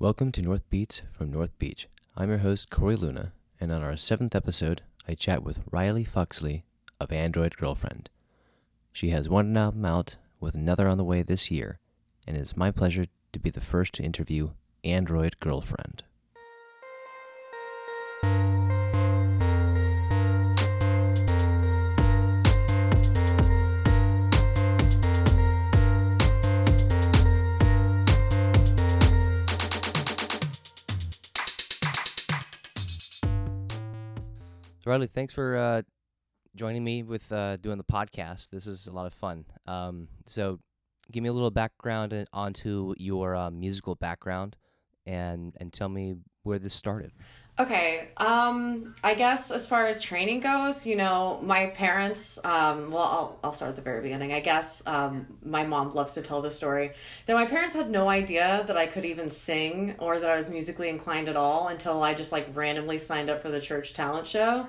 Welcome 0.00 0.32
to 0.32 0.42
North 0.42 0.68
Beats 0.70 1.02
from 1.12 1.30
North 1.30 1.56
Beach. 1.56 1.86
I'm 2.16 2.28
your 2.28 2.38
host, 2.38 2.68
Corey 2.68 2.96
Luna, 2.96 3.32
and 3.60 3.70
on 3.70 3.80
our 3.84 3.96
seventh 3.96 4.34
episode, 4.34 4.82
I 5.06 5.14
chat 5.14 5.44
with 5.44 5.60
Riley 5.70 6.02
Fuxley 6.02 6.64
of 6.98 7.12
Android 7.12 7.56
Girlfriend. 7.56 8.10
She 8.92 9.10
has 9.10 9.28
one 9.28 9.56
album 9.56 9.84
out 9.84 10.16
with 10.40 10.56
another 10.56 10.88
on 10.88 10.98
the 10.98 11.04
way 11.04 11.22
this 11.22 11.48
year, 11.48 11.78
and 12.26 12.36
it 12.36 12.40
is 12.40 12.56
my 12.56 12.72
pleasure 12.72 13.06
to 13.32 13.38
be 13.38 13.50
the 13.50 13.60
first 13.60 13.94
to 13.94 14.02
interview 14.02 14.50
Android 14.82 15.38
Girlfriend. 15.38 16.02
Riley, 34.94 35.08
thanks 35.08 35.34
for 35.34 35.56
uh, 35.56 35.82
joining 36.54 36.84
me 36.84 37.02
with 37.02 37.32
uh, 37.32 37.56
doing 37.56 37.78
the 37.78 37.82
podcast. 37.82 38.50
This 38.50 38.68
is 38.68 38.86
a 38.86 38.92
lot 38.92 39.06
of 39.06 39.12
fun. 39.12 39.44
Um, 39.66 40.06
so, 40.24 40.60
give 41.10 41.20
me 41.20 41.28
a 41.28 41.32
little 41.32 41.50
background 41.50 42.28
onto 42.32 42.94
your 42.96 43.34
uh, 43.34 43.50
musical 43.50 43.96
background, 43.96 44.56
and 45.04 45.52
and 45.58 45.72
tell 45.72 45.88
me 45.88 46.14
where 46.44 46.60
this 46.60 46.74
started. 46.74 47.10
Okay, 47.56 48.08
um, 48.16 48.96
I 49.04 49.14
guess 49.14 49.52
as 49.52 49.68
far 49.68 49.86
as 49.86 50.02
training 50.02 50.40
goes, 50.40 50.88
you 50.88 50.96
know, 50.96 51.38
my 51.40 51.66
parents, 51.66 52.36
um, 52.44 52.90
well, 52.90 53.04
I'll, 53.04 53.38
I'll 53.44 53.52
start 53.52 53.68
at 53.68 53.76
the 53.76 53.82
very 53.82 54.02
beginning. 54.02 54.32
I 54.32 54.40
guess 54.40 54.84
um, 54.88 55.28
my 55.44 55.62
mom 55.64 55.90
loves 55.94 56.14
to 56.14 56.22
tell 56.22 56.42
the 56.42 56.50
story 56.50 56.90
that 57.26 57.34
my 57.34 57.44
parents 57.44 57.76
had 57.76 57.90
no 57.90 58.08
idea 58.08 58.64
that 58.66 58.76
I 58.76 58.86
could 58.86 59.04
even 59.04 59.30
sing 59.30 59.94
or 60.00 60.18
that 60.18 60.28
I 60.28 60.36
was 60.36 60.50
musically 60.50 60.88
inclined 60.88 61.28
at 61.28 61.36
all 61.36 61.68
until 61.68 62.02
I 62.02 62.14
just 62.14 62.32
like 62.32 62.48
randomly 62.56 62.98
signed 62.98 63.30
up 63.30 63.40
for 63.40 63.50
the 63.50 63.60
church 63.60 63.92
talent 63.92 64.26
show. 64.26 64.66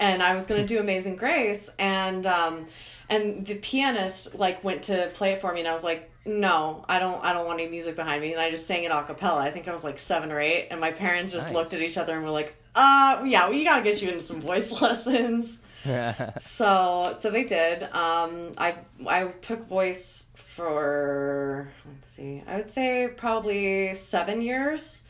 And 0.00 0.20
I 0.20 0.34
was 0.34 0.48
going 0.48 0.60
to 0.60 0.66
do 0.66 0.80
Amazing 0.80 1.14
Grace. 1.14 1.70
And, 1.78 2.26
um, 2.26 2.66
and 3.08 3.46
the 3.46 3.54
pianist 3.54 4.34
like 4.34 4.64
went 4.64 4.82
to 4.84 5.08
play 5.14 5.34
it 5.34 5.40
for 5.40 5.52
me 5.52 5.60
and 5.60 5.68
I 5.68 5.72
was 5.72 5.84
like, 5.84 6.10
no, 6.26 6.84
I 6.88 6.98
don't 6.98 7.22
I 7.24 7.32
don't 7.32 7.46
want 7.46 7.60
any 7.60 7.68
music 7.70 7.96
behind 7.96 8.22
me 8.22 8.32
and 8.32 8.40
I 8.40 8.50
just 8.50 8.66
sang 8.66 8.84
it 8.84 8.90
a 8.90 9.02
cappella. 9.04 9.40
I 9.42 9.50
think 9.50 9.68
I 9.68 9.72
was 9.72 9.84
like 9.84 9.98
7 9.98 10.30
or 10.32 10.40
8 10.40 10.68
and 10.70 10.80
my 10.80 10.90
parents 10.92 11.32
just 11.32 11.48
Nice. 11.48 11.54
looked 11.56 11.74
at 11.74 11.80
each 11.80 11.98
other 11.98 12.14
and 12.14 12.24
were 12.24 12.30
like, 12.30 12.54
"Uh, 12.74 13.22
yeah, 13.26 13.50
we 13.50 13.64
got 13.64 13.78
to 13.78 13.82
get 13.82 14.00
you 14.02 14.08
into 14.08 14.20
some 14.22 14.40
voice 14.40 14.80
lessons." 14.82 15.60
so, 16.38 17.14
so 17.18 17.30
they 17.30 17.44
did. 17.44 17.82
Um 17.84 18.52
I 18.56 18.74
I 19.06 19.26
took 19.42 19.66
voice 19.68 20.30
for 20.34 21.68
let's 21.86 22.06
see. 22.06 22.42
I 22.46 22.56
would 22.56 22.70
say 22.70 23.08
probably 23.16 23.94
7 23.94 24.40
years. 24.42 25.04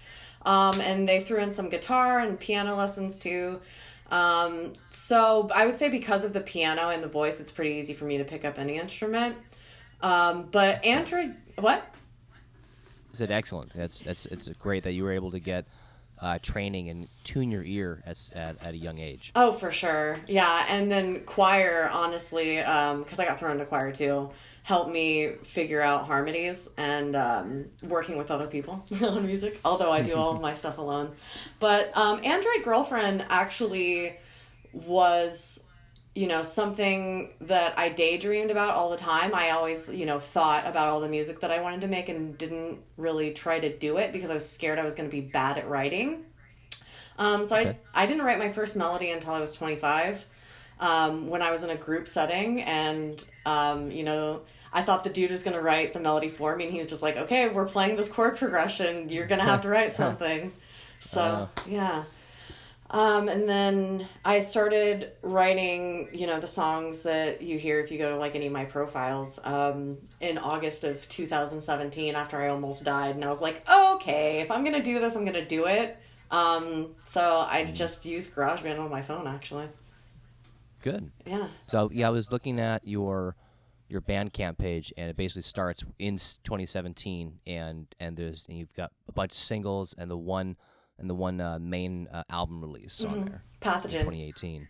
Um 0.45 0.81
and 0.81 1.09
they 1.09 1.21
threw 1.21 1.39
in 1.39 1.53
some 1.53 1.69
guitar 1.71 2.19
and 2.21 2.39
piano 2.41 2.75
lessons 2.75 3.17
too. 3.17 3.61
Um, 4.11 4.75
so 4.91 5.49
I 5.55 5.65
would 5.67 5.75
say 5.75 5.89
because 5.89 6.25
of 6.25 6.33
the 6.35 6.41
piano 6.41 6.91
and 6.91 7.03
the 7.03 7.09
voice, 7.09 7.41
it's 7.41 7.51
pretty 7.51 7.73
easy 7.77 7.95
for 7.95 8.05
me 8.05 8.19
to 8.19 8.25
pick 8.25 8.45
up 8.45 8.59
any 8.59 8.79
instrument. 8.79 9.35
Um, 10.05 10.49
but 10.51 10.85
Android, 10.85 11.35
what? 11.57 11.79
I 11.81 13.17
said 13.17 13.31
excellent. 13.31 13.73
That's 13.75 14.03
that's 14.03 14.27
it's 14.27 14.49
great 14.49 14.83
that 14.83 14.93
you 14.93 15.03
were 15.03 15.13
able 15.13 15.31
to 15.31 15.41
get 15.41 15.65
uh, 16.21 16.39
training 16.43 16.91
and 16.91 17.09
tune 17.25 17.51
your 17.51 17.63
ear 17.63 18.03
at, 18.05 18.19
at 18.35 18.63
at 18.63 18.75
a 18.75 18.77
young 18.77 18.99
age. 18.99 19.33
Oh, 19.35 19.53
for 19.53 19.71
sure. 19.71 20.19
Yeah. 20.29 20.67
And 20.69 20.93
then 20.93 21.25
choir, 21.25 21.89
honestly, 21.91 22.59
um, 22.59 23.05
cause 23.07 23.19
I 23.19 23.25
got 23.25 23.39
thrown 23.39 23.53
into 23.53 23.65
choir 23.65 23.93
too, 23.93 24.31
helped 24.63 24.91
me 24.91 25.33
figure 25.43 25.81
out 25.81 26.05
harmonies 26.05 26.71
and, 26.77 27.17
um, 27.17 27.65
working 27.83 28.19
with 28.19 28.31
other 28.31 28.47
people 28.47 28.85
on 29.03 29.25
music, 29.25 29.59
although 29.65 29.91
I 29.91 30.03
do 30.03 30.17
all 30.17 30.35
of 30.35 30.41
my 30.49 30.53
stuff 30.53 30.77
alone. 30.77 31.13
But, 31.61 31.97
um, 31.97 32.21
Android 32.23 32.63
Girlfriend 32.63 33.25
actually 33.31 34.17
was 34.73 35.65
you 36.15 36.27
know 36.29 36.43
something 36.43 37.33
that 37.41 37.77
i 37.79 37.89
daydreamed 37.89 38.51
about 38.51 38.75
all 38.75 38.91
the 38.91 38.97
time. 38.97 39.35
I 39.35 39.51
always 39.51 39.89
you 39.93 40.07
know 40.07 40.21
thought 40.21 40.67
about 40.67 40.89
all 40.89 41.01
the 41.01 41.09
music 41.09 41.41
that 41.41 41.51
i 41.51 41.61
wanted 41.61 41.81
to 41.81 41.89
make 41.89 42.09
and 42.09 42.39
didn't 42.39 42.79
really 42.97 43.33
try 43.33 43.59
to 43.59 43.77
do 43.77 43.97
it 43.99 44.13
because 44.13 44.31
i 44.31 44.35
was 44.35 44.49
scared 44.49 44.79
i 44.79 44.85
was 44.85 44.95
going 44.95 45.09
to 45.09 45.15
be 45.15 45.21
bad 45.23 45.59
at 45.59 45.69
writing. 45.69 46.25
Um, 47.19 47.47
so 47.47 47.57
Okay. 47.57 47.77
I, 47.95 48.03
I 48.03 48.07
didn't 48.07 48.25
write 48.25 48.39
my 48.39 48.51
first 48.51 48.77
melody 48.77 49.11
until 49.11 49.33
i 49.33 49.41
was 49.41 49.53
25 49.55 50.25
um, 50.81 51.29
when 51.29 51.43
i 51.43 51.51
was 51.51 51.63
in 51.65 51.71
a 51.71 51.77
group 51.77 52.07
setting 52.09 52.61
and 52.63 53.25
um, 53.47 53.91
you 53.91 54.03
know 54.05 54.43
i 54.73 54.83
thought 54.83 55.05
the 55.05 55.11
dude 55.11 55.31
was 55.31 55.43
going 55.43 55.57
to 55.57 55.63
write 55.63 55.93
the 55.95 56.01
melody 56.01 56.29
for 56.29 56.55
me 56.57 56.65
and 56.65 56.73
he 56.73 56.79
was 56.79 56.89
just 56.89 57.03
like 57.03 57.17
okay 57.17 57.49
we're 57.49 57.67
playing 57.67 57.97
this 57.97 58.09
chord 58.09 58.37
progression. 58.37 59.09
You're 59.09 59.27
going 59.27 59.41
to 59.41 59.45
have 59.47 59.63
to 59.63 59.69
write 59.69 59.93
something. 60.03 60.53
So 61.01 61.49
yeah 61.67 62.05
um, 62.95 63.29
and 63.29 63.49
then 63.49 64.07
I 64.25 64.39
started 64.39 65.11
writing, 65.21 66.11
you 66.13 66.29
know, 66.29 66.39
the 66.39 66.47
songs 66.47 67.03
that 67.03 67.43
you 67.43 67.59
hear 67.59 67.81
if 67.81 67.91
you 67.91 67.99
go 67.99 68.11
to 68.11 68.17
like 68.17 68.37
any 68.37 68.47
of 68.47 68.53
my 68.53 68.67
profiles 68.67 69.41
um, 69.43 69.99
in 70.21 70.39
August 70.39 70.85
of 70.85 71.09
2017 71.09 72.15
after 72.15 72.41
I 72.41 72.51
almost 72.51 72.85
died. 72.85 73.17
And 73.17 73.25
I 73.25 73.29
was 73.31 73.43
like, 73.43 73.69
okay, 73.69 74.39
if 74.41 74.49
I'm 74.53 74.63
going 74.63 74.77
to 74.77 74.83
do 74.83 75.01
this, 75.01 75.17
I'm 75.17 75.25
going 75.25 75.35
to 75.35 75.45
do 75.45 75.67
it. 75.67 75.99
Um, 76.31 76.95
so 77.05 77.45
I 77.49 77.65
just 77.65 78.07
used 78.07 78.33
GarageBand 78.33 78.79
on 78.79 78.93
my 78.93 79.03
phone 79.03 79.27
actually. 79.27 79.67
Good. 80.81 81.11
Yeah. 81.27 81.49
So 81.69 81.91
yeah, 81.93 82.07
I 82.07 82.11
was 82.11 82.31
looking 82.31 82.61
at 82.61 82.87
your 82.87 83.35
your 83.89 84.03
Bandcamp 84.03 84.57
page, 84.57 84.93
and 84.97 85.11
it 85.11 85.17
basically 85.17 85.43
starts 85.43 85.83
in 85.99 86.15
2017, 86.15 87.41
and 87.49 87.87
and 87.99 88.17
there's 88.17 88.47
and 88.49 88.57
you've 88.57 88.73
got 88.75 88.93
a 89.09 89.13
bunch 89.13 89.33
of 89.33 89.39
singles 89.39 89.97
and 89.99 90.09
the 90.09 90.17
one 90.17 90.57
and 90.99 91.09
the 91.11 91.15
one 91.15 91.41
uh, 91.41 91.59
main 91.59 92.09
uh, 92.13 92.23
album 92.31 92.61
release 92.61 93.05
on 93.05 93.25
there, 93.25 93.43
Pathogen. 93.61 94.01
2018. 94.01 94.69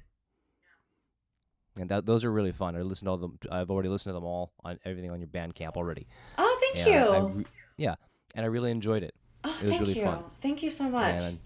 And 1.78 1.88
that, 1.90 2.06
those 2.06 2.22
are 2.24 2.30
really 2.30 2.52
fun. 2.52 2.76
I 2.76 2.82
listened 2.82 3.06
to 3.06 3.10
all 3.10 3.16
them. 3.16 3.38
I've 3.50 3.70
already 3.70 3.88
listened 3.88 4.10
to 4.10 4.14
them 4.14 4.24
all 4.24 4.52
on 4.64 4.78
everything 4.84 5.10
on 5.10 5.18
your 5.20 5.28
Bandcamp 5.28 5.76
already. 5.76 6.06
Oh, 6.38 6.58
thank 6.72 6.86
And 6.86 6.94
you. 6.94 7.10
I 7.10 7.20
re- 7.32 7.46
yeah, 7.76 7.94
and 8.36 8.44
I 8.44 8.48
really 8.48 8.70
enjoyed 8.70 9.02
it. 9.02 9.14
oh, 9.42 9.50
it 9.60 9.62
was 9.64 9.70
thank 9.70 9.80
really 9.80 9.98
you. 9.98 10.04
fun. 10.04 10.24
Thank 10.40 10.62
you 10.62 10.70
so 10.70 10.88
much. 10.88 11.20
And 11.20 11.38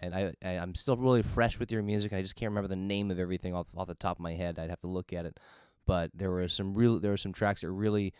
and 0.00 0.14
I, 0.14 0.32
I 0.42 0.52
I'm 0.58 0.74
still 0.74 0.96
really 0.96 1.22
fresh 1.22 1.58
with 1.58 1.70
your 1.70 1.82
music. 1.82 2.14
I 2.14 2.22
just 2.22 2.34
can't 2.34 2.50
remember 2.50 2.68
the 2.68 2.76
name 2.76 3.10
of 3.10 3.18
everything 3.18 3.54
off 3.54 3.66
off 3.76 3.88
the 3.88 3.94
top 3.94 4.16
of 4.16 4.20
my 4.22 4.32
head. 4.34 4.58
I'd 4.58 4.70
have 4.70 4.80
to 4.80 4.88
look 4.88 5.12
at 5.12 5.26
it. 5.26 5.38
But 5.86 6.10
there 6.14 6.30
were 6.30 6.48
some 6.48 6.72
real 6.74 6.98
there 6.98 7.10
were 7.10 7.16
some 7.18 7.32
tracks 7.34 7.60
that 7.60 7.70
really 7.70 8.14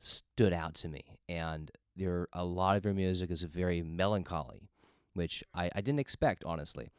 stood 0.00 0.52
out 0.52 0.74
to 0.76 0.88
me, 0.88 1.04
and 1.28 1.70
there 1.94 2.26
a 2.32 2.44
lot 2.44 2.76
of 2.76 2.84
your 2.84 2.94
music 2.94 3.30
is 3.30 3.42
very 3.42 3.80
melancholy, 3.80 4.68
which 5.14 5.42
I, 5.54 5.70
I 5.74 5.80
didn't 5.80 6.00
expect 6.00 6.44
honestly. 6.44 6.90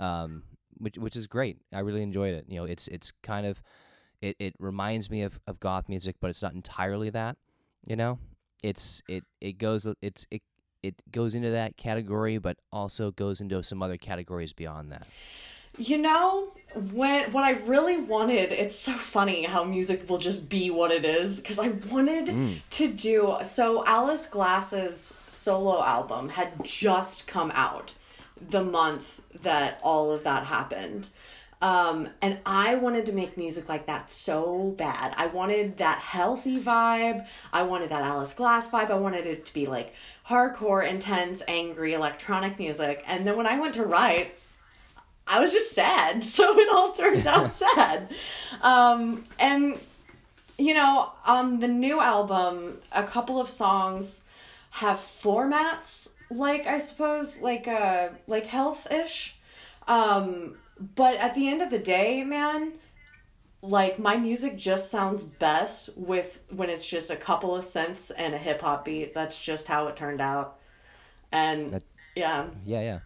Um, 0.00 0.42
which 0.78 0.98
which 0.98 1.16
is 1.16 1.26
great. 1.26 1.58
I 1.72 1.80
really 1.80 2.02
enjoyed 2.02 2.34
it. 2.34 2.46
You 2.48 2.56
know, 2.60 2.64
it's 2.64 2.88
it's 2.88 3.12
kind 3.22 3.46
of 3.46 3.62
it, 4.20 4.36
it 4.38 4.54
reminds 4.58 5.10
me 5.10 5.22
of, 5.22 5.38
of 5.46 5.60
goth 5.60 5.88
music, 5.88 6.16
but 6.20 6.30
it's 6.30 6.42
not 6.42 6.54
entirely 6.54 7.10
that. 7.10 7.36
You 7.86 7.96
know, 7.96 8.18
it's 8.62 9.02
it 9.08 9.24
it 9.40 9.58
goes 9.58 9.86
it's 10.00 10.26
it 10.30 10.42
it 10.82 11.00
goes 11.10 11.34
into 11.34 11.50
that 11.50 11.76
category, 11.76 12.38
but 12.38 12.58
also 12.72 13.10
goes 13.10 13.40
into 13.40 13.62
some 13.62 13.82
other 13.82 13.96
categories 13.96 14.52
beyond 14.52 14.92
that. 14.92 15.06
You 15.76 15.98
know, 15.98 16.52
when 16.74 17.30
what 17.30 17.44
I 17.44 17.52
really 17.52 18.00
wanted, 18.00 18.52
it's 18.52 18.76
so 18.76 18.92
funny 18.92 19.44
how 19.44 19.64
music 19.64 20.08
will 20.08 20.18
just 20.18 20.48
be 20.48 20.70
what 20.70 20.90
it 20.90 21.04
is 21.04 21.40
because 21.40 21.58
I 21.58 21.68
wanted 21.90 22.62
to 22.70 22.92
do 22.92 23.36
so 23.44 23.84
Alice 23.86 24.26
Glass's 24.26 25.14
solo 25.28 25.82
album 25.82 26.30
had 26.30 26.64
just 26.64 27.26
come 27.26 27.52
out 27.54 27.94
the 28.50 28.64
month 28.64 29.20
that 29.42 29.80
all 29.82 30.10
of 30.10 30.24
that 30.24 30.46
happened. 30.46 31.08
Um, 31.62 32.10
and 32.20 32.40
I 32.44 32.74
wanted 32.74 33.06
to 33.06 33.12
make 33.12 33.38
music 33.38 33.70
like 33.70 33.86
that 33.86 34.10
so 34.10 34.74
bad. 34.76 35.14
I 35.16 35.28
wanted 35.28 35.78
that 35.78 35.98
healthy 35.98 36.60
vibe. 36.60 37.26
I 37.54 37.62
wanted 37.62 37.88
that 37.88 38.02
Alice 38.02 38.34
Glass 38.34 38.68
vibe. 38.68 38.90
I 38.90 38.96
wanted 38.96 39.26
it 39.26 39.46
to 39.46 39.54
be 39.54 39.66
like 39.66 39.94
hardcore, 40.26 40.86
intense, 40.86 41.42
angry 41.48 41.94
electronic 41.94 42.58
music. 42.58 43.02
And 43.06 43.26
then 43.26 43.36
when 43.36 43.46
I 43.46 43.58
went 43.58 43.74
to 43.74 43.84
write, 43.84 44.34
I 45.26 45.40
was 45.40 45.52
just 45.52 45.72
sad. 45.72 46.22
So 46.34 46.58
it 46.58 46.68
all 46.72 46.92
turns 46.92 47.26
out 47.26 47.50
sad. 47.64 48.08
Um, 48.62 49.24
and, 49.38 49.78
you 50.58 50.74
know, 50.74 51.12
on 51.26 51.60
the 51.60 51.68
new 51.68 52.00
album, 52.00 52.78
a 52.92 53.02
couple 53.04 53.40
of 53.40 53.48
songs 53.48 54.24
have 54.70 54.98
formats 54.98 56.08
like 56.30 56.66
I 56.66 56.78
suppose 56.78 57.40
like 57.40 57.68
uh 57.68 58.08
like 58.26 58.46
health 58.46 58.90
ish. 58.90 59.36
Um 59.86 60.56
but 60.96 61.14
at 61.16 61.34
the 61.34 61.48
end 61.48 61.62
of 61.62 61.70
the 61.70 61.78
day, 61.78 62.24
man, 62.24 62.72
like 63.62 63.98
my 63.98 64.16
music 64.16 64.56
just 64.56 64.90
sounds 64.90 65.22
best 65.22 65.90
with 65.96 66.44
when 66.50 66.68
it's 66.70 66.84
just 66.88 67.10
a 67.10 67.16
couple 67.16 67.54
of 67.54 67.64
synths 67.64 68.10
and 68.16 68.34
a 68.34 68.38
hip 68.38 68.62
hop 68.62 68.84
beat. 68.84 69.14
That's 69.14 69.40
just 69.40 69.68
how 69.68 69.86
it 69.86 69.96
turned 69.96 70.20
out. 70.20 70.58
And 71.30 71.72
That- 71.74 71.84
yeah. 72.16 72.48
Yeah, 72.66 72.80
yeah. 72.80 72.98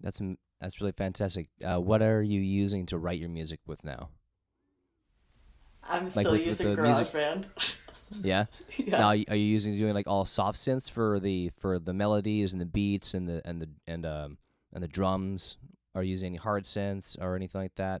That's 0.00 0.20
that's 0.60 0.80
really 0.80 0.92
fantastic. 0.92 1.46
Uh, 1.64 1.78
what 1.80 2.02
are 2.02 2.22
you 2.22 2.40
using 2.40 2.86
to 2.86 2.98
write 2.98 3.18
your 3.20 3.28
music 3.28 3.60
with 3.66 3.84
now? 3.84 4.08
I'm 5.88 6.08
still 6.08 6.32
with- 6.32 6.40
with 6.40 6.46
using 6.48 6.74
music- 6.82 7.12
GarageBand. 7.14 7.76
Yeah. 8.22 8.46
Yeah. 8.78 9.00
Now, 9.00 9.08
are 9.08 9.14
you 9.16 9.34
using 9.36 9.76
doing 9.76 9.92
like 9.92 10.06
all 10.06 10.24
soft 10.24 10.56
synths 10.58 10.90
for 10.90 11.20
the 11.20 11.50
for 11.58 11.78
the 11.78 11.92
melodies 11.92 12.52
and 12.54 12.60
the 12.60 12.64
beats 12.64 13.12
and 13.12 13.28
the 13.28 13.42
and 13.46 13.60
the 13.60 13.68
and 13.86 14.06
um 14.06 14.38
and 14.72 14.82
the 14.82 14.88
drums? 14.88 15.58
Are 15.94 16.02
you 16.02 16.12
using 16.12 16.28
any 16.28 16.38
hard 16.38 16.64
synths 16.64 17.20
or 17.20 17.36
anything 17.36 17.60
like 17.60 17.74
that? 17.74 18.00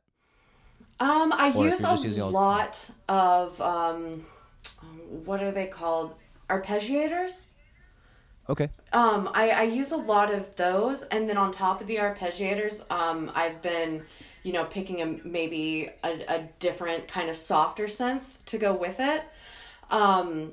Um, 0.98 1.30
I 1.34 1.52
Or 1.54 1.66
use 1.66 1.82
a 1.84 2.22
all- 2.22 2.30
lot 2.30 2.88
of 3.06 3.60
um, 3.60 4.24
what 5.26 5.42
are 5.42 5.50
they 5.52 5.66
called? 5.66 6.14
Arpeggiators. 6.48 7.50
Okay. 8.48 8.70
Um, 8.92 9.28
I, 9.34 9.50
I 9.50 9.62
use 9.64 9.92
a 9.92 9.96
lot 9.96 10.32
of 10.32 10.56
those, 10.56 11.02
and 11.04 11.28
then 11.28 11.36
on 11.36 11.50
top 11.50 11.80
of 11.80 11.86
the 11.86 11.96
arpeggiators, 11.96 12.90
um, 12.90 13.30
I've 13.34 13.60
been, 13.60 14.04
you 14.42 14.52
know, 14.52 14.64
picking 14.64 15.02
a 15.02 15.06
maybe 15.26 15.90
a, 16.02 16.24
a 16.28 16.48
different 16.58 17.08
kind 17.08 17.28
of 17.28 17.36
softer 17.36 17.84
synth 17.84 18.42
to 18.46 18.56
go 18.56 18.74
with 18.74 18.96
it. 19.00 19.22
Um, 19.90 20.52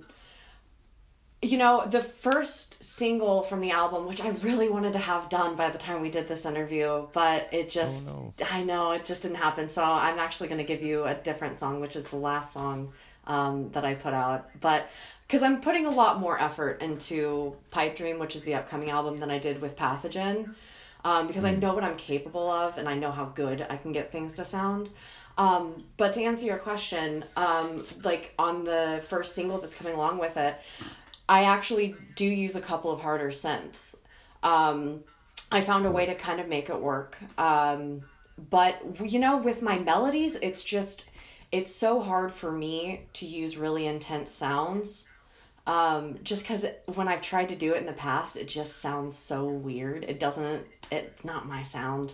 you 1.41 1.57
know, 1.57 1.85
the 1.85 2.01
first 2.01 2.83
single 2.83 3.43
from 3.43 3.61
the 3.61 3.71
album, 3.71 4.07
which 4.07 4.21
I 4.21 4.29
really 4.29 4.67
wanted 4.67 4.93
to 4.93 4.99
have 4.99 5.29
done 5.29 5.55
by 5.55 5.69
the 5.69 5.77
time 5.77 6.01
we 6.01 6.09
did 6.09 6.27
this 6.27 6.45
interview, 6.45 7.07
but 7.13 7.49
it 7.51 7.69
just, 7.69 8.07
no. 8.07 8.33
I 8.49 8.63
know, 8.63 8.93
it 8.93 9.05
just 9.05 9.21
didn't 9.21 9.37
happen. 9.37 9.69
So 9.69 9.83
I'm 9.83 10.17
actually 10.17 10.49
going 10.49 10.57
to 10.57 10.65
give 10.65 10.81
you 10.81 11.05
a 11.05 11.13
different 11.13 11.57
song, 11.57 11.81
which 11.81 11.95
is 11.95 12.05
the 12.05 12.15
last 12.15 12.53
song 12.53 12.93
um, 13.27 13.69
that 13.71 13.85
I 13.85 13.93
put 13.93 14.13
out. 14.13 14.49
But 14.59 14.89
because 15.27 15.41
I'm 15.41 15.61
putting 15.61 15.85
a 15.85 15.91
lot 15.91 16.19
more 16.19 16.39
effort 16.39 16.81
into 16.81 17.55
Pipe 17.71 17.95
Dream, 17.95 18.19
which 18.19 18.35
is 18.35 18.43
the 18.43 18.55
upcoming 18.55 18.89
album, 18.89 19.17
than 19.17 19.31
I 19.31 19.39
did 19.39 19.61
with 19.61 19.75
Pathogen. 19.75 20.55
Um, 21.03 21.27
because 21.27 21.45
I 21.45 21.53
know 21.53 21.75
what 21.75 21.83
I'm 21.83 21.97
capable 21.97 22.49
of 22.49 22.79
and 22.79 22.89
I 22.89 22.95
know 22.95 23.11
how 23.11 23.25
good 23.25 23.63
I 23.69 23.77
can 23.77 23.91
get 23.91 24.11
things 24.11 24.33
to 24.35 24.45
sound. 24.45 24.89
Um, 25.37 25.83
but 25.97 26.13
to 26.13 26.23
answer 26.23 26.45
your 26.45 26.57
question, 26.57 27.25
um, 27.37 27.85
like 28.03 28.33
on 28.39 28.63
the 28.63 29.03
first 29.07 29.35
single 29.35 29.59
that's 29.59 29.75
coming 29.75 29.93
along 29.93 30.17
with 30.17 30.35
it, 30.35 30.55
I 31.27 31.43
actually 31.43 31.95
do 32.15 32.25
use 32.25 32.55
a 32.55 32.61
couple 32.61 32.91
of 32.91 33.01
harder 33.01 33.29
synths. 33.29 33.97
Um, 34.41 35.03
I 35.51 35.61
found 35.61 35.85
a 35.85 35.91
way 35.91 36.05
to 36.05 36.15
kind 36.15 36.39
of 36.39 36.47
make 36.47 36.69
it 36.69 36.79
work. 36.79 37.17
Um, 37.37 38.01
but 38.49 38.99
you 39.03 39.19
know, 39.19 39.37
with 39.37 39.61
my 39.61 39.77
melodies, 39.79 40.35
it's 40.35 40.63
just 40.63 41.09
it's 41.51 41.73
so 41.73 42.01
hard 42.01 42.31
for 42.31 42.51
me 42.51 43.01
to 43.13 43.25
use 43.25 43.57
really 43.57 43.85
intense 43.85 44.31
sounds. 44.31 45.07
Um, 45.67 46.19
just 46.23 46.43
because 46.43 46.65
when 46.93 47.07
I've 47.07 47.21
tried 47.21 47.49
to 47.49 47.55
do 47.55 47.73
it 47.73 47.77
in 47.77 47.85
the 47.85 47.93
past, 47.93 48.37
it 48.37 48.47
just 48.47 48.77
sounds 48.77 49.17
so 49.17 49.47
weird. 49.47 50.03
It 50.03 50.19
doesn't. 50.19 50.65
It's 50.91 51.25
not 51.25 51.47
my 51.47 51.61
sound. 51.63 52.13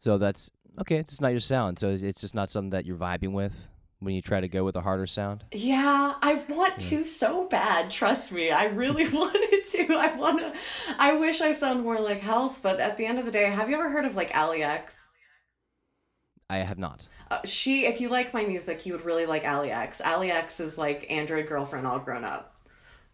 So 0.00 0.16
that's 0.18 0.50
okay. 0.80 0.96
It's 0.96 1.20
not 1.20 1.28
your 1.32 1.40
sound, 1.40 1.78
so 1.78 1.90
it's- 1.92 2.20
just 2.20 2.34
not 2.34 2.50
something 2.50 2.70
that 2.70 2.86
you're 2.86 2.96
vibing 2.96 3.32
with 3.32 3.68
when 3.98 4.14
you 4.14 4.22
try 4.22 4.40
to 4.40 4.48
go 4.48 4.62
with 4.64 4.76
a 4.76 4.80
harder 4.82 5.06
sound. 5.06 5.44
Yeah, 5.52 6.14
I 6.22 6.42
want 6.48 6.78
to 6.80 7.04
so 7.06 7.48
bad. 7.48 7.90
Trust 7.90 8.30
me, 8.32 8.50
I 8.50 8.66
really 8.66 9.08
wanted 9.12 9.64
to. 9.64 9.94
I 9.94 10.16
want 10.16 10.38
to. 10.40 10.54
I 10.98 11.16
wish 11.18 11.40
I 11.40 11.52
sound 11.52 11.82
more 11.82 11.98
like 12.00 12.20
Health, 12.20 12.60
but 12.62 12.78
at 12.80 12.96
the 12.96 13.04
end 13.06 13.18
of 13.18 13.24
the 13.26 13.32
day, 13.32 13.46
have 13.46 13.68
you 13.68 13.74
ever 13.76 13.90
heard 13.90 14.04
of 14.04 14.14
like 14.14 14.34
Allie 14.34 14.62
X? 14.62 15.05
I 16.48 16.58
have 16.58 16.78
not. 16.78 17.08
Uh, 17.30 17.38
she, 17.44 17.86
if 17.86 18.00
you 18.00 18.08
like 18.08 18.32
my 18.32 18.44
music, 18.44 18.86
you 18.86 18.92
would 18.92 19.04
really 19.04 19.26
like 19.26 19.44
Allie 19.44 19.72
X. 19.72 20.00
Allie 20.00 20.30
X 20.30 20.60
is 20.60 20.78
like 20.78 21.10
Android 21.10 21.46
girlfriend 21.48 21.86
all 21.86 21.98
grown 21.98 22.24
up. 22.24 22.56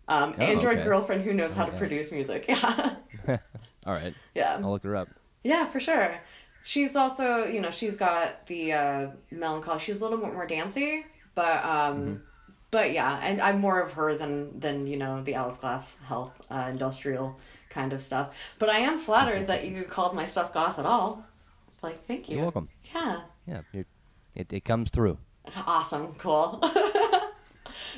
Um, 0.09 0.35
Oh, 0.39 0.43
Android 0.43 0.79
okay. 0.79 0.85
girlfriend 0.85 1.23
who 1.23 1.33
knows 1.33 1.55
how 1.55 1.65
to 1.65 1.73
produce 1.73 2.13
music. 2.13 2.45
Yeah, 2.49 3.39
All 3.87 3.93
right, 3.95 4.15
yeah, 4.35 4.61
I'll 4.63 4.71
look 4.73 4.83
her 4.85 4.97
up. 4.97 5.09
yeah, 5.45 5.65
for 5.67 5.79
sure. 5.81 6.15
She's 6.63 6.95
also, 6.97 7.45
you 7.45 7.61
know, 7.61 7.71
she's 7.71 7.97
got 7.97 8.47
the 8.47 8.73
uh, 8.73 9.11
melancholy. 9.31 9.79
She's 9.81 9.99
a 10.01 10.03
little 10.03 10.19
bit 10.19 10.33
more 10.33 10.47
dancey, 10.47 11.05
but 11.35 11.65
um, 11.65 12.23
but 12.71 12.93
yeah, 12.93 13.19
and 13.23 13.41
I'm 13.41 13.61
more 13.61 13.81
of 13.81 13.93
her 13.93 14.15
than 14.15 14.59
than 14.61 14.87
you 14.87 14.97
know 14.97 15.23
the 15.23 15.35
Alice 15.35 15.59
Glass 15.59 15.97
health 16.05 16.47
uh, 16.51 16.67
industrial 16.69 17.39
kind 17.71 17.93
of 17.93 18.01
stuff. 18.03 18.37
But 18.59 18.69
I 18.69 18.79
am 18.79 18.99
flattered 18.99 19.47
that 19.47 19.67
you 19.69 19.83
called 19.85 20.15
my 20.15 20.27
stuff 20.27 20.53
goth 20.53 20.79
at 20.79 20.87
all. 20.87 21.25
Like, 21.83 22.05
thank 22.07 22.29
you. 22.29 22.37
You're 22.37 22.45
welcome. 22.45 22.69
Yeah. 22.95 23.21
Yeah, 23.47 23.61
you're, 23.73 23.85
it 24.35 24.53
it 24.53 24.65
comes 24.65 24.91
through. 24.91 25.19
Awesome, 25.67 26.15
cool. 26.15 26.63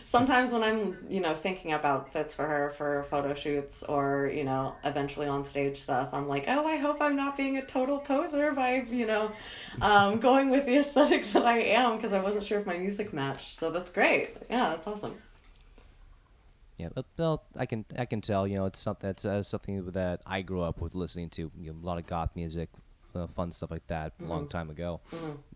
Sometimes 0.05 0.53
when 0.53 0.63
I'm, 0.63 0.99
you 1.09 1.21
know, 1.21 1.35
thinking 1.35 1.73
about 1.73 2.13
fits 2.13 2.35
for 2.35 2.47
her 2.47 2.71
for 2.71 3.03
photo 3.05 3.35
shoots 3.35 3.83
or, 3.83 4.31
you 4.33 4.45
know, 4.45 4.75
eventually 4.85 5.27
on 5.27 5.45
stage 5.45 5.79
stuff, 5.79 6.13
I'm 6.13 6.29
like, 6.29 6.45
oh, 6.47 6.67
I 6.67 6.77
hope 6.77 6.99
I'm 7.01 7.17
not 7.17 7.37
being 7.37 7.57
a 7.57 7.65
total 7.65 7.99
poser 7.99 8.53
by, 8.53 8.85
you 8.91 9.07
know, 9.07 9.33
um, 9.81 10.21
going 10.29 10.51
with 10.51 10.67
the 10.67 10.79
aesthetic 10.79 11.25
that 11.33 11.45
I 11.45 11.59
am 11.59 11.97
because 11.97 12.13
I 12.13 12.21
wasn't 12.21 12.45
sure 12.45 12.61
if 12.61 12.67
my 12.67 12.77
music 12.77 13.13
matched. 13.13 13.57
So 13.57 13.71
that's 13.71 13.91
great. 13.91 14.37
Yeah, 14.51 14.71
that's 14.71 14.87
awesome. 14.87 15.17
Yeah, 16.77 16.89
well, 17.17 17.45
I 17.57 17.67
can 17.67 17.85
I 17.97 18.05
can 18.05 18.21
tell. 18.21 18.49
You 18.49 18.57
know, 18.57 18.67
it's 18.67 18.81
something 18.81 19.09
that's 19.09 19.25
uh, 19.25 19.43
something 19.45 19.87
that 19.93 20.23
I 20.27 20.43
grew 20.43 20.63
up 20.63 20.81
with 20.81 20.95
listening 20.97 21.31
to. 21.31 21.51
You 21.59 21.73
know, 21.73 21.79
a 21.81 21.87
lot 21.87 21.99
of 21.99 22.07
goth 22.07 22.31
music, 22.35 22.69
uh, 23.15 23.27
fun 23.29 23.53
stuff 23.53 23.71
like 23.71 23.87
that, 23.89 24.13
a 24.21 24.25
long 24.25 24.49
time 24.49 24.71
ago, 24.71 25.01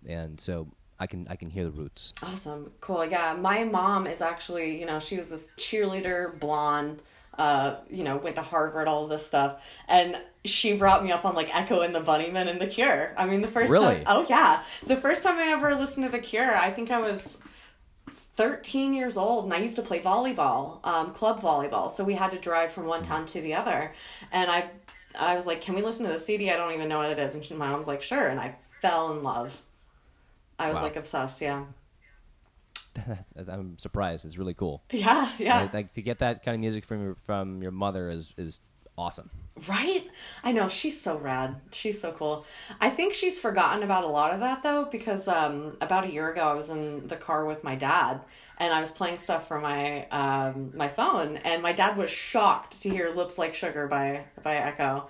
and 0.06 0.40
so 0.40 0.68
I 0.98 1.06
can 1.06 1.26
I 1.28 1.36
can 1.36 1.50
hear 1.50 1.64
the 1.64 1.70
roots. 1.70 2.12
Awesome. 2.22 2.72
Cool. 2.80 3.04
Yeah. 3.06 3.36
My 3.38 3.64
mom 3.64 4.06
is 4.06 4.20
actually, 4.20 4.78
you 4.80 4.86
know, 4.86 4.98
she 4.98 5.16
was 5.16 5.30
this 5.30 5.54
cheerleader, 5.56 6.38
blonde, 6.40 7.02
uh, 7.38 7.76
you 7.88 8.02
know, 8.04 8.16
went 8.16 8.36
to 8.36 8.42
Harvard, 8.42 8.88
all 8.88 9.04
of 9.04 9.10
this 9.10 9.24
stuff. 9.26 9.62
And 9.88 10.16
she 10.44 10.72
brought 10.72 11.04
me 11.04 11.12
up 11.12 11.24
on 11.24 11.34
like 11.34 11.54
Echo 11.54 11.82
and 11.82 11.94
the 11.94 12.00
Bunnymen 12.00 12.48
and 12.48 12.60
The 12.60 12.66
Cure. 12.66 13.14
I 13.16 13.26
mean, 13.26 13.42
the 13.42 13.48
first 13.48 13.70
Really? 13.70 13.96
time. 13.96 14.04
Oh, 14.06 14.26
yeah. 14.28 14.62
The 14.86 14.96
first 14.96 15.22
time 15.22 15.36
I 15.36 15.52
ever 15.52 15.74
listened 15.74 16.06
to 16.06 16.10
The 16.12 16.18
Cure, 16.18 16.56
I 16.56 16.70
think 16.70 16.90
I 16.90 16.98
was 17.00 17.42
13 18.36 18.94
years 18.94 19.16
old 19.16 19.44
and 19.44 19.52
I 19.54 19.58
used 19.58 19.76
to 19.76 19.82
play 19.82 20.00
volleyball, 20.00 20.84
um, 20.86 21.12
club 21.12 21.40
volleyball. 21.40 21.90
So 21.90 22.04
we 22.04 22.14
had 22.14 22.30
to 22.30 22.38
drive 22.38 22.72
from 22.72 22.86
one 22.86 23.02
town 23.02 23.26
to 23.26 23.40
the 23.40 23.54
other. 23.54 23.92
And 24.32 24.50
I, 24.50 24.70
I 25.18 25.34
was 25.36 25.46
like, 25.46 25.60
can 25.60 25.74
we 25.74 25.82
listen 25.82 26.06
to 26.06 26.12
the 26.12 26.18
CD? 26.18 26.50
I 26.50 26.56
don't 26.56 26.72
even 26.72 26.88
know 26.88 26.98
what 26.98 27.10
it 27.10 27.18
is. 27.18 27.34
And 27.34 27.44
she, 27.44 27.54
my 27.54 27.68
mom's 27.70 27.88
like, 27.88 28.02
sure. 28.02 28.28
And 28.28 28.38
I 28.38 28.54
fell 28.80 29.12
in 29.12 29.22
love. 29.22 29.60
I 30.58 30.68
was 30.68 30.76
Wow. 30.76 30.82
like 30.82 30.96
obsessed. 30.96 31.40
Yeah. 31.40 31.64
That's- 32.94 33.48
I'm 33.48 33.78
surprised. 33.78 34.24
It's 34.24 34.38
really 34.38 34.54
cool. 34.54 34.82
Yeah. 34.90 35.30
Yeah. 35.38 35.60
Like, 35.62 35.74
like 35.74 35.92
to 35.92 36.02
get 36.02 36.18
that 36.20 36.42
kind 36.44 36.54
of 36.54 36.60
music 36.60 36.84
from 36.84 37.02
your 37.02 37.14
from 37.26 37.62
your 37.62 37.70
mother 37.72 38.10
is 38.10 38.32
is 38.36 38.60
awesome. 38.98 39.30
Right? 39.68 40.08
I 40.44 40.52
know 40.52 40.68
she's 40.68 41.00
so 41.00 41.16
rad. 41.18 41.56
She's 41.72 42.00
so 42.00 42.12
cool. 42.12 42.46
I 42.80 42.90
think 42.90 43.12
she's 43.14 43.40
forgotten 43.40 43.82
about 43.82 44.04
a 44.04 44.08
lot 44.08 44.32
of 44.32 44.38
that 44.40 44.62
though 44.62 44.84
because 44.84 45.26
um 45.26 45.76
about 45.80 46.04
a 46.04 46.12
year 46.12 46.30
ago 46.30 46.42
I 46.42 46.54
was 46.54 46.70
in 46.70 47.08
the 47.08 47.16
car 47.16 47.44
with 47.44 47.64
my 47.64 47.74
dad 47.74 48.20
and 48.58 48.72
I 48.72 48.80
was 48.80 48.92
playing 48.92 49.16
stuff 49.16 49.48
for 49.48 49.60
my 49.60 50.06
um 50.10 50.70
my 50.76 50.86
phone 50.86 51.38
and 51.38 51.60
my 51.62 51.72
dad 51.72 51.96
was 51.96 52.08
shocked 52.10 52.80
to 52.82 52.88
hear 52.90 53.10
Lips 53.12 53.36
Like 53.36 53.52
Sugar 53.54 53.88
by 53.88 54.24
by 54.42 54.54
Echo. 54.56 55.08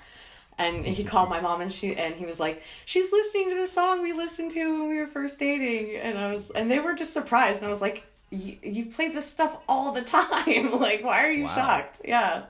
And 0.56 0.86
he 0.86 1.04
called 1.12 1.28
my 1.28 1.40
mom 1.42 1.60
and 1.60 1.72
she 1.72 1.94
and 1.94 2.14
he 2.14 2.24
was 2.24 2.40
like, 2.40 2.62
"She's 2.86 3.12
listening 3.12 3.50
to 3.50 3.56
the 3.56 3.66
song 3.68 4.02
we 4.02 4.14
listened 4.14 4.50
to 4.52 4.80
when 4.80 4.88
we 4.88 4.98
were 4.98 5.06
first 5.06 5.38
dating." 5.38 5.96
And 6.00 6.16
I 6.18 6.32
was 6.32 6.50
and 6.50 6.70
they 6.70 6.78
were 6.80 6.94
just 6.94 7.12
surprised 7.12 7.58
and 7.58 7.66
I 7.66 7.70
was 7.70 7.82
like, 7.82 8.06
"You 8.30 8.56
you 8.62 8.86
play 8.86 9.08
this 9.08 9.26
stuff 9.30 9.62
all 9.68 9.92
the 9.92 10.00
time. 10.18 10.80
like, 10.80 11.04
why 11.04 11.22
are 11.26 11.30
you 11.32 11.44
Wow. 11.44 11.54
shocked?" 11.54 12.00
Yeah. 12.04 12.46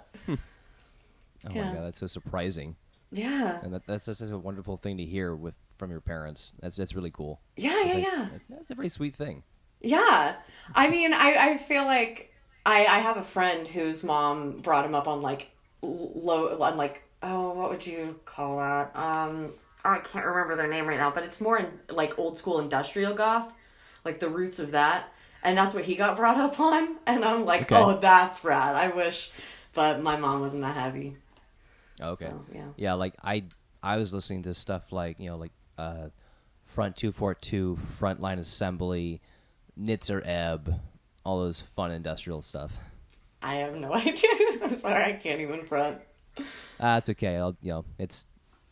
Oh 1.47 1.51
Yeah. 1.55 1.69
my 1.69 1.75
god, 1.75 1.85
that's 1.85 2.01
so 2.01 2.07
surprising, 2.07 2.77
Yeah. 3.13 3.61
and 3.63 3.73
that, 3.75 3.87
that's 3.87 4.07
just 4.07 4.23
a 4.23 4.37
wonderful 4.39 4.77
thing 4.77 4.97
to 4.99 5.05
hear 5.05 5.35
with 5.37 5.55
from 5.79 5.91
your 5.91 6.01
parents. 6.01 6.55
That's 6.61 6.77
that's 6.77 6.95
really 6.95 7.11
cool. 7.13 7.41
Yeah, 7.57 7.71
It's 7.77 7.87
yeah, 7.89 7.95
like- 7.95 8.05
yeah. 8.05 8.57
That's 8.57 8.71
a 8.71 8.75
very 8.75 8.89
sweet 8.89 9.15
thing. 9.15 9.43
Yeah. 9.81 10.35
I 10.75 10.91
mean, 10.91 11.13
I, 11.15 11.37
I 11.53 11.57
feel 11.57 11.85
like 11.85 12.33
I, 12.67 12.81
I 12.87 12.99
have 12.99 13.17
a 13.17 13.23
friend 13.23 13.67
whose 13.69 14.03
mom 14.03 14.59
brought 14.59 14.85
him 14.85 14.95
up 14.95 15.07
on 15.07 15.23
like 15.23 15.51
low, 15.83 16.59
on 16.61 16.77
like, 16.77 17.05
oh, 17.23 17.53
what 17.53 17.71
would 17.71 17.87
you 17.87 18.19
call 18.25 18.59
that? 18.59 18.91
Um, 18.97 19.55
oh, 19.85 19.91
I 19.91 19.99
can't 20.01 20.27
remember 20.27 20.57
their 20.57 20.67
name 20.67 20.87
right 20.87 20.99
now, 20.99 21.13
but 21.13 21.23
it's 21.23 21.41
more 21.41 21.59
in 21.59 21.67
like 21.91 22.19
old 22.19 22.37
school 22.37 22.59
industrial 22.59 23.15
goth, 23.15 23.55
like 24.05 24.19
the 24.19 24.29
roots 24.29 24.59
of 24.59 24.73
that. 24.73 25.13
And 25.45 25.57
that's 25.57 25.73
what 25.73 25.85
he 25.85 25.95
got 25.95 26.17
brought 26.17 26.37
up 26.37 26.59
on. 26.59 26.97
And 27.07 27.25
I'm 27.25 27.45
like, 27.45 27.63
Okay. 27.71 27.77
oh, 27.81 28.01
that's 28.01 28.45
rad. 28.45 28.75
I 28.75 28.89
wish, 28.89 29.31
but 29.73 30.03
my 30.03 30.17
mom 30.17 30.41
wasn't 30.41 30.63
that 30.63 30.75
heavy. 30.75 31.17
Okay. 32.01 32.27
So, 32.27 32.45
yeah. 32.53 32.67
Yeah, 32.77 32.93
like 32.95 33.15
I 33.23 33.45
I 33.83 33.97
was 33.97 34.13
listening 34.15 34.43
to 34.45 34.55
stuff 34.55 34.93
like 34.93 35.19
you 35.21 35.31
know 35.31 35.37
like 35.37 35.53
uh, 35.77 36.09
Front 36.67 36.97
Two 36.97 37.13
Four 37.13 37.35
Two, 37.35 37.79
Frontline 38.01 38.39
Assembly, 38.39 39.21
Nitzer 39.81 40.23
Ebb, 40.27 40.81
all 41.25 41.39
those 41.41 41.61
fun 41.61 41.91
industrial 41.91 42.43
stuff. 42.43 42.77
I 43.43 43.55
have 43.57 43.75
no 43.77 43.93
idea. 44.07 44.29
I'm 44.63 44.75
sorry, 44.77 45.05
I 45.05 45.13
can't 45.13 45.41
even 45.41 45.65
front. 45.65 45.99
That's 46.79 47.09
it's 47.09 47.19
okay. 47.19 47.37
I'll 47.37 47.57
you 47.63 47.71
know 47.71 47.85
it's 47.99 48.27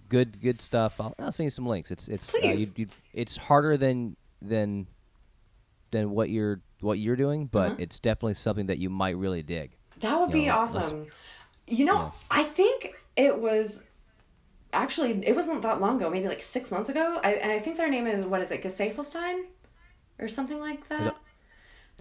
good 0.08 0.40
good 0.40 0.60
stuff. 0.60 1.00
I'll, 1.00 1.14
I'll 1.18 1.32
send 1.32 1.46
you 1.46 1.50
some 1.50 1.66
links. 1.66 1.90
It's 1.90 2.08
it's 2.08 2.34
uh, 2.34 2.38
you, 2.48 2.66
you, 2.76 2.86
it's 3.12 3.36
harder 3.36 3.76
than 3.76 4.16
than 4.42 4.86
than 5.90 6.10
what 6.10 6.30
you're 6.30 6.60
what 6.80 6.98
you're 6.98 7.16
doing, 7.16 7.46
but 7.46 7.72
Uh-huh. 7.72 7.76
it's 7.80 7.98
definitely 7.98 8.34
something 8.34 8.66
that 8.66 8.78
you 8.78 8.90
might 8.90 9.16
really 9.16 9.42
dig. 9.42 9.76
That 10.00 10.16
would 10.18 10.28
you 10.28 10.32
be 10.42 10.46
know, 10.46 10.56
awesome. 10.58 11.06
You 11.68 11.84
know, 11.86 11.98
Yeah. 11.98 12.10
I 12.30 12.42
think 12.44 12.94
it 13.16 13.38
was 13.38 13.84
actually 14.72 15.26
it 15.26 15.34
wasn't 15.34 15.62
that 15.62 15.80
long 15.80 15.96
ago, 15.96 16.10
maybe 16.10 16.28
like 16.28 16.42
six 16.42 16.70
months 16.70 16.88
ago. 16.88 17.20
I, 17.22 17.32
and 17.34 17.52
I 17.52 17.58
think 17.58 17.76
their 17.76 17.90
name 17.90 18.06
is 18.06 18.24
what 18.24 18.42
is 18.42 18.50
it, 18.50 18.62
Gesaffelstein, 18.62 19.44
or 20.18 20.28
something 20.28 20.60
like 20.60 20.88
that. 20.88 21.16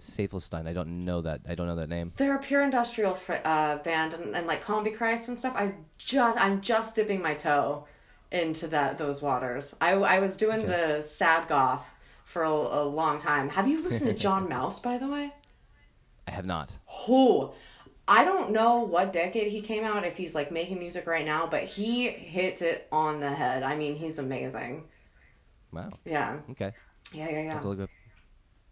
Safelstein. 0.00 0.68
I 0.68 0.72
don't 0.72 1.04
know 1.04 1.22
that. 1.22 1.40
I 1.48 1.54
don't 1.54 1.66
know 1.66 1.76
that 1.76 1.88
name. 1.88 2.12
They're 2.16 2.36
a 2.36 2.38
pure 2.38 2.62
industrial 2.62 3.14
fr- 3.14 3.40
uh, 3.44 3.78
band 3.78 4.14
and, 4.14 4.36
and 4.36 4.46
like 4.46 4.62
Combichrist 4.62 5.28
and 5.28 5.38
stuff. 5.38 5.54
I 5.56 5.72
just 5.98 6.38
I'm 6.38 6.60
just 6.60 6.96
dipping 6.96 7.22
my 7.22 7.34
toe 7.34 7.86
into 8.30 8.68
that 8.68 8.98
those 8.98 9.22
waters. 9.22 9.74
I 9.80 9.92
I 9.92 10.18
was 10.18 10.36
doing 10.36 10.66
the 10.66 11.00
sad 11.00 11.48
goth 11.48 11.92
for 12.24 12.42
a, 12.42 12.50
a 12.50 12.84
long 12.84 13.18
time. 13.18 13.48
Have 13.50 13.68
you 13.68 13.82
listened 13.82 14.10
to 14.10 14.16
John 14.16 14.48
Mouse 14.50 14.78
by 14.80 14.98
the 14.98 15.08
way? 15.08 15.32
I 16.28 16.32
have 16.32 16.44
not. 16.44 16.72
Who? 17.06 17.52
I 18.08 18.24
don't 18.24 18.52
know 18.52 18.80
what 18.80 19.12
decade 19.12 19.50
he 19.50 19.60
came 19.60 19.84
out 19.84 20.04
if 20.04 20.16
he's 20.16 20.34
like 20.34 20.52
making 20.52 20.78
music 20.78 21.06
right 21.06 21.24
now, 21.24 21.46
but 21.46 21.64
he 21.64 22.08
hits 22.08 22.62
it 22.62 22.86
on 22.92 23.20
the 23.20 23.30
head. 23.30 23.62
I 23.62 23.76
mean, 23.76 23.96
he's 23.96 24.18
amazing. 24.18 24.84
Wow. 25.72 25.88
Yeah. 26.04 26.38
Okay. 26.50 26.72
Yeah, 27.12 27.28
yeah, 27.30 27.38
I'll 27.38 27.44
yeah. 27.44 27.52
have 27.54 27.62
to 27.62 27.68
look 27.68 27.80
up. 27.80 27.90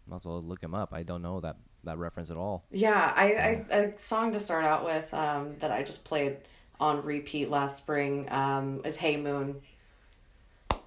I'll 0.07 0.15
have 0.15 0.23
to 0.23 0.29
look 0.29 0.63
him 0.63 0.73
up. 0.73 0.93
I 0.93 1.03
don't 1.03 1.21
know 1.21 1.39
that 1.41 1.57
that 1.83 1.97
reference 1.97 2.31
at 2.31 2.37
all. 2.37 2.65
Yeah, 2.71 3.13
I, 3.15 3.23
I 3.23 3.75
a 3.75 3.97
song 3.97 4.31
to 4.33 4.39
start 4.39 4.63
out 4.63 4.85
with 4.85 5.13
um, 5.13 5.55
that 5.59 5.71
I 5.71 5.83
just 5.83 6.05
played 6.05 6.37
on 6.79 7.03
repeat 7.03 7.49
last 7.49 7.77
spring 7.77 8.31
um, 8.31 8.81
is 8.85 8.95
"Hey 8.95 9.17
Moon." 9.17 9.61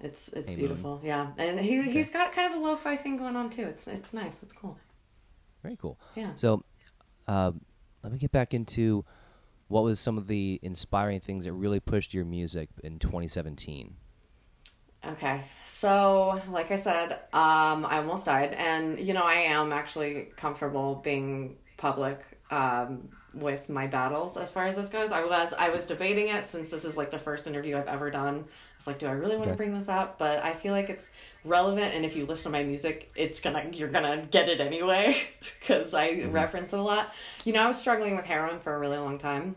It's 0.01 0.29
it's 0.29 0.51
Hey 0.51 0.55
Moon. 0.55 0.65
beautiful, 0.65 1.01
yeah, 1.03 1.31
and 1.37 1.59
he 1.59 1.89
he's 1.89 2.09
got 2.09 2.31
kind 2.33 2.53
of 2.53 2.59
a 2.59 2.63
lo-fi 2.63 2.95
thing 2.95 3.17
going 3.17 3.35
on 3.35 3.49
too. 3.49 3.63
It's 3.63 3.87
it's 3.87 4.13
nice. 4.13 4.43
It's 4.43 4.53
cool. 4.53 4.77
Very 5.63 5.77
cool. 5.77 5.97
Yeah. 6.15 6.35
So, 6.35 6.63
uh, 7.27 7.51
let 8.03 8.11
me 8.11 8.19
get 8.19 8.31
back 8.31 8.53
into 8.53 9.05
what 9.67 9.83
was 9.83 9.99
some 9.99 10.17
of 10.17 10.27
the 10.27 10.59
inspiring 10.61 11.19
things 11.19 11.45
that 11.45 11.53
really 11.53 11.79
pushed 11.79 12.13
your 12.13 12.25
music 12.25 12.69
in 12.83 12.99
2017. 12.99 13.95
Okay, 15.05 15.45
so 15.63 16.41
like 16.49 16.71
I 16.71 16.75
said, 16.75 17.13
um, 17.31 17.85
I 17.85 17.97
almost 17.97 18.25
died, 18.25 18.53
and 18.53 18.99
you 18.99 19.13
know 19.13 19.23
I 19.23 19.35
am 19.35 19.71
actually 19.71 20.29
comfortable 20.35 20.95
being 20.95 21.57
public 21.77 22.19
um, 22.51 23.09
with 23.33 23.69
my 23.69 23.87
battles 23.87 24.37
as 24.37 24.51
far 24.51 24.65
as 24.65 24.75
this 24.75 24.89
goes. 24.89 25.11
I 25.11 25.23
was 25.23 25.53
I 25.53 25.69
was 25.69 25.85
debating 25.85 26.29
it 26.29 26.45
since 26.45 26.69
this 26.69 26.83
is 26.85 26.97
like 26.97 27.11
the 27.11 27.19
first 27.19 27.47
interview 27.47 27.77
I've 27.77 27.87
ever 27.87 28.09
done. 28.09 28.35
I 28.35 28.77
was 28.77 28.87
like, 28.87 28.99
do 28.99 29.07
I 29.07 29.11
really 29.11 29.35
want 29.35 29.49
to 29.49 29.55
bring 29.55 29.73
this 29.73 29.89
up? 29.89 30.17
But 30.17 30.43
I 30.43 30.53
feel 30.53 30.73
like 30.73 30.89
it's 30.89 31.11
relevant, 31.45 31.93
and 31.93 32.05
if 32.05 32.15
you 32.15 32.25
listen 32.25 32.51
to 32.51 32.57
my 32.57 32.63
music, 32.63 33.11
it's 33.15 33.39
gonna 33.39 33.69
you're 33.73 33.89
gonna 33.89 34.25
get 34.31 34.49
it 34.49 34.59
anyway 34.59 35.15
because 35.59 35.93
I 35.93 36.25
reference 36.29 36.73
it 36.73 36.79
a 36.79 36.81
lot. 36.81 37.13
You 37.45 37.53
know, 37.53 37.63
I 37.63 37.67
was 37.67 37.77
struggling 37.79 38.15
with 38.15 38.25
heroin 38.25 38.59
for 38.59 38.73
a 38.73 38.79
really 38.79 38.97
long 38.97 39.17
time. 39.17 39.55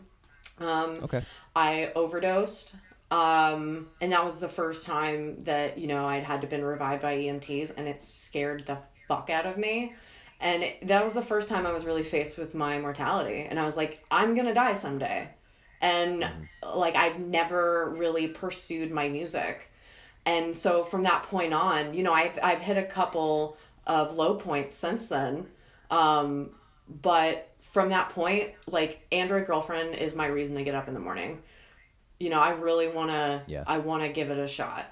Um, 0.59 0.99
Okay. 1.03 1.21
I 1.55 1.91
overdosed. 1.95 2.75
Um, 3.11 3.89
and 4.01 4.11
that 4.11 4.25
was 4.25 4.39
the 4.39 4.49
first 4.49 4.87
time 4.87 5.43
that, 5.43 5.77
you 5.77 5.85
know, 5.85 6.07
I'd 6.07 6.23
had 6.23 6.41
to 6.41 6.47
been 6.47 6.63
revived 6.63 7.03
by 7.03 7.15
EMTs 7.17 7.71
and 7.77 7.87
it 7.87 8.01
scared 8.01 8.65
the 8.65 8.79
fuck 9.07 9.29
out 9.29 9.45
of 9.45 9.55
me. 9.55 9.93
And 10.43 10.61
it, 10.61 10.87
that 10.87 11.03
was 11.05 11.13
the 11.13 11.21
first 11.21 11.47
time 11.47 11.65
I 11.65 11.71
was 11.71 11.85
really 11.85 12.03
faced 12.03 12.37
with 12.37 12.53
my 12.53 12.77
mortality. 12.77 13.47
And 13.49 13.57
I 13.57 13.65
was 13.65 13.77
like, 13.77 14.05
I'm 14.11 14.35
going 14.35 14.45
to 14.45 14.53
die 14.53 14.73
someday. 14.73 15.29
And 15.81 16.29
like, 16.61 16.95
I've 16.97 17.17
never 17.19 17.89
really 17.97 18.27
pursued 18.27 18.91
my 18.91 19.07
music. 19.07 19.71
And 20.25 20.55
so 20.55 20.83
from 20.83 21.03
that 21.03 21.23
point 21.23 21.53
on, 21.53 21.93
you 21.93 22.03
know, 22.03 22.13
I've, 22.13 22.37
I've 22.43 22.59
hit 22.59 22.77
a 22.77 22.83
couple 22.83 23.57
of 23.87 24.15
low 24.15 24.35
points 24.35 24.75
since 24.75 25.07
then. 25.07 25.47
Um, 25.89 26.51
but 27.01 27.49
from 27.61 27.89
that 27.89 28.09
point, 28.09 28.51
like 28.67 29.05
Android 29.13 29.47
girlfriend 29.47 29.95
is 29.95 30.13
my 30.13 30.27
reason 30.27 30.55
to 30.57 30.63
get 30.63 30.75
up 30.75 30.89
in 30.89 30.93
the 30.93 30.99
morning. 30.99 31.41
You 32.19 32.29
know, 32.29 32.41
I 32.41 32.51
really 32.51 32.89
want 32.89 33.11
to 33.11 33.43
Yeah. 33.47 33.63
I 33.65 33.77
want 33.77 34.03
to 34.03 34.09
give 34.09 34.29
it 34.29 34.37
a 34.37 34.47
shot. 34.47 34.85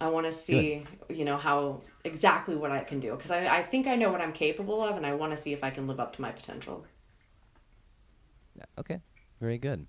I 0.00 0.08
want 0.08 0.26
to 0.26 0.32
see, 0.32 0.82
you 1.08 1.24
know, 1.24 1.36
how 1.36 1.82
exactly 2.04 2.54
what 2.54 2.70
I 2.70 2.80
can 2.80 3.00
do 3.00 3.12
because 3.12 3.30
I, 3.30 3.58
I 3.58 3.62
think 3.62 3.86
I 3.86 3.96
know 3.96 4.12
what 4.12 4.20
I'm 4.20 4.32
capable 4.32 4.82
of 4.82 4.96
and 4.96 5.06
I 5.06 5.14
want 5.14 5.32
to 5.32 5.36
see 5.36 5.52
if 5.52 5.64
I 5.64 5.70
can 5.70 5.86
live 5.86 5.98
up 5.98 6.14
to 6.16 6.22
my 6.22 6.30
potential. 6.30 6.84
Okay. 8.78 9.00
Very 9.40 9.58
good. 9.58 9.86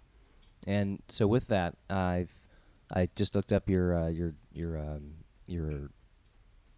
And 0.67 1.01
so 1.10 1.27
with 1.27 1.48
that, 1.48 1.75
I've 1.89 2.34
I 2.93 3.10
just 3.15 3.36
looked 3.36 3.51
up 3.51 3.69
your 3.69 3.98
uh, 3.98 4.07
your 4.07 4.34
your 4.53 4.77
um, 4.77 5.12
your 5.48 5.89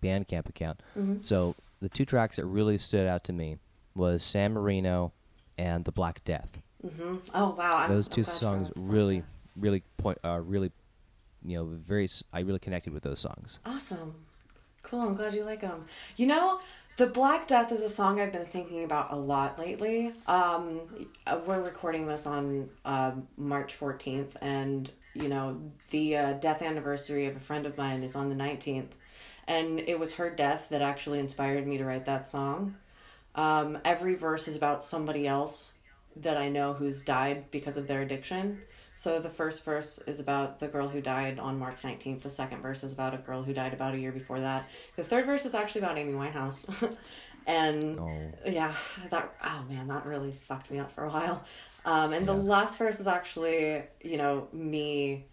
Bandcamp 0.03 0.49
account. 0.49 0.81
Mm-hmm. 0.97 1.21
So 1.21 1.55
the 1.79 1.89
two 1.89 2.05
tracks 2.05 2.35
that 2.37 2.45
really 2.45 2.77
stood 2.77 3.07
out 3.07 3.23
to 3.25 3.33
me 3.33 3.57
was 3.95 4.23
San 4.23 4.53
Marino 4.53 5.13
and 5.57 5.85
The 5.85 5.91
Black 5.91 6.23
Death. 6.23 6.61
Mhm. 6.85 7.21
Oh 7.33 7.51
wow. 7.57 7.87
Those 7.87 8.07
I'm 8.07 8.13
two 8.13 8.23
glad 8.23 8.33
you 8.33 8.39
songs 8.39 8.71
really 8.75 9.23
really 9.55 9.83
point 9.97 10.19
uh, 10.23 10.39
really 10.43 10.71
you 11.43 11.55
know 11.55 11.65
very 11.65 12.09
I 12.33 12.41
really 12.41 12.59
connected 12.59 12.93
with 12.93 13.03
those 13.03 13.19
songs 13.19 13.59
Awesome. 13.65 14.13
Cool. 14.87 15.01
I'm 15.01 15.15
glad 15.15 15.33
you 15.33 15.43
like 15.43 15.59
them. 15.59 15.83
You 16.15 16.27
know, 16.27 16.61
The 16.95 17.07
Black 17.07 17.45
Death 17.45 17.73
is 17.73 17.81
a 17.81 17.89
song 17.89 18.21
I've 18.21 18.31
been 18.31 18.45
thinking 18.45 18.85
about 18.85 19.11
a 19.11 19.17
lot 19.17 19.59
lately. 19.59 20.13
Um, 20.27 20.79
uh, 21.25 21.39
we're 21.45 21.61
recording 21.61 22.07
this 22.07 22.25
on 22.25 22.69
um 22.85 23.27
March 23.35 23.77
14th, 23.77 24.37
and, 24.41 24.89
you 25.13 25.27
know, 25.27 25.59
the 25.89 26.15
uh, 26.15 26.33
death 26.33 26.61
anniversary 26.61 27.25
of 27.25 27.35
a 27.35 27.39
friend 27.39 27.65
of 27.65 27.77
mine 27.77 28.01
is 28.01 28.15
on 28.15 28.29
the 28.29 28.35
19th. 28.35 28.91
And 29.45 29.81
it 29.81 29.99
was 29.99 30.15
her 30.15 30.29
death 30.29 30.69
that 30.69 30.81
actually 30.81 31.19
inspired 31.19 31.67
me 31.67 31.77
to 31.77 31.83
write 31.83 32.05
that 32.05 32.25
song. 32.25 32.75
Um, 33.35 33.79
every 33.83 34.15
verse 34.15 34.47
is 34.47 34.55
about 34.55 34.85
somebody 34.85 35.27
else 35.27 35.73
that 36.15 36.37
I 36.37 36.47
know 36.47 36.73
who's 36.73 37.01
died 37.01 37.51
because 37.51 37.75
of 37.75 37.87
their 37.87 38.01
addiction. 38.01 38.61
So 38.97 39.19
the 39.19 39.29
first 39.29 39.63
verse 39.63 39.99
is 40.07 40.19
about 40.19 40.59
the 40.59 40.67
girl 40.67 40.87
who 40.87 41.01
died 41.01 41.37
on 41.37 41.59
March 41.59 41.83
19th. 41.83 42.21
The 42.21 42.31
second 42.31 42.63
verse 42.63 42.83
is 42.83 42.93
about 42.93 43.13
a 43.13 43.17
girl 43.17 43.43
who 43.43 43.53
died 43.53 43.71
about 43.71 43.93
a 43.93 43.99
year 43.99 44.11
before 44.11 44.39
that. 44.39 44.67
The 44.95 45.03
third 45.03 45.27
verse 45.27 45.45
is 45.45 45.53
actually 45.53 45.81
about 45.81 45.99
Amy 45.99 46.13
Winehouse. 46.13 46.95
and 47.45 47.99
oh 47.99 48.31
yeah, 48.43 48.73
that 49.11 49.35
oh 49.43 49.65
man, 49.69 49.87
that 49.89 50.07
really 50.07 50.31
fucked 50.31 50.71
me 50.71 50.79
up 50.79 50.91
for 50.91 51.03
a 51.03 51.11
while. 51.11 51.43
Um, 51.85 52.11
and 52.11 52.25
the 52.25 52.33
last 52.33 52.79
verse 52.79 52.99
is 52.99 53.05
actually, 53.05 53.83
you 54.01 54.17
know, 54.17 54.47
me 54.51 55.25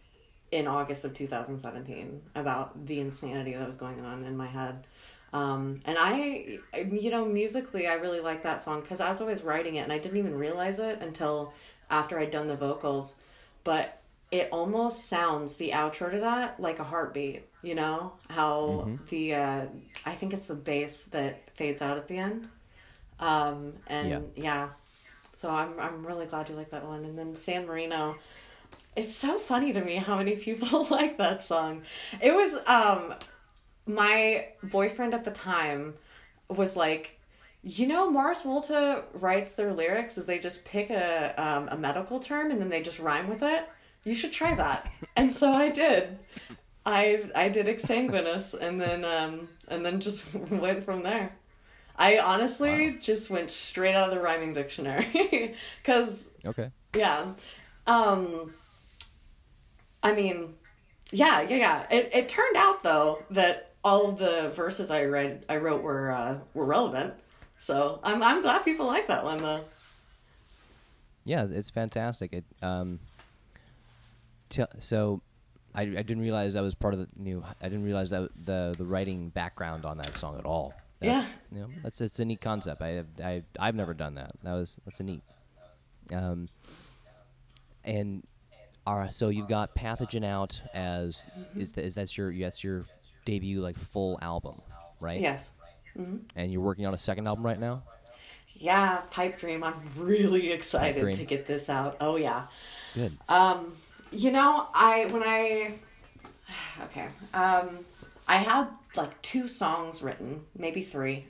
in 0.53 0.67
August 0.67 1.07
of 1.07 1.15
2017 1.15 2.21
about 2.35 2.85
the 2.85 3.01
insanity 3.01 3.55
that 3.55 3.67
was 3.67 3.77
going 3.77 4.05
on 4.05 4.27
in 4.27 4.37
my 4.37 4.47
head. 4.47 4.87
Um, 5.33 5.81
and 5.87 5.97
I, 5.99 6.59
you 6.93 7.11
know, 7.11 7.25
musically, 7.25 7.87
I 7.87 7.95
really 7.95 8.21
like 8.21 8.43
that 8.43 8.63
song 8.63 8.83
because 8.83 9.01
as 9.01 9.07
I 9.07 9.09
was 9.09 9.21
always 9.23 9.43
writing 9.43 9.77
it, 9.77 9.85
and 9.85 9.93
I 9.93 9.97
didn't 9.97 10.19
even 10.19 10.35
realize 10.35 10.79
it 10.79 11.01
until 11.01 11.55
after 11.89 12.19
I'd 12.19 12.31
done 12.31 12.47
the 12.47 12.57
vocals, 12.57 13.21
but 13.65 14.01
it 14.31 14.49
almost 14.53 15.09
sounds 15.09 15.57
the 15.57 15.71
outro 15.71 16.11
to 16.11 16.21
that 16.21 16.59
like 16.61 16.79
a 16.79 16.85
heartbeat. 16.85 17.45
You 17.63 17.75
know 17.75 18.13
how 18.29 18.89
the 19.09 19.35
uh, 19.35 19.67
I 20.05 20.13
think 20.15 20.33
it's 20.35 20.49
the 20.49 20.55
bass 20.55 21.05
that 21.05 21.51
fades 21.51 21.81
out 21.83 21.97
at 21.97 22.09
the 22.09 22.19
end. 22.19 22.49
Um, 23.21 23.75
and 23.87 24.11
Yeah. 24.11 24.21
yeah, 24.37 24.69
so 25.33 25.51
I'm 25.51 25.79
I'm 25.81 26.07
really 26.07 26.27
glad 26.27 26.49
you 26.49 26.57
like 26.57 26.71
that 26.71 26.87
one. 26.87 27.05
And 27.05 27.19
then 27.19 27.35
San 27.35 27.67
Marino, 27.67 28.17
it's 28.97 29.15
so 29.15 29.39
funny 29.39 29.73
to 29.73 29.83
me 29.83 29.97
how 29.97 30.19
many 30.19 30.37
people 30.49 30.85
like 30.91 31.17
that 31.19 31.43
song. 31.43 31.83
It 32.21 32.33
was 32.35 32.55
um 32.67 33.15
my 33.87 34.49
boyfriend 34.63 35.15
at 35.15 35.25
the 35.25 35.31
time 35.31 35.95
was 36.49 36.77
like, 36.77 37.19
you 37.65 37.87
know, 37.87 38.11
Mars 38.11 38.43
Volta 38.43 39.05
writes 39.15 39.55
their 39.55 39.73
lyrics 39.73 40.19
as 40.19 40.27
they 40.27 40.39
just 40.39 40.67
pick 40.67 40.91
a 40.91 41.35
um, 41.43 41.69
a 41.71 41.77
medical 41.77 42.21
term 42.21 42.51
and 42.51 42.61
then 42.61 42.69
they 42.69 42.83
just 42.83 42.99
rhyme 42.99 43.27
with 43.27 43.43
it. 43.43 43.67
You 44.05 44.15
should 44.15 44.33
try 44.33 44.55
that. 44.55 44.91
And 45.17 45.33
so 45.33 45.53
I 45.53 45.71
did. 45.71 46.19
I 46.85 47.31
I 47.37 47.49
did 47.49 47.67
exsanguinous 47.67 48.53
and 48.53 48.81
then 48.81 49.05
um 49.05 49.49
and 49.69 49.87
then 49.87 50.01
just 50.01 50.35
went 50.51 50.85
from 50.85 51.05
there. 51.05 51.37
I 51.97 52.19
honestly 52.19 52.99
just 53.01 53.31
went 53.31 53.49
straight 53.49 53.95
out 53.95 54.09
of 54.09 54.15
the 54.15 54.21
rhyming 54.21 54.55
dictionary 54.55 55.55
cuz 55.85 56.31
okay 56.45 56.71
yeah. 56.97 57.33
Um 57.87 58.53
I 60.03 60.13
mean, 60.13 60.55
yeah, 61.13 61.43
yeah, 61.43 61.57
yeah. 61.57 61.87
It 61.93 62.11
it 62.13 62.29
turned 62.29 62.57
out 62.57 62.83
though 62.83 63.23
that 63.31 63.71
all 63.85 64.09
of 64.09 64.19
the 64.19 64.51
verses 64.51 64.91
I 64.91 65.05
read 65.05 65.45
I 65.49 65.59
wrote 65.59 65.83
were 65.83 66.11
uh 66.11 66.41
were 66.55 66.67
relevant. 66.67 67.15
So, 67.65 67.99
I'm 68.03 68.23
I'm 68.23 68.43
glad 68.43 68.63
people 68.63 68.87
like 68.87 69.07
that 69.07 69.25
one 69.25 69.39
though. 69.39 69.65
yeah 71.25 71.47
it's 71.49 71.71
fantastic. 71.71 72.35
It 72.35 72.45
um 72.63 73.01
t- 74.51 74.65
so 74.81 75.23
I, 75.75 75.83
I 75.83 75.87
didn't 75.87 76.21
realize 76.21 76.53
that 76.55 76.61
was 76.63 76.75
part 76.75 76.93
of 76.95 77.01
the 77.01 77.09
new 77.17 77.43
i 77.61 77.65
didn't 77.65 77.85
realize 77.85 78.11
that 78.11 78.29
the 78.45 78.75
the 78.77 78.85
writing 78.85 79.31
background 79.31 79.87
on 79.87 79.97
that 79.97 80.15
song 80.15 80.39
at 80.39 80.45
all. 80.45 80.75
That's, 81.01 81.29
you 81.53 81.61
know, 81.61 81.69
that's 81.83 82.01
it's 82.03 82.21
a 82.21 82.25
neat 82.27 82.43
concept. 82.43 82.83
I 82.83 82.89
have 82.89 83.07
I, 83.23 83.43
i've 83.59 83.75
never 83.75 83.95
done 83.95 84.17
that. 84.17 84.33
That 84.43 84.53
was 84.53 84.79
that's 84.85 85.01
a 85.01 85.05
neat. 85.05 85.23
Um 86.13 86.51
and 87.83 88.27
all 88.87 88.99
right 88.99 89.13
so 89.15 89.31
you've 89.31 89.49
got 89.49 89.75
pathogen 89.75 90.23
out 90.23 90.61
as 90.75 91.27
is, 91.57 91.73
is 91.79 91.95
that's 91.95 92.19
your 92.19 92.31
that's 92.39 92.63
your 92.63 92.85
debut 93.25 93.63
like 93.63 93.79
full 93.79 94.19
album 94.21 94.61
right? 95.01 95.19
Yes. 95.21 95.53
And 95.97 96.53
you're 96.53 96.61
working 96.61 96.87
on 96.87 96.95
a 96.95 96.99
second 96.99 97.27
album 97.27 97.45
right 97.45 97.61
now 97.61 97.83
Yeah, 98.55 99.03
Pipe 99.11 99.39
Dream. 99.39 99.65
I'm 99.65 99.75
really 99.97 100.53
excited 100.53 101.13
to 101.13 101.25
get 101.25 101.47
this 101.47 101.69
out. 101.69 101.97
Oh 102.01 102.17
yeah. 102.17 102.47
good 102.95 103.13
Um, 103.29 103.73
you 104.13 104.31
know, 104.31 104.69
I 104.75 105.07
when 105.07 105.23
I 105.23 105.75
okay, 106.85 107.09
um, 107.33 107.81
I 108.29 108.37
had 108.37 108.69
like 108.97 109.21
two 109.23 109.49
songs 109.49 110.03
written, 110.03 110.43
maybe 110.57 110.83
three, 110.83 111.27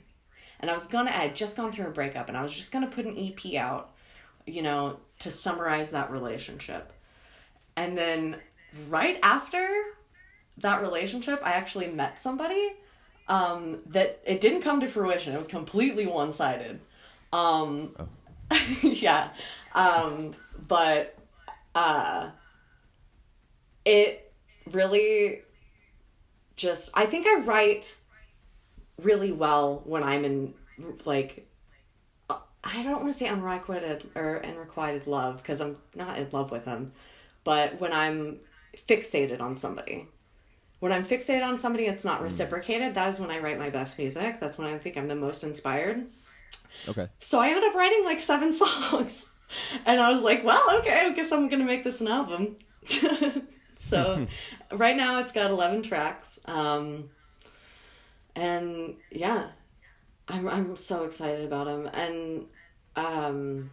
and 0.59 0.69
I 0.69 0.73
was 0.73 0.85
gonna. 0.87 1.09
I 1.09 1.13
had 1.13 1.35
just 1.35 1.57
gone 1.57 1.71
through 1.71 1.87
a 1.87 1.91
breakup, 1.91 2.27
and 2.29 2.37
I 2.37 2.43
was 2.43 2.55
just 2.55 2.71
gonna 2.71 2.87
put 2.87 3.05
an 3.05 3.17
EP 3.17 3.55
out, 3.55 3.91
you 4.45 4.61
know, 4.61 4.99
to 5.19 5.31
summarize 5.31 5.91
that 5.91 6.11
relationship, 6.11 6.93
and 7.75 7.97
then 7.97 8.37
right 8.89 9.17
after 9.23 9.67
that 10.59 10.81
relationship, 10.81 11.41
I 11.43 11.51
actually 11.51 11.87
met 11.87 12.17
somebody 12.17 12.73
um, 13.27 13.81
that 13.87 14.21
it 14.25 14.41
didn't 14.41 14.61
come 14.61 14.79
to 14.81 14.87
fruition. 14.87 15.33
It 15.33 15.37
was 15.37 15.47
completely 15.47 16.05
one 16.05 16.31
sided. 16.31 16.79
Um, 17.33 17.93
yeah. 18.81 19.29
Um, 19.73 20.33
but 20.67 21.17
uh, 21.73 22.29
it 23.83 24.31
really 24.71 25.41
just, 26.55 26.91
I 26.93 27.05
think 27.05 27.27
I 27.27 27.41
write 27.41 27.95
really 29.01 29.31
well 29.31 29.81
when 29.85 30.03
I'm 30.03 30.23
in, 30.23 30.53
like, 31.05 31.47
I 32.67 32.81
don't 32.83 33.01
want 33.01 33.13
to 33.13 33.13
say 33.13 33.27
unrequited 33.27 34.09
or 34.15 34.43
unrequited 34.43 35.05
love 35.05 35.37
because 35.37 35.61
I'm 35.61 35.77
not 35.93 36.17
in 36.17 36.27
love 36.31 36.49
with 36.49 36.65
him, 36.65 36.93
but 37.43 37.79
when 37.79 37.93
I'm 37.93 38.39
fixated 38.75 39.39
on 39.39 39.55
somebody 39.55 40.07
when 40.79 40.91
I'm 40.91 41.05
fixated 41.05 41.45
on 41.45 41.57
somebody, 41.57 41.85
it's 41.85 42.05
not 42.05 42.21
reciprocated. 42.21 42.93
That 42.95 43.09
is 43.09 43.19
when 43.19 43.31
I 43.31 43.39
write 43.39 43.57
my 43.57 43.69
best 43.69 43.97
music. 43.97 44.39
That's 44.39 44.57
when 44.57 44.67
I 44.67 44.77
think 44.77 44.97
I'm 44.97 45.07
the 45.07 45.15
most 45.15 45.43
inspired. 45.43 46.05
Okay. 46.87 47.07
So 47.19 47.39
I 47.39 47.49
ended 47.49 47.63
up 47.63 47.75
writing 47.75 48.03
like 48.03 48.19
seven 48.19 48.51
songs. 48.61 49.31
And 49.85 49.99
I 49.99 50.11
was 50.11 50.23
like, 50.23 50.43
well, 50.43 50.79
okay, 50.79 51.05
I 51.05 51.13
guess 51.13 51.31
I'm 51.31 51.47
going 51.49 51.61
to 51.61 51.65
make 51.65 51.83
this 51.83 52.01
an 52.01 52.07
album. 52.07 52.57
so 53.75 54.27
right 54.71 54.95
now 54.95 55.19
it's 55.19 55.31
got 55.31 55.51
11 55.51 55.83
tracks. 55.83 56.39
Um, 56.45 57.09
and 58.35 58.95
yeah, 59.11 59.47
I'm, 60.27 60.47
I'm 60.47 60.75
so 60.75 61.03
excited 61.03 61.45
about 61.45 61.65
them. 61.65 61.89
And 61.93 62.45
um, 62.95 63.71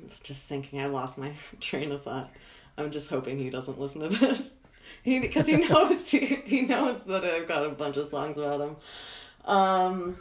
I 0.00 0.06
was 0.06 0.20
just 0.20 0.46
thinking, 0.46 0.80
I 0.80 0.86
lost 0.86 1.16
my 1.18 1.32
train 1.60 1.92
of 1.92 2.02
thought. 2.02 2.30
I'm 2.76 2.90
just 2.90 3.10
hoping 3.10 3.38
he 3.38 3.50
doesn't 3.50 3.80
listen 3.80 4.02
to 4.02 4.08
this. 4.08 4.54
He 5.02 5.18
because 5.18 5.46
he 5.46 5.56
knows 5.68 6.08
he, 6.10 6.26
he 6.26 6.62
knows 6.62 7.02
that 7.04 7.24
I've 7.24 7.48
got 7.48 7.64
a 7.64 7.70
bunch 7.70 7.96
of 7.96 8.06
songs 8.06 8.38
about 8.38 8.60
him. 8.60 8.76
Um, 9.44 10.18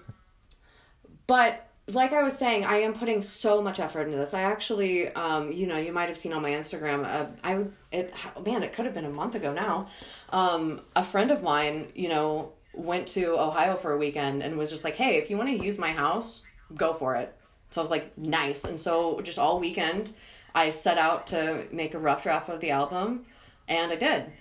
but 1.28 1.70
like 1.94 2.14
I 2.14 2.24
was 2.24 2.38
saying, 2.38 2.66
I 2.66 2.78
am 2.78 2.94
putting 2.94 3.22
so 3.22 3.62
much 3.62 3.80
effort 3.80 4.02
into 4.02 4.18
this. 4.18 4.34
I 4.34 4.42
actually, 4.42 5.08
um, 5.14 5.52
you 5.52 5.68
know, 5.68 5.78
you 5.78 5.92
might 5.92 6.08
have 6.08 6.18
seen 6.18 6.34
on 6.34 6.42
my 6.42 6.52
Instagram. 6.52 7.06
Uh, 7.06 7.28
I 7.44 7.66
it 7.92 8.14
man, 8.46 8.64
it 8.64 8.74
could 8.74 8.86
have 8.86 8.94
been 8.94 9.06
a 9.06 9.10
month 9.10 9.36
ago 9.36 9.54
now. 9.54 9.88
Um, 10.30 10.82
a 10.96 11.04
friend 11.04 11.32
of 11.32 11.42
mine, 11.42 11.88
you 11.96 12.10
know, 12.10 12.52
went 12.74 13.08
to 13.10 13.40
Ohio 13.40 13.76
for 13.76 13.92
a 13.92 13.98
weekend 13.98 14.44
and 14.44 14.58
was 14.58 14.70
just 14.70 14.84
like, 14.84 14.96
"Hey, 14.96 15.18
if 15.18 15.30
you 15.30 15.38
want 15.38 15.50
to 15.50 15.56
use 15.56 15.78
my 15.78 15.92
house, 15.92 16.44
go 16.76 16.94
for 16.94 17.16
it." 17.16 17.36
So 17.70 17.82
I 17.82 17.84
was 17.84 17.92
like, 17.92 18.18
"Nice." 18.18 18.66
And 18.66 18.80
so 18.80 19.20
just 19.22 19.40
all 19.40 19.60
weekend, 19.60 20.12
I 20.54 20.70
set 20.72 20.98
out 20.98 21.28
to 21.28 21.66
make 21.72 21.94
a 21.94 22.00
rough 22.00 22.24
draft 22.24 22.50
of 22.50 22.60
the 22.60 22.72
album, 22.72 23.26
and 23.68 23.92
I 23.92 23.96
did. 23.96 24.32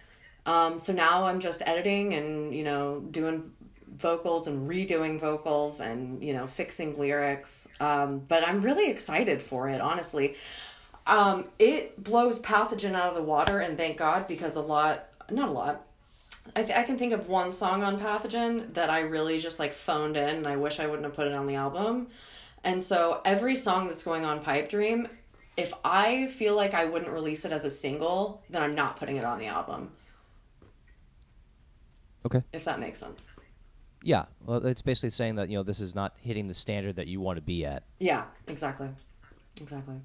Um, 0.49 0.79
so 0.79 0.95
now 0.95 1.25
I'm 1.25 1.41
just 1.41 1.61
editing 1.67 2.15
and 2.15 2.55
you 2.55 2.65
know 2.65 3.01
doing 3.11 3.53
vocals 3.99 4.47
and 4.47 4.69
redoing 4.69 5.21
vocals 5.21 5.81
and 5.81 6.25
you 6.25 6.33
know 6.33 6.47
fixing 6.47 6.99
lyrics. 6.99 7.69
Um, 7.81 8.21
but 8.21 8.49
I'm 8.49 8.63
really 8.63 8.91
excited 8.91 9.43
for 9.43 9.69
it, 9.69 9.83
honestly. 9.83 10.37
Um, 11.07 11.45
it 11.59 12.03
blows 12.03 12.39
pathogen 12.41 12.95
out 12.95 13.11
of 13.11 13.15
the 13.15 13.23
water, 13.23 13.59
and 13.59 13.77
thank 13.77 13.99
God 13.99 14.27
because 14.27 14.57
a 14.57 14.63
lot, 14.63 15.09
not 15.31 15.51
a 15.51 15.53
lot. 15.53 15.85
I, 16.57 16.63
th- 16.63 16.79
I 16.79 16.83
can 16.83 16.97
think 16.97 17.13
of 17.13 17.29
one 17.29 17.53
song 17.53 17.83
on 17.83 18.01
Pathogen 18.01 18.73
that 18.73 18.89
I 18.89 19.01
really 19.01 19.39
just 19.39 19.59
like 19.59 19.75
phoned 19.75 20.17
in, 20.17 20.31
and 20.31 20.47
I 20.47 20.57
wish 20.57 20.81
I 20.81 20.87
wouldn't 20.87 21.05
have 21.05 21.15
put 21.15 21.27
it 21.27 21.35
on 21.35 21.47
the 21.47 21.57
album. 21.57 22.09
And 22.65 22.83
so 22.83 23.21
every 23.25 23.55
song 23.55 23.87
that's 23.87 24.03
going 24.03 24.25
on 24.25 24.41
Pipe 24.41 24.71
Dream, 24.71 25.09
if 25.59 25.75
I 25.85 26.29
feel 26.29 26.57
like 26.57 26.73
I 26.73 26.87
wouldn't 26.87 27.11
release 27.11 27.45
it 27.45 27.53
as 27.53 27.67
a 27.67 27.71
single, 27.71 28.43
then 28.49 28.63
I'm 28.63 28.75
not 28.75 28.97
putting 28.97 29.17
it 29.17 29.25
on 29.25 29.39
the 29.39 29.47
album. 29.47 29.93
Okay. 32.27 32.43
If 32.53 32.65
that 32.65 32.81
makes 32.81 32.99
sense. 32.99 33.29
Yeah. 34.03 34.27
Well, 34.45 34.65
it's 34.67 34.83
basically 34.83 35.11
saying 35.11 35.37
that 35.37 35.49
you 35.49 35.57
know 35.57 35.63
this 35.63 35.81
is 35.81 35.95
not 35.95 36.15
hitting 36.21 36.47
the 36.47 36.55
standard 36.55 36.97
that 36.97 37.07
you 37.07 37.21
want 37.21 37.37
to 37.37 37.43
be 37.43 37.65
at. 37.65 37.83
Yeah, 37.99 38.25
exactly. 38.47 38.89
Exactly. 39.61 39.97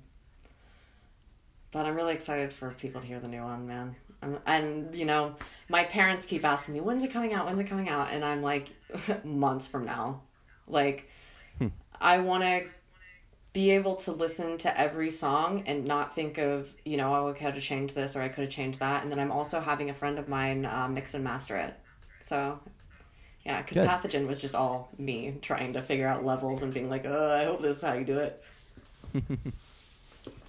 But 1.72 1.86
I'm 1.86 1.96
really 1.96 2.14
excited 2.14 2.54
for 2.54 2.72
people 2.72 3.02
to 3.02 3.08
hear 3.08 3.20
the 3.20 3.28
new 3.28 3.44
one, 3.44 3.68
man. 3.68 3.96
And, 4.22 4.40
and 4.46 4.96
you 4.96 5.06
know, 5.06 5.36
my 5.70 5.84
parents 5.84 6.26
keep 6.26 6.46
asking 6.46 6.76
me, 6.76 6.82
when's 6.82 7.04
it 7.04 7.12
coming 7.12 7.34
out? 7.34 7.48
When's 7.48 7.60
it 7.60 7.66
coming 7.66 7.90
out? 7.90 8.12
And 8.12 8.24
I'm 8.24 8.42
like, 8.44 8.70
months 9.24 9.68
from 9.68 9.86
now. 9.86 10.22
Like, 10.68 11.10
I 12.00 12.20
want 12.20 12.44
to 12.44 12.66
be 13.54 13.72
able 13.72 13.96
to 13.96 14.12
listen 14.12 14.58
to 14.60 14.80
every 14.80 15.10
song 15.10 15.64
and 15.66 15.86
not 15.86 16.14
think 16.14 16.38
of, 16.38 16.74
you 16.86 16.98
know, 16.98 17.14
oh, 17.16 17.30
I 17.30 17.34
could 17.34 17.54
have 17.54 17.64
changed 17.64 17.96
this 17.96 18.16
or 18.16 18.22
I 18.22 18.28
could 18.28 18.44
have 18.44 18.54
changed 18.54 18.80
that. 18.80 19.04
And 19.04 19.12
then 19.12 19.20
I'm 19.20 19.32
also 19.32 19.60
having 19.60 19.90
a 19.90 19.94
friend 19.94 20.18
of 20.20 20.28
mine 20.28 20.66
uh, 20.66 20.88
mix 20.88 21.14
and 21.14 21.24
master 21.24 21.58
it. 21.58 21.74
So, 22.24 22.60
yeah, 23.46 23.62
because 23.62 23.86
Pathogen 23.86 24.28
was 24.28 24.40
just 24.40 24.56
all 24.56 24.90
me 24.98 25.38
trying 25.42 25.74
to 25.74 25.82
figure 25.82 26.08
out 26.08 26.24
levels 26.24 26.64
and 26.64 26.74
being 26.74 26.90
like, 26.90 27.06
oh, 27.06 27.32
I 27.32 27.46
hope 27.46 27.62
this 27.62 27.78
is 27.78 27.84
how 27.84 27.94
you 27.94 28.06
do 28.06 28.20
it. 28.20 28.44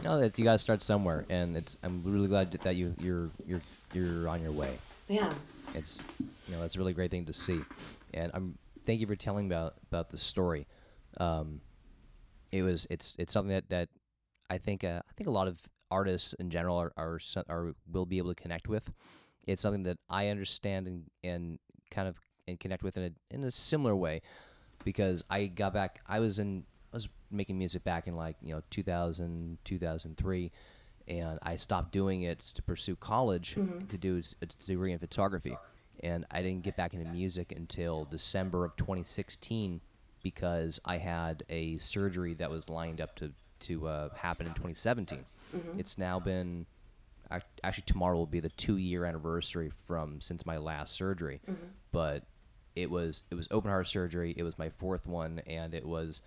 No, 0.02 0.20
that 0.20 0.38
you 0.38 0.44
got 0.44 0.52
to 0.52 0.58
start 0.58 0.82
somewhere, 0.82 1.24
and 1.28 1.56
it's. 1.56 1.78
I'm 1.82 2.02
really 2.04 2.28
glad 2.28 2.52
that 2.52 2.76
you 2.76 2.94
you're 3.00 3.30
you're 3.46 3.60
you're 3.92 4.28
on 4.28 4.42
your 4.42 4.52
way. 4.52 4.78
Yeah. 5.08 5.32
It's 5.74 6.04
you 6.18 6.54
know 6.54 6.60
that's 6.60 6.76
a 6.76 6.78
really 6.78 6.92
great 6.92 7.10
thing 7.10 7.24
to 7.24 7.32
see, 7.32 7.60
and 8.12 8.30
I'm 8.34 8.58
thank 8.87 9.00
you 9.00 9.06
for 9.06 9.16
telling 9.16 9.46
about 9.46 9.74
about 9.90 10.10
the 10.10 10.18
story. 10.18 10.66
Um, 11.18 11.60
it 12.52 12.62
was 12.62 12.87
it's 12.90 13.16
it's 13.18 13.32
something 13.32 13.52
that 13.52 13.68
that 13.70 13.88
I 14.48 14.58
think 14.58 14.84
uh, 14.84 15.00
I 15.08 15.12
think 15.16 15.26
a 15.26 15.32
lot 15.32 15.48
of 15.48 15.58
artists 15.90 16.34
in 16.34 16.50
general 16.50 16.76
are, 16.76 16.92
are 16.96 17.18
are 17.48 17.74
will 17.90 18.06
be 18.06 18.18
able 18.18 18.34
to 18.34 18.40
connect 18.40 18.68
with. 18.68 18.92
It's 19.46 19.62
something 19.62 19.82
that 19.84 19.98
I 20.08 20.28
understand 20.28 20.87
and 20.87 21.04
and 21.24 21.58
kind 21.94 22.09
of 22.09 22.16
and 22.46 22.61
connect 22.61 22.83
with 22.83 22.96
in 22.96 23.04
a 23.04 23.35
in 23.35 23.44
a 23.44 23.50
similar 23.50 23.94
way, 23.96 24.22
because 24.85 25.24
I 25.30 25.46
got 25.46 25.72
back. 25.72 26.00
I 26.07 26.20
was 26.20 26.38
in 26.38 26.64
I 26.92 26.96
was 26.96 27.09
making 27.30 27.59
music 27.59 27.85
back 27.85 28.07
in 28.07 28.16
like 28.16 28.37
you 28.42 28.54
know 28.54 28.62
2000 28.70 29.59
2003 29.64 30.52
and 31.09 31.38
I 31.42 31.57
stopped 31.57 31.92
doing 31.92 32.22
it 32.22 32.38
to 32.40 32.62
pursue 32.62 32.96
college 32.96 33.57
mm-hmm. 33.57 33.87
to 33.87 33.98
do 33.98 34.22
a 34.42 34.46
degree 34.64 34.92
in 34.92 34.98
photography. 34.98 35.57
And 36.02 36.24
I 36.30 36.42
didn't 36.42 36.62
get 36.62 36.76
back 36.76 36.94
into 36.94 37.11
music 37.11 37.52
until 37.52 38.04
December 38.07 38.64
of 38.64 38.74
2016 38.76 39.80
because 40.22 40.80
I 40.85 40.98
had 40.98 41.44
a 41.48 41.76
surgery 41.78 42.35
that 42.35 42.50
was 42.50 42.68
lined 42.68 43.00
up 43.00 43.14
to 43.16 43.33
to 43.61 43.87
uh, 43.87 44.09
happen 44.14 44.46
in 44.46 44.52
2017. 44.52 45.24
It's 45.78 45.96
now 45.96 46.18
been 46.18 46.66
actually 47.30 47.84
tomorrow 47.87 48.16
will 48.16 48.26
be 48.26 48.40
the 48.40 48.50
two 48.50 48.76
year 48.76 49.04
anniversary 49.04 49.70
from 49.87 50.20
since 50.20 50.44
my 50.46 50.58
last 50.58 50.94
surgery, 50.94 51.40
mm-hmm. 51.48 51.64
but 51.92 52.24
it 52.76 52.90
was 52.90 53.22
it 53.30 53.34
was 53.34 53.48
open 53.50 53.70
heart 53.70 53.88
surgery. 53.88 54.34
It 54.37 54.42
was 54.42 54.58
my 54.58 54.68
fourth 54.68 55.06
one, 55.06 55.40
and 55.46 55.74
it 55.74 55.84
was 55.84 56.20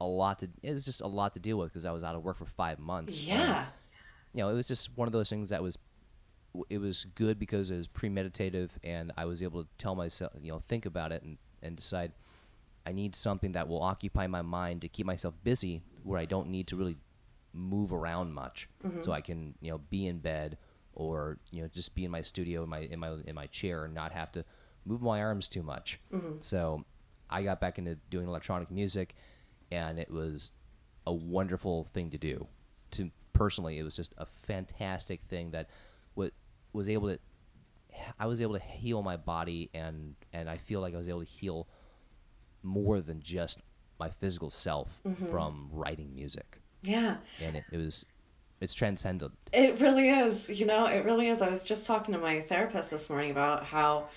a 0.00 0.06
lot 0.06 0.40
to 0.40 0.48
it 0.62 0.72
was 0.72 0.84
just 0.84 1.00
a 1.00 1.06
lot 1.06 1.34
to 1.34 1.40
deal 1.40 1.58
with 1.58 1.70
because 1.70 1.86
I 1.86 1.92
was 1.92 2.04
out 2.04 2.14
of 2.14 2.22
work 2.22 2.38
for 2.38 2.46
five 2.46 2.78
months. 2.78 3.18
and, 3.18 3.28
Yeah. 3.28 3.60
Um, 3.60 3.66
you 4.34 4.42
know, 4.42 4.48
it 4.48 4.54
was 4.54 4.66
just 4.66 4.90
one 4.96 5.06
of 5.08 5.12
those 5.12 5.28
things 5.28 5.50
that 5.50 5.62
was 5.62 5.78
it 6.68 6.78
was 6.78 7.06
good 7.14 7.38
because 7.38 7.70
it 7.70 7.76
was 7.76 7.88
premeditative 7.88 8.70
and 8.84 9.12
I 9.16 9.24
was 9.24 9.42
able 9.42 9.62
to 9.62 9.68
tell 9.78 9.94
myself, 9.94 10.32
you 10.40 10.52
know, 10.52 10.62
think 10.68 10.86
about 10.86 11.12
it 11.12 11.22
and, 11.22 11.38
and 11.62 11.76
decide 11.76 12.12
I 12.84 12.92
need 12.92 13.14
something 13.14 13.52
that 13.52 13.68
will 13.68 13.82
occupy 13.82 14.26
my 14.26 14.42
mind 14.42 14.82
to 14.82 14.88
keep 14.88 15.06
myself 15.06 15.34
busy 15.44 15.82
where 16.02 16.18
I 16.18 16.24
don't 16.24 16.48
need 16.48 16.66
to 16.68 16.76
really 16.76 16.96
move 17.54 17.92
around 17.92 18.32
much. 18.32 18.68
So 18.82 18.88
mm-hmm. 18.88 19.10
I 19.12 19.20
can, 19.20 19.54
you 19.60 19.70
know, 19.70 19.78
be 19.90 20.06
in 20.06 20.18
bed 20.18 20.58
or, 20.94 21.38
you 21.50 21.62
know, 21.62 21.68
just 21.68 21.94
be 21.94 22.04
in 22.04 22.10
my 22.10 22.22
studio 22.22 22.62
in 22.62 22.68
my 22.68 22.80
in 22.80 22.98
my 22.98 23.16
in 23.26 23.34
my 23.34 23.46
chair 23.46 23.84
and 23.84 23.94
not 23.94 24.12
have 24.12 24.32
to 24.32 24.44
move 24.84 25.02
my 25.02 25.20
arms 25.20 25.48
too 25.48 25.62
much. 25.62 26.00
Mm-hmm. 26.12 26.36
So 26.40 26.84
I 27.30 27.42
got 27.42 27.60
back 27.60 27.78
into 27.78 27.96
doing 28.10 28.26
electronic 28.26 28.70
music 28.70 29.14
and 29.70 29.98
it 29.98 30.10
was 30.10 30.50
a 31.06 31.12
wonderful 31.12 31.88
thing 31.92 32.08
to 32.10 32.18
do. 32.18 32.46
To 32.92 33.10
personally, 33.32 33.78
it 33.78 33.82
was 33.82 33.96
just 33.96 34.14
a 34.18 34.26
fantastic 34.26 35.22
thing 35.28 35.50
that 35.52 35.68
what 36.14 36.32
was 36.72 36.88
able 36.88 37.08
to. 37.08 37.18
I 38.18 38.26
was 38.26 38.40
able 38.40 38.54
to 38.54 38.64
heal 38.64 39.02
my 39.02 39.16
body, 39.16 39.70
and 39.74 40.14
and 40.32 40.48
I 40.48 40.56
feel 40.56 40.80
like 40.80 40.94
I 40.94 40.98
was 40.98 41.08
able 41.08 41.20
to 41.20 41.30
heal 41.30 41.68
more 42.62 43.00
than 43.00 43.20
just 43.20 43.60
my 43.98 44.08
physical 44.08 44.50
self 44.50 45.00
mm-hmm. 45.04 45.26
from 45.26 45.68
writing 45.72 46.14
music, 46.14 46.58
Yeah. 46.82 47.16
and 47.40 47.56
it, 47.56 47.64
it 47.70 47.78
was 47.78 48.04
it's 48.60 48.74
transcendent. 48.74 49.32
It 49.52 49.80
really 49.80 50.08
is. 50.08 50.48
You 50.48 50.66
know, 50.66 50.86
it 50.86 51.04
really 51.04 51.28
is. 51.28 51.42
I 51.42 51.50
was 51.50 51.64
just 51.64 51.84
talking 51.86 52.14
to 52.14 52.20
my 52.20 52.40
therapist 52.40 52.92
this 52.92 53.10
morning 53.10 53.32
about 53.32 53.64
how 53.64 54.08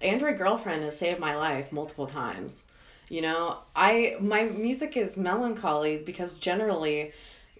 Android 0.00 0.38
Girlfriend 0.38 0.84
has 0.84 0.96
saved 0.96 1.18
my 1.18 1.34
life 1.36 1.72
multiple 1.72 2.06
times. 2.06 2.66
You 3.08 3.22
know, 3.22 3.58
I 3.74 4.16
my 4.20 4.44
music 4.44 4.96
is 4.96 5.16
melancholy 5.16 5.98
because 5.98 6.34
generally 6.34 7.12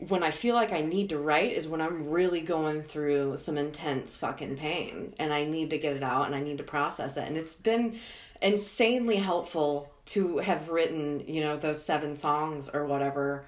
when 0.08 0.22
I 0.22 0.30
feel 0.30 0.54
like 0.54 0.72
I 0.72 0.82
need 0.82 1.08
to 1.08 1.18
write 1.18 1.52
is 1.52 1.66
when 1.66 1.80
I'm 1.80 2.10
really 2.10 2.40
going 2.40 2.82
through 2.82 3.38
some 3.38 3.56
intense 3.56 4.16
fucking 4.16 4.56
pain 4.56 5.14
and 5.18 5.32
I 5.32 5.44
need 5.44 5.70
to 5.70 5.78
get 5.78 5.96
it 5.96 6.02
out 6.02 6.26
and 6.26 6.34
I 6.34 6.40
need 6.40 6.58
to 6.58 6.64
process 6.64 7.16
it. 7.16 7.26
And 7.26 7.36
it's 7.36 7.54
been 7.54 7.98
insanely 8.42 9.16
helpful 9.16 9.90
to 10.06 10.38
have 10.38 10.68
written, 10.68 11.24
you 11.26 11.40
know, 11.40 11.56
those 11.56 11.82
seven 11.82 12.14
songs 12.14 12.68
or 12.68 12.84
whatever 12.84 13.46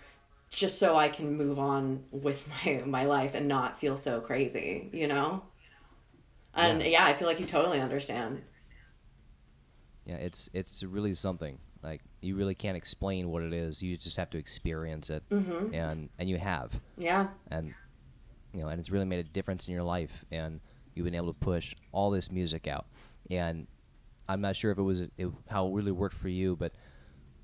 just 0.51 0.79
so 0.79 0.97
I 0.97 1.09
can 1.09 1.37
move 1.37 1.59
on 1.59 2.05
with 2.11 2.49
my 2.67 2.83
my 2.87 3.05
life 3.05 3.35
and 3.35 3.49
not 3.49 3.79
feel 3.79 3.97
so 3.97 4.21
crazy, 4.21 4.91
you 4.93 5.07
know? 5.09 5.43
And 6.55 6.83
yeah, 6.83 7.05
I 7.05 7.13
feel 7.13 7.29
like 7.29 7.41
you 7.41 7.47
totally 7.47 7.81
understand. 7.81 8.43
Yeah, 10.07 10.17
it's 10.17 10.49
it's 10.55 10.83
really 10.83 11.15
something. 11.15 11.59
Like 11.83 12.01
you 12.21 12.35
really 12.35 12.55
can't 12.55 12.77
explain 12.77 13.29
what 13.31 13.43
it 13.43 13.53
is. 13.53 13.83
You 13.83 13.97
just 13.97 14.17
have 14.17 14.31
to 14.31 14.39
experience 14.39 15.11
it, 15.11 15.23
Mm-hmm. 15.31 15.75
and 15.75 16.09
and 16.19 16.29
you 16.29 16.39
have, 16.39 16.73
Yeah. 16.97 17.29
and 17.51 17.75
you 18.55 18.63
know, 18.63 18.69
and 18.69 18.81
it's 18.81 18.91
really 18.91 19.05
made 19.05 19.21
a 19.21 19.29
difference 19.29 19.69
in 19.69 19.75
your 19.75 19.83
life, 19.85 20.25
and 20.33 20.61
you've 20.95 21.05
been 21.05 21.15
able 21.15 21.33
to 21.33 21.39
push 21.39 21.75
all 21.93 22.11
this 22.11 22.33
music 22.33 22.67
out. 22.67 22.87
And 23.31 23.67
I'm 24.29 24.41
not 24.41 24.57
sure 24.57 24.73
if 24.73 24.79
it 24.79 24.83
was 24.83 25.03
it, 25.03 25.11
how 25.49 25.69
it 25.69 25.73
really 25.73 25.93
worked 25.93 26.17
for 26.17 26.29
you, 26.29 26.57
but 26.57 26.73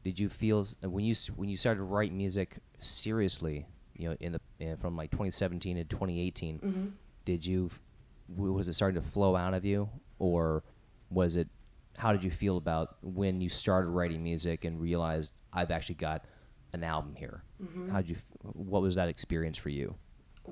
did 0.03 0.19
you 0.19 0.29
feel 0.29 0.67
when 0.83 1.05
you 1.05 1.15
when 1.37 1.49
you 1.49 1.57
started 1.57 1.79
to 1.79 1.85
write 1.85 2.13
music 2.13 2.59
seriously, 2.85 3.67
you 3.97 4.09
know, 4.09 4.17
in 4.21 4.33
the 4.33 4.41
in, 4.61 4.77
from 4.77 4.97
like 4.97 5.11
2017 5.11 5.77
to 5.77 5.85
2018, 5.85 6.59
Mm-hmm. 6.59 6.87
did 7.25 7.45
you 7.47 7.71
was 8.37 8.69
it 8.69 8.73
starting 8.75 9.01
to 9.01 9.07
flow 9.09 9.37
out 9.37 9.55
of 9.55 9.65
you, 9.65 9.89
or 10.19 10.63
was 11.11 11.37
it? 11.37 11.49
How 11.97 12.11
did 12.13 12.25
you 12.25 12.31
feel 12.31 12.57
about 12.57 12.97
when 13.03 13.41
you 13.41 13.49
started 13.49 13.89
writing 13.91 14.23
music 14.23 14.65
and 14.65 14.81
realized 14.81 15.33
I've 15.53 15.71
actually 15.71 15.97
got 15.97 16.25
an 16.73 16.83
album 16.83 17.15
here? 17.15 17.43
Mm-hmm. 17.63 17.91
How 17.91 17.99
did 18.01 18.11
you? 18.11 18.17
What 18.43 18.83
was 18.83 18.95
that 18.97 19.09
experience 19.09 19.59
for 19.59 19.69
you? 19.69 19.95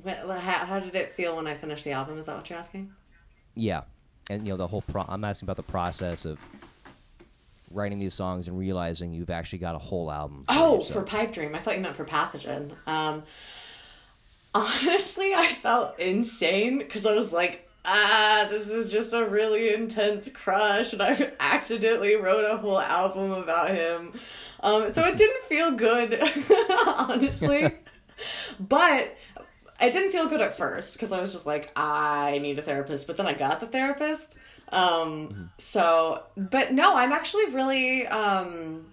How, 0.04 0.38
how 0.66 0.80
did 0.80 0.94
it 0.94 1.10
feel 1.10 1.36
when 1.36 1.46
I 1.46 1.54
finished 1.54 1.84
the 1.84 1.92
album? 1.92 2.18
Is 2.18 2.26
that 2.26 2.36
what 2.36 2.48
you're 2.48 2.58
asking? 2.58 2.92
Yeah, 3.54 3.82
and 4.30 4.42
you 4.46 4.52
know 4.52 4.56
the 4.56 4.66
whole. 4.66 4.82
Pro- 4.82 5.04
I'm 5.08 5.24
asking 5.24 5.46
about 5.46 5.56
the 5.56 5.62
process 5.70 6.24
of 6.24 6.38
writing 7.72 7.98
these 7.98 8.14
songs 8.14 8.48
and 8.48 8.58
realizing 8.58 9.12
you've 9.12 9.30
actually 9.30 9.58
got 9.60 9.74
a 9.74 9.78
whole 9.78 10.10
album. 10.10 10.44
for 10.46 10.54
Oh, 10.54 10.74
yourself. 10.78 10.92
for 10.92 11.02
Pipe 11.02 11.32
Dream. 11.32 11.54
I 11.54 11.58
thought 11.58 11.74
you 11.76 11.80
meant 11.82 11.96
for 11.96 12.04
Pathogen. 12.04 12.72
Um, 12.86 13.22
honestly, 14.54 15.34
I 15.34 15.46
felt 15.46 15.98
insane 15.98 16.78
because 16.78 17.06
I 17.06 17.14
was 17.14 17.32
like, 17.32 17.68
ah, 17.84 18.46
this 18.50 18.68
is 18.70 18.90
just 18.92 19.12
a 19.12 19.24
really 19.24 19.72
intense 19.74 20.28
crush, 20.30 20.92
and 20.92 21.02
I 21.02 21.32
accidentally 21.40 22.16
wrote 22.16 22.44
a 22.44 22.56
whole 22.58 22.80
album 22.80 23.32
about 23.32 23.70
him. 23.70 24.12
Um, 24.60 24.92
so 24.92 25.04
it 25.06 25.16
didn't 25.16 25.42
feel 25.48 25.72
good, 25.72 26.20
honestly. 26.98 27.72
but 28.60 29.16
it 29.80 29.92
didn't 29.92 30.12
feel 30.12 30.28
good 30.28 30.40
at 30.40 30.56
first 30.56 30.94
because 30.94 31.10
I 31.10 31.20
was 31.20 31.32
just 31.32 31.46
like, 31.46 31.72
I 31.74 32.38
need 32.38 32.58
a 32.58 32.62
therapist. 32.62 33.06
But 33.08 33.16
then 33.16 33.26
I 33.26 33.32
got 33.34 33.58
the 33.58 33.66
therapist. 33.66 34.36
Um, 34.72 35.50
so, 35.58 36.24
but 36.36 36.72
no, 36.72 36.96
I'm 36.96 37.12
actually 37.12 37.52
really, 37.52 38.06
um, 38.06 38.86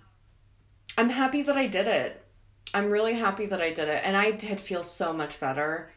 I'm 0.97 1.09
happy 1.09 1.41
that 1.43 1.57
I 1.57 1.67
did 1.67 1.87
it. 1.87 2.23
I'm 2.73 2.91
really 2.91 3.13
happy 3.15 3.45
that 3.47 3.61
I 3.61 3.69
did 3.71 3.87
it. 3.87 4.01
And 4.03 4.15
I 4.15 4.31
did 4.31 4.59
feel 4.59 4.83
so 4.83 5.13
much 5.13 5.39
better, 5.39 5.91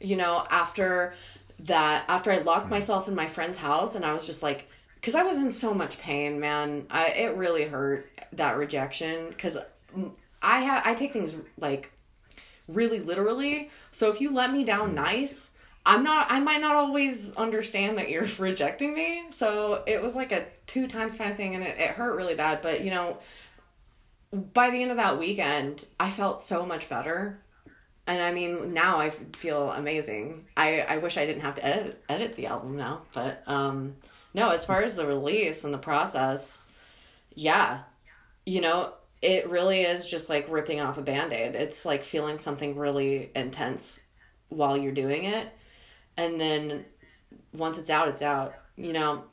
you 0.00 0.16
know, 0.16 0.44
after 0.50 1.14
that, 1.60 2.04
after 2.08 2.32
I 2.32 2.38
locked 2.38 2.68
myself 2.68 3.06
in 3.06 3.14
my 3.14 3.28
friend's 3.28 3.58
house 3.58 3.94
and 3.94 4.04
I 4.04 4.12
was 4.12 4.26
just 4.26 4.42
like, 4.42 4.68
because 4.96 5.14
I 5.14 5.22
was 5.22 5.38
in 5.38 5.50
so 5.50 5.72
much 5.72 5.98
pain, 5.98 6.40
man. 6.40 6.86
I, 6.90 7.08
it 7.10 7.36
really 7.36 7.64
hurt 7.64 8.10
that 8.32 8.58
rejection 8.58 9.28
because 9.28 9.56
I 10.42 10.60
have, 10.60 10.86
I 10.86 10.94
take 10.94 11.12
things 11.12 11.36
like 11.58 11.92
really 12.68 12.98
literally. 12.98 13.70
So 13.92 14.10
if 14.10 14.20
you 14.20 14.34
let 14.34 14.52
me 14.52 14.64
down 14.64 14.94
nice, 14.94 15.52
I'm 15.86 16.02
not 16.02 16.30
I 16.30 16.40
might 16.40 16.60
not 16.60 16.76
always 16.76 17.34
understand 17.36 17.98
that 17.98 18.10
you're 18.10 18.26
rejecting 18.38 18.94
me. 18.94 19.24
So 19.30 19.82
it 19.86 20.02
was 20.02 20.14
like 20.14 20.32
a 20.32 20.46
two 20.66 20.86
times 20.86 21.14
kind 21.14 21.30
of 21.30 21.36
thing 21.36 21.54
and 21.54 21.64
it, 21.64 21.78
it 21.78 21.90
hurt 21.90 22.16
really 22.16 22.34
bad. 22.34 22.62
But 22.62 22.82
you 22.82 22.90
know, 22.90 23.18
by 24.32 24.70
the 24.70 24.82
end 24.82 24.90
of 24.90 24.96
that 24.98 25.18
weekend, 25.18 25.84
I 25.98 26.10
felt 26.10 26.40
so 26.40 26.64
much 26.64 26.88
better. 26.88 27.40
And 28.06 28.22
I 28.22 28.32
mean, 28.32 28.72
now 28.74 28.98
I 28.98 29.10
feel 29.10 29.70
amazing. 29.70 30.46
I, 30.56 30.80
I 30.80 30.96
wish 30.98 31.16
I 31.16 31.26
didn't 31.26 31.42
have 31.42 31.54
to 31.56 31.64
edit, 31.64 32.02
edit 32.08 32.34
the 32.34 32.46
album 32.46 32.76
now, 32.76 33.02
but 33.12 33.42
um, 33.46 33.96
no, 34.34 34.50
as 34.50 34.64
far 34.64 34.82
as 34.82 34.96
the 34.96 35.06
release 35.06 35.64
and 35.64 35.72
the 35.72 35.78
process, 35.78 36.64
yeah, 37.34 37.82
you 38.44 38.60
know, 38.60 38.94
it 39.22 39.48
really 39.48 39.82
is 39.82 40.08
just 40.08 40.30
like 40.30 40.48
ripping 40.48 40.80
off 40.80 40.98
a 40.98 41.02
band 41.02 41.32
aid. 41.32 41.54
It's 41.54 41.84
like 41.84 42.02
feeling 42.02 42.38
something 42.38 42.76
really 42.76 43.30
intense 43.34 44.00
while 44.48 44.76
you're 44.76 44.92
doing 44.92 45.24
it. 45.24 45.48
And 46.20 46.38
then 46.38 46.84
once 47.54 47.78
it's 47.78 47.88
out, 47.88 48.08
it's 48.08 48.20
out. 48.20 48.54
You 48.76 48.92
know, 48.92 49.24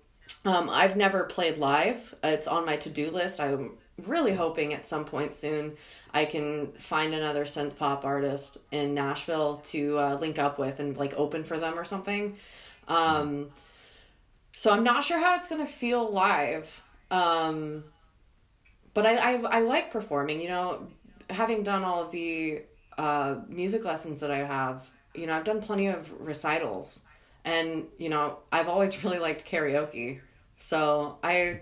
um, 0.45 0.69
I've 0.69 0.95
never 0.95 1.25
played 1.25 1.57
live. 1.57 2.15
It's 2.23 2.47
on 2.47 2.65
my 2.65 2.77
to 2.77 2.89
do 2.89 3.11
list. 3.11 3.41
I'm 3.41 3.71
really 4.05 4.33
hoping 4.33 4.73
at 4.73 4.85
some 4.85 5.03
point 5.05 5.33
soon 5.33 5.75
I 6.13 6.25
can 6.25 6.71
find 6.73 7.13
another 7.13 7.43
synth 7.45 7.75
pop 7.77 8.05
artist 8.05 8.59
in 8.71 8.93
Nashville 8.93 9.57
to 9.65 9.99
uh, 9.99 10.17
link 10.21 10.39
up 10.39 10.57
with 10.57 10.79
and 10.79 10.95
like 10.95 11.13
open 11.15 11.43
for 11.43 11.59
them 11.59 11.77
or 11.77 11.83
something. 11.83 12.37
Um, 12.87 13.49
so 14.53 14.71
I'm 14.71 14.83
not 14.83 15.03
sure 15.03 15.19
how 15.19 15.35
it's 15.35 15.47
gonna 15.47 15.65
feel 15.65 16.09
live. 16.09 16.81
Um, 17.11 17.83
but 18.93 19.05
I, 19.05 19.33
I 19.33 19.57
I 19.57 19.59
like 19.61 19.91
performing. 19.91 20.41
You 20.41 20.47
know, 20.47 20.87
having 21.29 21.63
done 21.63 21.83
all 21.83 22.03
of 22.03 22.11
the 22.11 22.63
uh, 22.97 23.41
music 23.47 23.83
lessons 23.83 24.21
that 24.21 24.31
I 24.31 24.39
have, 24.39 24.89
you 25.17 25.27
know, 25.27 25.33
I've 25.33 25.43
done 25.43 25.61
plenty 25.61 25.87
of 25.87 26.11
recitals, 26.19 27.05
and 27.43 27.85
you 27.97 28.09
know, 28.09 28.39
I've 28.51 28.67
always 28.67 29.03
really 29.03 29.19
liked 29.19 29.45
karaoke. 29.45 30.21
So 30.57 31.17
I 31.23 31.61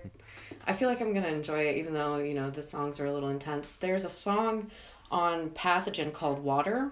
I 0.67 0.73
feel 0.73 0.89
like 0.89 1.01
I'm 1.01 1.13
gonna 1.13 1.27
enjoy 1.27 1.59
it, 1.59 1.77
even 1.77 1.93
though 1.93 2.17
you 2.17 2.33
know 2.33 2.49
the 2.49 2.63
songs 2.63 2.99
are 2.99 3.05
a 3.05 3.13
little 3.13 3.29
intense. 3.29 3.77
There's 3.77 4.05
a 4.05 4.09
song 4.09 4.69
on 5.11 5.49
Pathogen 5.51 6.11
called 6.11 6.43
Water. 6.43 6.91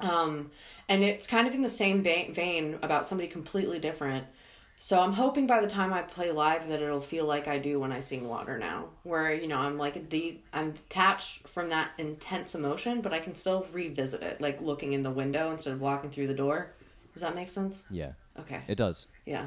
Um, 0.00 0.50
and 0.88 1.04
it's 1.04 1.26
kind 1.26 1.46
of 1.46 1.54
in 1.54 1.62
the 1.62 1.68
same 1.68 2.02
vein, 2.02 2.34
vein 2.34 2.78
about 2.82 3.06
somebody 3.06 3.28
completely 3.28 3.78
different. 3.78 4.26
So 4.78 5.00
I'm 5.00 5.12
hoping 5.12 5.46
by 5.46 5.60
the 5.60 5.68
time 5.68 5.92
I 5.92 6.02
play 6.02 6.32
live 6.32 6.68
that 6.68 6.82
it'll 6.82 7.00
feel 7.00 7.24
like 7.24 7.46
I 7.46 7.58
do 7.58 7.78
when 7.78 7.92
I 7.92 8.00
sing 8.00 8.28
Water 8.28 8.58
now, 8.58 8.86
where 9.04 9.32
you 9.32 9.46
know 9.46 9.58
I'm 9.58 9.78
like 9.78 9.94
a 9.94 10.00
de- 10.00 10.40
I'm 10.52 10.72
detached 10.72 11.46
from 11.48 11.68
that 11.68 11.90
intense 11.98 12.56
emotion, 12.56 13.00
but 13.00 13.12
I 13.14 13.20
can 13.20 13.36
still 13.36 13.66
revisit 13.72 14.22
it, 14.22 14.40
like 14.40 14.60
looking 14.60 14.92
in 14.92 15.04
the 15.04 15.10
window 15.12 15.52
instead 15.52 15.72
of 15.72 15.80
walking 15.80 16.10
through 16.10 16.26
the 16.26 16.34
door. 16.34 16.72
Does 17.12 17.22
that 17.22 17.36
make 17.36 17.48
sense? 17.48 17.84
Yeah, 17.90 18.12
Okay. 18.40 18.62
it 18.66 18.74
does. 18.74 19.06
Yeah. 19.24 19.46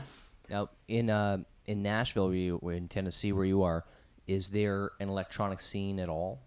Now 0.50 0.70
in 0.88 1.10
uh, 1.10 1.40
in 1.66 1.84
Nashville, 1.84 2.28
where 2.28 2.36
you, 2.36 2.60
in 2.70 2.88
Tennessee, 2.88 3.34
where 3.34 3.44
you 3.46 3.64
are, 3.64 3.84
is 4.28 4.48
there 4.50 4.92
an 5.02 5.10
electronic 5.10 5.60
scene 5.60 6.00
at 6.00 6.08
all? 6.08 6.40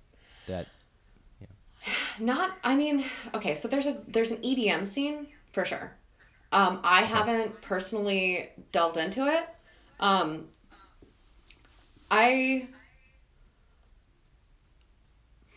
That 0.47 0.67
Yeah. 1.43 1.49
Not. 2.25 2.57
I 2.64 2.75
mean, 2.75 3.05
okay. 3.35 3.55
So 3.55 3.69
there's 3.69 3.87
a 3.87 4.01
there's 4.09 4.31
an 4.31 4.38
EDM 4.38 4.87
scene 4.87 5.27
for 5.53 5.67
sure. 5.67 5.93
Um, 6.51 6.81
I 6.83 7.03
haven't 7.03 7.61
personally 7.61 8.51
delved 8.73 8.97
into 8.97 9.27
it. 9.27 9.49
Um, 10.01 10.47
I. 12.11 12.69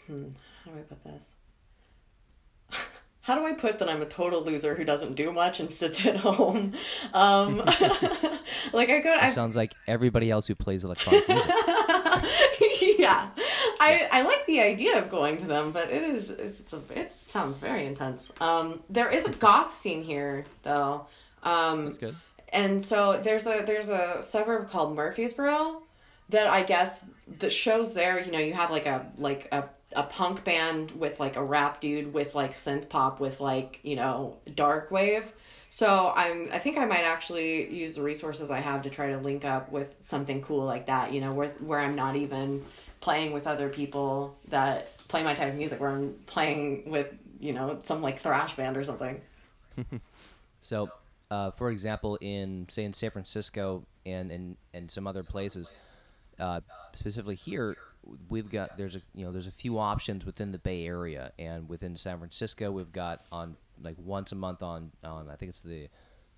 Hmm. 0.07 0.29
How 0.65 0.71
do 0.71 0.77
I 0.77 0.81
put 0.81 1.03
this? 1.05 1.35
How 3.21 3.35
do 3.35 3.45
I 3.45 3.53
put 3.53 3.79
that 3.79 3.87
I'm 3.87 4.01
a 4.01 4.05
total 4.05 4.43
loser 4.43 4.75
who 4.75 4.83
doesn't 4.83 5.15
do 5.15 5.31
much 5.31 5.59
and 5.59 5.71
sits 5.71 6.05
at 6.05 6.17
home? 6.17 6.73
Um, 7.13 7.57
like 8.73 8.89
I 8.89 8.99
go. 8.99 9.15
I, 9.19 9.27
it 9.27 9.31
sounds 9.31 9.55
like 9.55 9.73
everybody 9.87 10.29
else 10.29 10.47
who 10.47 10.55
plays 10.55 10.83
electronic 10.83 11.27
music. 11.29 11.51
yeah, 12.99 13.29
I 13.81 14.07
I 14.11 14.21
like 14.21 14.45
the 14.45 14.61
idea 14.61 14.99
of 14.99 15.09
going 15.09 15.37
to 15.37 15.45
them, 15.45 15.71
but 15.71 15.89
it 15.89 16.03
is 16.03 16.29
it's 16.29 16.71
a 16.71 16.81
it 16.95 17.11
sounds 17.11 17.57
very 17.57 17.85
intense. 17.85 18.31
Um, 18.39 18.81
there 18.89 19.09
is 19.09 19.25
a 19.25 19.31
goth 19.31 19.73
scene 19.73 20.03
here 20.03 20.45
though. 20.61 21.07
Um, 21.43 21.85
That's 21.85 21.97
good. 21.97 22.15
and 22.49 22.83
so 22.83 23.19
there's 23.21 23.47
a 23.47 23.63
there's 23.65 23.89
a 23.89 24.21
suburb 24.21 24.69
called 24.69 24.95
Murfreesboro 24.95 25.81
that 26.29 26.47
I 26.47 26.61
guess 26.63 27.05
the 27.39 27.49
shows 27.49 27.95
there. 27.95 28.23
You 28.23 28.31
know, 28.31 28.39
you 28.39 28.53
have 28.53 28.69
like 28.69 28.85
a 28.85 29.07
like 29.17 29.47
a 29.51 29.67
a 29.93 30.03
punk 30.03 30.43
band 30.43 30.91
with 30.91 31.19
like 31.19 31.35
a 31.35 31.43
rap 31.43 31.81
dude 31.81 32.13
with 32.13 32.35
like 32.35 32.51
synth 32.51 32.87
pop 32.87 33.19
with 33.19 33.41
like 33.41 33.79
you 33.83 33.95
know 33.95 34.37
dark 34.55 34.91
wave. 34.91 35.33
So 35.69 36.11
I'm 36.15 36.49
I 36.51 36.59
think 36.59 36.77
I 36.77 36.85
might 36.85 37.03
actually 37.03 37.73
use 37.73 37.95
the 37.95 38.03
resources 38.03 38.51
I 38.51 38.59
have 38.59 38.83
to 38.83 38.89
try 38.89 39.09
to 39.09 39.17
link 39.17 39.43
up 39.43 39.71
with 39.71 39.95
something 40.01 40.41
cool 40.41 40.65
like 40.65 40.85
that. 40.85 41.13
You 41.13 41.21
know, 41.21 41.33
where 41.33 41.49
where 41.59 41.79
I'm 41.79 41.95
not 41.95 42.15
even 42.15 42.63
playing 43.01 43.33
with 43.33 43.47
other 43.47 43.67
people 43.69 44.37
that 44.47 44.97
play 45.07 45.23
my 45.23 45.33
type 45.33 45.49
of 45.49 45.55
music. 45.55 45.79
Where 45.81 45.89
I'm 45.89 46.13
playing 46.25 46.89
with 46.89 47.07
you 47.39 47.53
know 47.53 47.79
some 47.83 48.01
like 48.01 48.19
thrash 48.19 48.55
band 48.55 48.77
or 48.77 48.83
something. 48.83 49.21
So, 50.61 50.91
uh, 51.29 51.51
for 51.51 51.71
example, 51.71 52.17
in 52.21 52.67
say 52.69 52.83
in 52.85 52.93
San 52.93 53.11
Francisco 53.11 53.83
and 54.05 54.31
and, 54.31 54.57
and 54.73 54.89
some 54.89 55.07
other 55.07 55.23
places, 55.23 55.71
uh, 56.39 56.61
specifically 56.93 57.35
here, 57.35 57.75
we've 58.29 58.49
got 58.49 58.77
there's 58.77 58.95
a 58.95 59.01
you 59.13 59.25
know 59.25 59.31
there's 59.31 59.47
a 59.47 59.51
few 59.51 59.79
options 59.79 60.25
within 60.25 60.51
the 60.51 60.59
Bay 60.59 60.85
Area 60.85 61.31
and 61.37 61.67
within 61.67 61.97
San 61.97 62.19
Francisco 62.19 62.71
we've 62.71 62.91
got 62.91 63.25
on 63.31 63.57
like 63.83 63.95
once 63.97 64.31
a 64.31 64.35
month 64.35 64.61
on 64.61 64.91
on 65.03 65.29
I 65.29 65.35
think 65.35 65.49
it's 65.49 65.61
the 65.61 65.89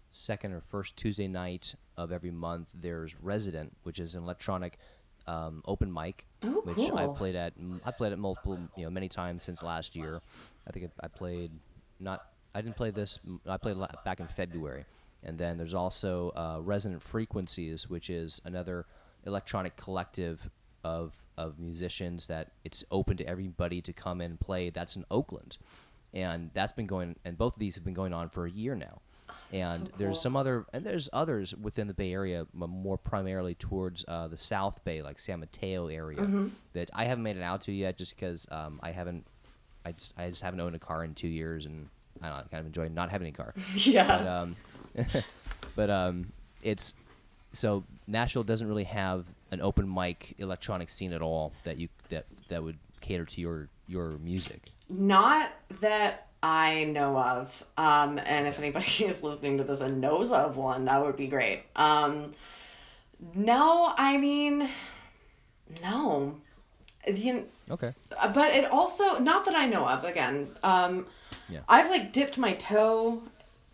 second 0.10 0.54
or 0.54 0.62
first 0.62 0.96
Tuesday 0.96 1.28
night 1.28 1.76
of 1.98 2.12
every 2.12 2.32
month 2.32 2.68
there's 2.74 3.16
Resident, 3.22 3.76
which 3.84 4.00
is 4.00 4.16
an 4.16 4.24
electronic 4.24 4.80
um, 5.28 5.62
open 5.66 5.92
mic, 5.94 6.26
Oh, 6.44 6.62
which 6.64 6.92
I 6.92 7.08
played 7.08 7.36
at. 7.36 7.54
I 7.86 7.92
played 7.92 8.12
at 8.14 8.20
multiple, 8.20 8.60
you 8.76 8.84
know, 8.84 8.90
many 8.90 9.08
times 9.10 9.44
since 9.44 9.64
last 9.64 9.96
year. 9.96 10.22
I 10.68 10.72
think 10.72 10.86
I, 11.02 11.06
I 11.06 11.08
played 11.08 11.52
not. 12.00 12.26
I 12.56 12.62
didn't 12.62 12.76
play 12.76 12.92
this. 12.92 13.20
I 13.48 13.58
played 13.58 13.78
la- 13.78 13.88
back 14.06 14.20
in 14.20 14.28
February, 14.28 14.86
and 15.24 15.38
then 15.38 15.58
there's 15.58 15.74
also 15.74 16.32
uh, 16.36 16.60
Resonant 16.62 17.02
Frequencies, 17.02 17.90
which 17.90 18.10
is 18.10 18.42
another 18.46 18.86
electronic 19.26 19.76
collective 19.78 20.50
of 20.84 21.14
of 21.38 21.58
musicians 21.60 22.28
that 22.28 22.52
it's 22.64 22.84
open 22.92 23.18
to 23.18 23.26
everybody 23.28 23.82
to 23.82 23.94
come 23.94 24.22
and 24.22 24.40
play. 24.40 24.70
That's 24.70 24.96
in 24.98 25.06
Oakland, 25.10 25.58
and 26.14 26.52
that's 26.54 26.74
been 26.74 26.88
going. 26.88 27.16
And 27.26 27.38
both 27.38 27.56
of 27.56 27.60
these 27.60 27.76
have 27.76 27.86
been 27.86 27.94
going 27.94 28.14
on 28.14 28.30
for 28.30 28.46
a 28.46 28.52
year 28.52 28.76
now. 28.76 29.02
And 29.54 29.88
so 29.88 29.94
there's 29.98 30.20
some 30.20 30.36
other, 30.36 30.66
and 30.74 30.86
there's 30.86 31.10
others 31.14 31.54
within 31.56 31.88
the 31.88 31.94
Bay 31.94 32.12
Area, 32.12 32.46
more 32.54 32.98
primarily 32.98 33.56
towards 33.56 34.04
uh, 34.08 34.28
the 34.28 34.38
South 34.38 34.84
Bay, 34.84 35.02
like 35.02 35.20
San 35.20 35.40
Mateo 35.40 35.88
area, 35.88 36.20
Mm-hmm. 36.20 36.48
that 36.74 36.90
I 36.94 37.06
haven't 37.06 37.24
made 37.24 37.38
it 37.38 37.44
out 37.44 37.62
to 37.62 37.72
yet, 37.72 37.98
just 37.98 38.16
because 38.16 38.48
um, 38.52 38.80
I 38.82 38.92
haven't, 38.92 39.26
I 39.86 39.92
just, 39.92 40.14
I 40.18 40.28
just 40.30 40.42
haven't 40.42 40.60
owned 40.60 40.76
a 40.76 40.80
car 40.80 41.04
in 41.04 41.14
two 41.14 41.28
years, 41.28 41.66
and 41.66 41.88
I 42.22 42.28
don't 42.30 42.38
know, 42.38 42.44
I 42.46 42.48
kind 42.50 42.62
of 42.62 42.66
enjoy 42.68 42.88
not 42.90 43.10
having 43.10 43.28
a 43.28 43.32
car. 43.32 43.54
Yeah. 43.78 44.08
but 44.08 44.28
um, 44.28 44.56
but 45.76 45.90
um, 45.90 46.32
it's 46.62 46.96
so 47.52 47.84
Nashville 48.08 48.44
doesn't 48.44 48.68
really 48.68 48.84
have 48.86 49.26
an 49.52 49.62
open 49.62 49.92
mic 49.92 50.34
electronic 50.40 50.90
scene 50.90 51.14
at 51.14 51.22
all 51.22 51.52
that 51.64 51.80
you 51.80 51.88
that 52.10 52.26
that 52.48 52.64
would 52.64 52.78
cater 53.02 53.26
to 53.26 53.42
your 53.42 53.70
your 53.88 54.12
music. 54.20 54.72
Not 54.90 55.52
that 55.82 56.28
I 56.44 56.84
know 56.84 57.18
of. 57.18 57.66
Um, 57.78 58.20
and 58.24 58.46
if 58.46 58.60
anybody 58.60 58.86
is 59.06 59.24
listening 59.24 59.58
to 59.58 59.64
this 59.64 59.82
and 59.82 60.00
knows 60.00 60.32
of 60.32 60.58
one, 60.58 60.86
that 60.86 61.04
would 61.04 61.16
be 61.16 61.28
great. 61.28 61.64
Um, 61.76 62.34
no, 63.34 63.94
I 63.98 64.18
mean, 64.18 64.70
no. 65.82 66.36
You, 67.08 67.48
Okay. 67.70 67.94
But 68.34 68.54
it 68.54 68.66
also 68.66 69.20
not 69.20 69.46
that 69.46 69.56
I 69.56 69.68
know 69.68 69.88
of 69.88 70.04
again. 70.04 70.48
Um, 70.64 71.08
Yeah. 71.50 71.62
I've 71.68 71.90
like 71.90 72.12
dipped 72.14 72.38
my 72.38 72.54
toe 72.54 73.24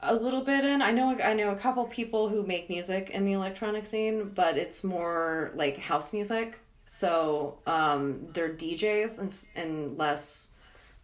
a 0.01 0.15
little 0.15 0.41
bit 0.41 0.63
in. 0.63 0.81
I 0.81 0.91
know 0.91 1.17
I 1.23 1.33
know 1.33 1.51
a 1.51 1.55
couple 1.55 1.83
people 1.85 2.29
who 2.29 2.43
make 2.43 2.69
music 2.69 3.09
in 3.09 3.25
the 3.25 3.33
electronic 3.33 3.85
scene, 3.85 4.29
but 4.29 4.57
it's 4.57 4.83
more 4.83 5.51
like 5.55 5.77
house 5.77 6.13
music. 6.13 6.59
So 6.85 7.59
um, 7.67 8.27
they're 8.33 8.49
DJs 8.53 9.19
and 9.19 9.45
and 9.55 9.97
less, 9.97 10.48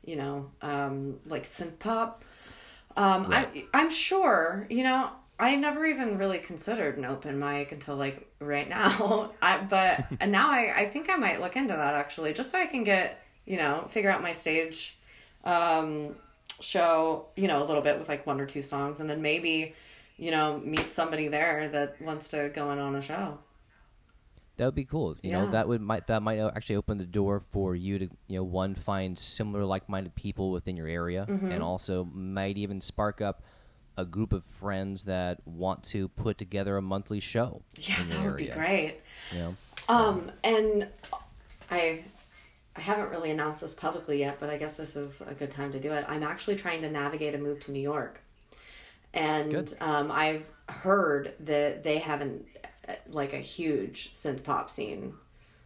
you 0.05 0.15
know, 0.15 0.49
um, 0.61 1.19
like 1.25 1.43
synth 1.43 1.79
pop. 1.79 2.23
Um, 2.97 3.27
I 3.31 3.65
I'm 3.73 3.89
sure 3.89 4.67
you 4.69 4.83
know. 4.83 5.09
I 5.37 5.57
never 5.57 5.85
even 5.85 6.17
really 6.17 6.37
considered 6.37 6.97
an 6.97 7.03
open 7.03 7.37
mic 7.37 7.73
until 7.73 7.97
like 7.97 8.31
right 8.39 8.69
now. 8.69 9.31
I 9.41 9.57
but 9.57 10.05
and 10.21 10.31
now 10.31 10.49
I 10.49 10.73
I 10.75 10.85
think 10.85 11.09
I 11.09 11.17
might 11.17 11.41
look 11.41 11.55
into 11.57 11.73
that 11.73 11.93
actually, 11.93 12.33
just 12.33 12.51
so 12.51 12.59
I 12.59 12.67
can 12.67 12.83
get 12.83 13.25
you 13.45 13.57
know 13.57 13.83
figure 13.87 14.09
out 14.09 14.21
my 14.21 14.31
stage 14.31 14.97
um, 15.43 16.15
show 16.61 17.27
you 17.35 17.47
know 17.47 17.63
a 17.63 17.65
little 17.65 17.81
bit 17.81 17.99
with 17.99 18.07
like 18.07 18.25
one 18.25 18.39
or 18.39 18.45
two 18.45 18.61
songs, 18.61 18.99
and 18.99 19.09
then 19.09 19.21
maybe 19.21 19.75
you 20.17 20.31
know 20.31 20.59
meet 20.63 20.91
somebody 20.91 21.27
there 21.27 21.67
that 21.69 22.01
wants 22.01 22.29
to 22.29 22.49
go 22.53 22.71
in 22.71 22.79
on 22.79 22.95
a 22.95 23.01
show. 23.01 23.37
That 24.57 24.65
would 24.65 24.75
be 24.75 24.85
cool. 24.85 25.17
You 25.21 25.33
know, 25.33 25.51
that 25.51 25.67
would 25.67 25.81
might 25.81 26.07
that 26.07 26.21
might 26.21 26.39
uh, 26.39 26.51
actually 26.55 26.77
open 26.77 26.97
the 26.97 27.05
door 27.05 27.41
for 27.51 27.75
you 27.75 27.99
to 27.99 28.05
you 28.27 28.37
know 28.37 28.43
one 28.43 28.73
find 28.75 29.17
similar 29.19 29.65
like-minded 29.65 30.15
people 30.15 30.51
within 30.51 30.77
your 30.77 30.87
area, 30.87 31.25
Mm-hmm. 31.27 31.51
and 31.51 31.61
also 31.61 32.05
might 32.13 32.57
even 32.57 32.79
spark 32.81 33.19
up 33.21 33.43
a 33.97 34.05
group 34.05 34.33
of 34.33 34.43
friends 34.43 35.05
that 35.05 35.39
want 35.45 35.81
to 35.83 36.07
put 36.09 36.37
together 36.37 36.77
a 36.77 36.81
monthly 36.81 37.19
show. 37.19 37.61
Yeah, 37.79 37.95
that 38.09 38.23
would 38.25 38.37
be 38.37 38.47
great. 38.47 38.95
You 39.31 39.39
know, 39.39 39.55
Um, 39.89 40.31
and 40.43 40.87
I 41.71 42.03
I 42.77 42.81
haven't 42.81 43.09
really 43.09 43.31
announced 43.31 43.61
this 43.61 43.73
publicly 43.73 44.19
yet, 44.19 44.37
but 44.39 44.49
I 44.49 44.57
guess 44.57 44.75
this 44.77 44.95
is 44.95 45.21
a 45.21 45.33
good 45.33 45.51
time 45.51 45.71
to 45.71 45.79
do 45.79 45.91
it. 45.93 46.05
I'm 46.09 46.23
actually 46.23 46.55
trying 46.57 46.81
to 46.81 46.89
navigate 46.91 47.33
a 47.35 47.37
move 47.37 47.59
to 47.61 47.71
New 47.71 47.79
York. 47.81 48.21
And 49.13 49.73
um, 49.79 50.11
I've 50.11 50.49
heard 50.67 51.33
that 51.41 51.83
they 51.83 51.99
have 51.99 52.19
an 52.19 52.43
like 53.09 53.33
a 53.33 53.39
huge 53.39 54.13
synth 54.13 54.43
pop 54.43 54.69
scene. 54.69 55.13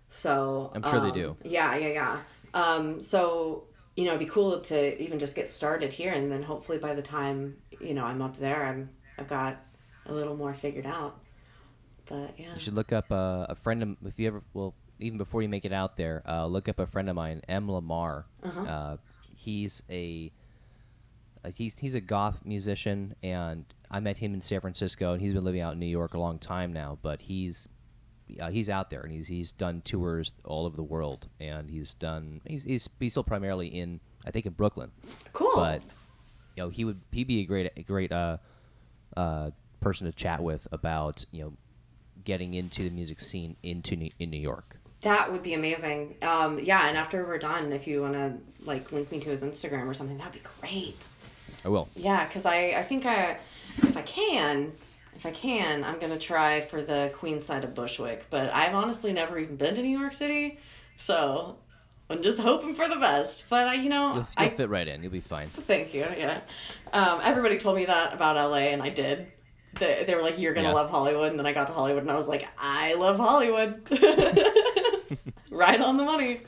So 0.07 0.71
I'm 0.73 0.83
sure 0.83 0.99
they 0.99 1.09
um, 1.09 1.13
do. 1.13 1.37
Yeah, 1.43 1.75
yeah, 1.75 1.87
yeah. 1.87 2.19
Um, 2.53 3.01
so 3.01 3.65
you 3.95 4.05
know, 4.05 4.11
it'd 4.11 4.19
be 4.19 4.31
cool 4.31 4.59
to 4.61 5.01
even 5.01 5.19
just 5.19 5.35
get 5.35 5.47
started 5.47 5.91
here, 5.91 6.11
and 6.13 6.31
then 6.31 6.41
hopefully 6.41 6.77
by 6.77 6.93
the 6.93 7.01
time 7.01 7.57
you 7.79 7.93
know 7.93 8.05
I'm 8.05 8.21
up 8.21 8.37
there, 8.37 8.65
I'm 8.65 8.89
I've 9.17 9.27
got 9.27 9.57
a 10.05 10.13
little 10.13 10.35
more 10.35 10.53
figured 10.53 10.85
out. 10.85 11.19
But 12.05 12.33
yeah, 12.37 12.53
you 12.53 12.59
should 12.59 12.75
look 12.75 12.91
up 12.91 13.11
uh, 13.11 13.45
a 13.49 13.55
friend 13.55 13.83
of 13.83 13.97
if 14.05 14.17
you 14.17 14.27
ever 14.27 14.43
well 14.53 14.73
even 14.99 15.17
before 15.17 15.41
you 15.41 15.49
make 15.49 15.65
it 15.65 15.73
out 15.73 15.97
there, 15.97 16.23
uh, 16.27 16.45
look 16.45 16.67
up 16.67 16.79
a 16.79 16.87
friend 16.87 17.09
of 17.09 17.15
mine, 17.15 17.41
M. 17.47 17.71
Lamar. 17.71 18.25
Uh-huh. 18.43 18.61
Uh, 18.61 18.97
he's 19.35 19.83
a 19.89 20.31
he's 21.53 21.77
he's 21.77 21.95
a 21.95 22.01
goth 22.01 22.45
musician, 22.45 23.15
and 23.23 23.65
I 23.91 23.99
met 23.99 24.17
him 24.17 24.33
in 24.33 24.41
San 24.41 24.61
Francisco, 24.61 25.13
and 25.13 25.21
he's 25.21 25.33
been 25.33 25.43
living 25.43 25.61
out 25.61 25.73
in 25.73 25.79
New 25.79 25.85
York 25.85 26.13
a 26.13 26.19
long 26.19 26.39
time 26.39 26.73
now. 26.73 26.97
But 27.01 27.21
he's 27.21 27.67
uh, 28.39 28.49
he's 28.49 28.69
out 28.69 28.89
there, 28.89 29.01
and 29.01 29.11
he's 29.11 29.27
he's 29.27 29.51
done 29.51 29.81
tours 29.81 30.33
all 30.43 30.65
over 30.65 30.75
the 30.75 30.83
world, 30.83 31.27
and 31.39 31.69
he's 31.69 31.93
done 31.95 32.41
he's 32.45 32.63
he's, 32.63 32.89
he's 32.99 33.13
still 33.13 33.23
primarily 33.23 33.67
in 33.67 33.99
I 34.25 34.31
think 34.31 34.45
in 34.45 34.53
Brooklyn, 34.53 34.91
cool. 35.33 35.51
but 35.55 35.81
you 36.55 36.63
know 36.63 36.69
he 36.69 36.85
would 36.85 36.99
he'd 37.11 37.27
be 37.27 37.41
a 37.41 37.45
great 37.45 37.71
a 37.75 37.83
great 37.83 38.11
uh, 38.11 38.37
uh, 39.17 39.51
person 39.79 40.05
to 40.05 40.13
chat 40.13 40.41
with 40.41 40.67
about 40.71 41.25
you 41.31 41.43
know 41.43 41.53
getting 42.23 42.53
into 42.53 42.83
the 42.83 42.89
music 42.89 43.19
scene 43.19 43.55
into 43.63 43.95
New, 43.95 44.11
in 44.19 44.29
New 44.29 44.39
York. 44.39 44.77
That 45.01 45.31
would 45.31 45.41
be 45.41 45.53
amazing. 45.53 46.15
Um, 46.21 46.59
yeah, 46.59 46.89
and 46.89 46.97
after 46.97 47.25
we're 47.25 47.37
done, 47.37 47.71
if 47.71 47.87
you 47.87 48.01
want 48.01 48.13
to 48.13 48.37
like 48.65 48.91
link 48.91 49.11
me 49.11 49.19
to 49.21 49.29
his 49.29 49.43
Instagram 49.43 49.87
or 49.87 49.93
something, 49.93 50.17
that'd 50.17 50.33
be 50.33 50.41
great. 50.59 51.07
I 51.63 51.69
will. 51.69 51.87
Yeah, 51.95 52.25
because 52.25 52.45
I 52.45 52.73
I 52.77 52.83
think 52.83 53.05
I 53.05 53.37
if 53.77 53.95
I 53.97 54.01
can 54.01 54.73
if 55.15 55.25
I 55.25 55.31
can 55.31 55.83
I'm 55.83 55.99
gonna 55.99 56.17
try 56.19 56.61
for 56.61 56.81
the 56.81 57.11
Queen 57.13 57.39
side 57.39 57.63
of 57.63 57.73
Bushwick, 57.75 58.25
but 58.29 58.51
I've 58.53 58.73
honestly 58.75 59.13
never 59.13 59.37
even 59.39 59.55
been 59.55 59.75
to 59.75 59.81
New 59.81 59.97
York 59.99 60.13
City, 60.13 60.59
so 60.97 61.57
I'm 62.09 62.23
just 62.23 62.39
hoping 62.49 62.73
for 62.73 62.87
the 62.87 62.97
best. 62.97 63.45
But 63.49 63.67
I, 63.67 63.73
you 63.75 63.89
know, 63.89 64.07
You'll, 64.07 64.15
you'll 64.17 64.27
I 64.37 64.49
fit 64.49 64.69
right 64.69 64.87
in. 64.87 65.03
You'll 65.03 65.11
be 65.11 65.19
fine. 65.19 65.47
Thank 65.47 65.93
you. 65.93 66.05
Yeah. 66.17 66.41
Um, 66.93 67.19
everybody 67.23 67.57
told 67.57 67.75
me 67.75 67.85
that 67.85 68.13
about 68.13 68.35
LA, 68.35 68.69
and 68.73 68.81
I 68.81 68.89
did. 68.89 69.27
They, 69.75 70.03
they 70.07 70.15
were 70.15 70.21
like, 70.21 70.39
"You're 70.39 70.53
gonna 70.53 70.69
Yeah. 70.69 70.73
love 70.73 70.89
Hollywood," 70.89 71.29
and 71.29 71.37
then 71.39 71.45
I 71.45 71.53
got 71.53 71.67
to 71.67 71.73
Hollywood, 71.73 72.01
and 72.03 72.11
I 72.11 72.15
was 72.15 72.27
like, 72.27 72.47
"I 72.57 72.95
love 72.95 73.17
Hollywood." 73.17 73.87
right 75.51 75.79
on 75.81 75.97
the 75.97 76.03
money. 76.03 76.41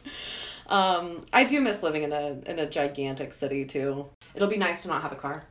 Um, 0.67 1.21
I 1.33 1.43
do 1.43 1.59
miss 1.61 1.83
living 1.83 2.03
in 2.03 2.11
a 2.13 2.39
in 2.47 2.57
a 2.59 2.67
gigantic 2.69 3.33
city 3.33 3.65
too. 3.65 4.07
It'll 4.33 4.47
be 4.47 4.57
nice 4.57 4.83
to 4.83 4.89
not 4.89 5.01
have 5.01 5.11
a 5.11 5.15
car. 5.17 5.43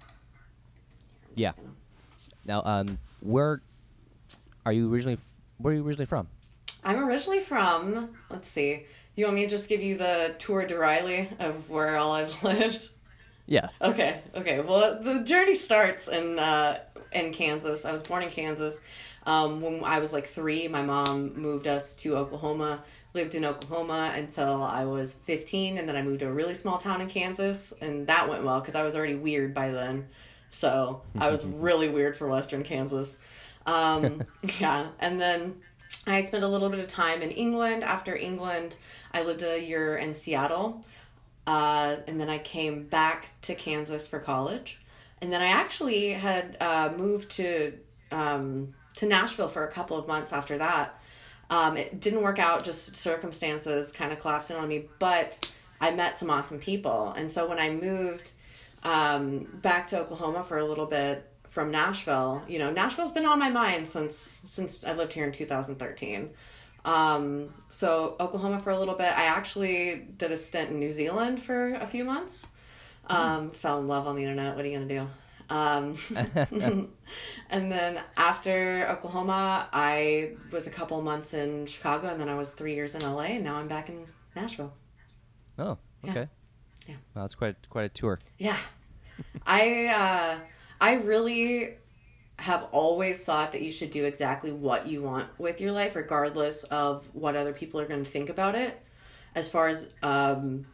Yeah. 1.41 1.53
Now, 2.45 2.63
um, 2.67 2.99
where 3.21 3.63
are 4.67 4.73
you 4.75 4.93
originally? 4.93 5.17
Where 5.57 5.73
are 5.73 5.77
you 5.79 5.87
originally 5.87 6.05
from? 6.05 6.29
I'm 6.85 7.03
originally 7.03 7.41
from. 7.41 8.11
Let's 8.29 8.47
see. 8.47 8.85
You 9.17 9.25
want 9.25 9.37
me 9.37 9.45
to 9.45 9.49
just 9.49 9.69
give 9.71 9.83
you 9.83 9.97
the 9.97 10.35
tour 10.39 10.67
de 10.67 10.77
Riley 10.77 11.31
of 11.39 11.71
where 11.71 11.97
all 11.97 12.13
I've 12.13 12.43
lived? 12.45 12.91
Yeah. 13.47 13.71
Okay, 13.81 14.21
okay. 14.35 14.61
Well, 14.61 15.03
the 15.03 15.25
journey 15.25 15.55
starts 15.55 16.09
in 16.09 16.39
uh, 16.39 16.81
in 17.13 17.33
Kansas. 17.33 17.87
I 17.87 17.93
was 17.93 18.03
born 18.03 18.23
in 18.23 18.29
Kansas. 18.29 18.85
Um, 19.25 19.63
when 19.63 19.83
I 19.83 19.99
was 19.99 20.13
like 20.13 20.27
three, 20.27 20.69
my 20.69 20.83
mom 20.83 21.41
moved 21.41 21.67
us 21.67 21.95
to 21.97 22.17
Oklahoma. 22.19 22.85
Lived 23.15 23.35
in 23.35 23.47
Oklahoma 23.47 24.13
until 24.15 24.63
I 24.63 24.85
was 24.85 25.15
fifteen, 25.15 25.79
and 25.79 25.89
then 25.89 25.97
I 25.97 26.03
moved 26.03 26.21
to 26.21 26.29
a 26.29 26.33
really 26.33 26.55
small 26.55 26.77
town 26.77 27.01
in 27.01 27.09
Kansas, 27.09 27.73
and 27.81 28.07
that 28.09 28.29
went 28.29 28.45
well 28.45 28.61
because 28.61 28.75
I 28.75 28.83
was 28.83 28.95
already 28.95 29.15
weird 29.15 29.55
by 29.55 29.71
then. 29.71 30.07
So 30.51 31.03
I 31.19 31.31
was 31.31 31.47
really 31.47 31.89
weird 31.89 32.17
for 32.17 32.29
Western 32.29 32.63
Kansas. 32.63 33.19
Um, 33.67 34.23
yeah, 34.61 34.89
and 34.99 35.21
then 35.21 35.61
I 36.07 36.23
spent 36.23 36.45
a 36.45 36.49
little 36.49 36.69
bit 36.69 36.79
of 36.81 36.89
time 36.89 37.23
in 37.23 37.31
England. 37.31 37.85
After 37.85 38.17
England, 38.17 38.77
I 39.13 39.23
lived 39.23 39.43
a 39.43 39.63
year 39.63 39.97
in 39.97 40.15
Seattle. 40.15 40.85
Uh, 41.47 41.97
and 42.07 42.21
then 42.21 42.29
I 42.29 42.39
came 42.39 42.85
back 42.85 43.33
to 43.43 43.55
Kansas 43.55 44.07
for 44.07 44.21
college. 44.21 44.81
And 45.21 45.33
then 45.33 45.43
I 45.43 45.49
actually 45.49 46.11
had 46.11 46.57
uh, 46.61 46.93
moved 46.97 47.31
to 47.33 47.75
um, 48.13 48.75
to 48.97 49.07
Nashville 49.07 49.49
for 49.49 49.67
a 49.67 49.71
couple 49.71 49.97
of 49.97 50.07
months 50.07 50.33
after 50.33 50.59
that. 50.59 51.01
Um, 51.49 51.77
it 51.77 52.01
didn't 52.01 52.23
work 52.23 52.39
out, 52.39 52.65
just 52.65 52.95
circumstances 52.95 53.93
kind 53.93 54.13
of 54.13 54.21
collapsing 54.21 54.57
on 54.57 54.69
me. 54.69 54.89
But 54.99 55.51
I 55.81 55.91
met 55.91 56.17
some 56.17 56.31
awesome 56.31 56.59
people. 56.59 57.13
And 57.17 57.31
so 57.31 57.49
when 57.49 57.59
I 57.59 57.71
moved 57.71 58.33
um, 58.83 59.47
back 59.63 59.87
to 59.89 60.01
Oklahoma 60.01 60.43
for 60.45 60.59
a 60.59 60.65
little 60.65 60.87
bit 60.87 61.31
from 61.51 61.73
Nashville, 61.73 62.45
you 62.49 62.61
know, 62.61 62.71
Nashville's 62.71 63.11
been 63.11 63.27
on 63.27 63.39
my 63.39 63.51
mind 63.51 63.87
since 63.87 64.15
since 64.15 64.85
I 64.85 64.93
lived 64.93 65.13
here 65.13 65.25
in 65.25 65.33
2013. 65.33 66.31
Um, 66.85 67.53
so 67.69 68.17
Oklahoma 68.21 68.61
for 68.61 68.71
a 68.71 68.79
little 68.79 68.95
bit. 68.95 69.13
I 69.13 69.25
actually 69.25 70.07
did 70.17 70.31
a 70.31 70.37
stint 70.37 70.71
in 70.71 70.79
New 70.79 70.93
Zealand 70.93 71.43
for 71.43 71.75
a 71.75 71.87
few 71.87 72.05
months. 72.05 72.47
Um, 73.09 73.51
fell 73.51 73.81
in 73.81 73.89
love 73.89 74.07
on 74.07 74.15
the 74.15 74.23
internet. 74.23 74.55
What 74.55 74.65
are 74.65 74.69
you 74.69 74.79
gonna 74.79 74.89
do? 74.89 75.09
Um, 75.51 75.97
and 77.51 77.73
then 77.73 78.01
after 78.17 78.87
Oklahoma, 78.89 79.69
I 79.73 80.37
was 80.53 80.69
a 80.69 80.71
couple 80.71 81.03
months 81.03 81.35
in 81.35 81.67
Chicago, 81.67 82.09
and 82.09 82.21
then 82.21 82.29
I 82.29 82.37
was 82.37 82.53
three 82.53 82.75
years 82.75 82.95
in 82.95 83.03
LA, 83.03 83.23
and 83.23 83.45
now 83.45 83.57
I'm 83.57 83.67
back 83.67 83.89
in 83.89 84.07
Nashville. 84.37 84.73
Oh, 85.59 85.77
okay. 86.09 86.21
Yeah. 86.21 86.27
Well, 87.15 87.25
that's 87.25 87.35
quite 87.35 87.57
quite 87.69 87.85
a 87.85 87.89
tour. 87.89 88.19
Yeah. 88.39 88.59
I 89.47 89.87
uh 89.87 90.39
I 90.81 90.95
really 90.95 91.77
have 92.39 92.67
always 92.73 93.23
thought 93.23 93.53
that 93.53 93.61
you 93.61 93.71
should 93.71 93.91
do 93.91 94.05
exactly 94.05 94.51
what 94.51 94.87
you 94.87 95.03
want 95.03 95.29
with 95.39 95.61
your 95.61 95.73
life 95.73 95.95
regardless 95.95 96.65
of 96.65 97.07
what 97.13 97.37
other 97.37 97.53
people 97.53 97.79
are 97.79 97.87
going 97.87 98.03
to 98.03 98.11
think 98.11 98.31
about 98.31 98.55
it 98.55 98.81
as 99.35 99.47
far 99.49 99.69
as 99.69 99.93
um 100.03 100.67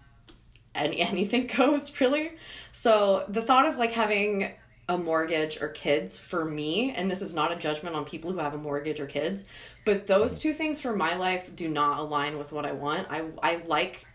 any 0.75 1.01
anything 1.13 1.47
goes 1.47 2.01
really. 2.01 2.33
So 2.73 3.25
the 3.29 3.43
thought 3.43 3.67
of 3.67 3.79
like 3.79 3.93
having 3.93 4.53
a 4.89 4.97
mortgage 4.97 5.61
or 5.61 5.69
kids 5.69 6.17
for 6.17 6.45
me 6.45 6.93
and 6.93 7.11
this 7.11 7.21
is 7.21 7.35
not 7.35 7.51
a 7.51 7.57
judgment 7.57 7.97
on 7.97 8.05
people 8.05 8.31
who 8.31 8.39
have 8.39 8.55
a 8.55 8.59
mortgage 8.59 9.01
or 9.01 9.07
kids 9.07 9.45
but 9.85 10.07
those 10.07 10.39
two 10.39 10.53
things 10.53 10.81
for 10.81 10.95
my 10.95 11.17
life 11.17 11.57
do 11.57 11.69
not 11.69 11.99
align 11.99 12.39
with 12.39 12.53
what 12.53 12.65
I 12.65 12.73
want. 12.73 13.09
I 13.11 13.25
I 13.43 13.57
like 13.67 14.07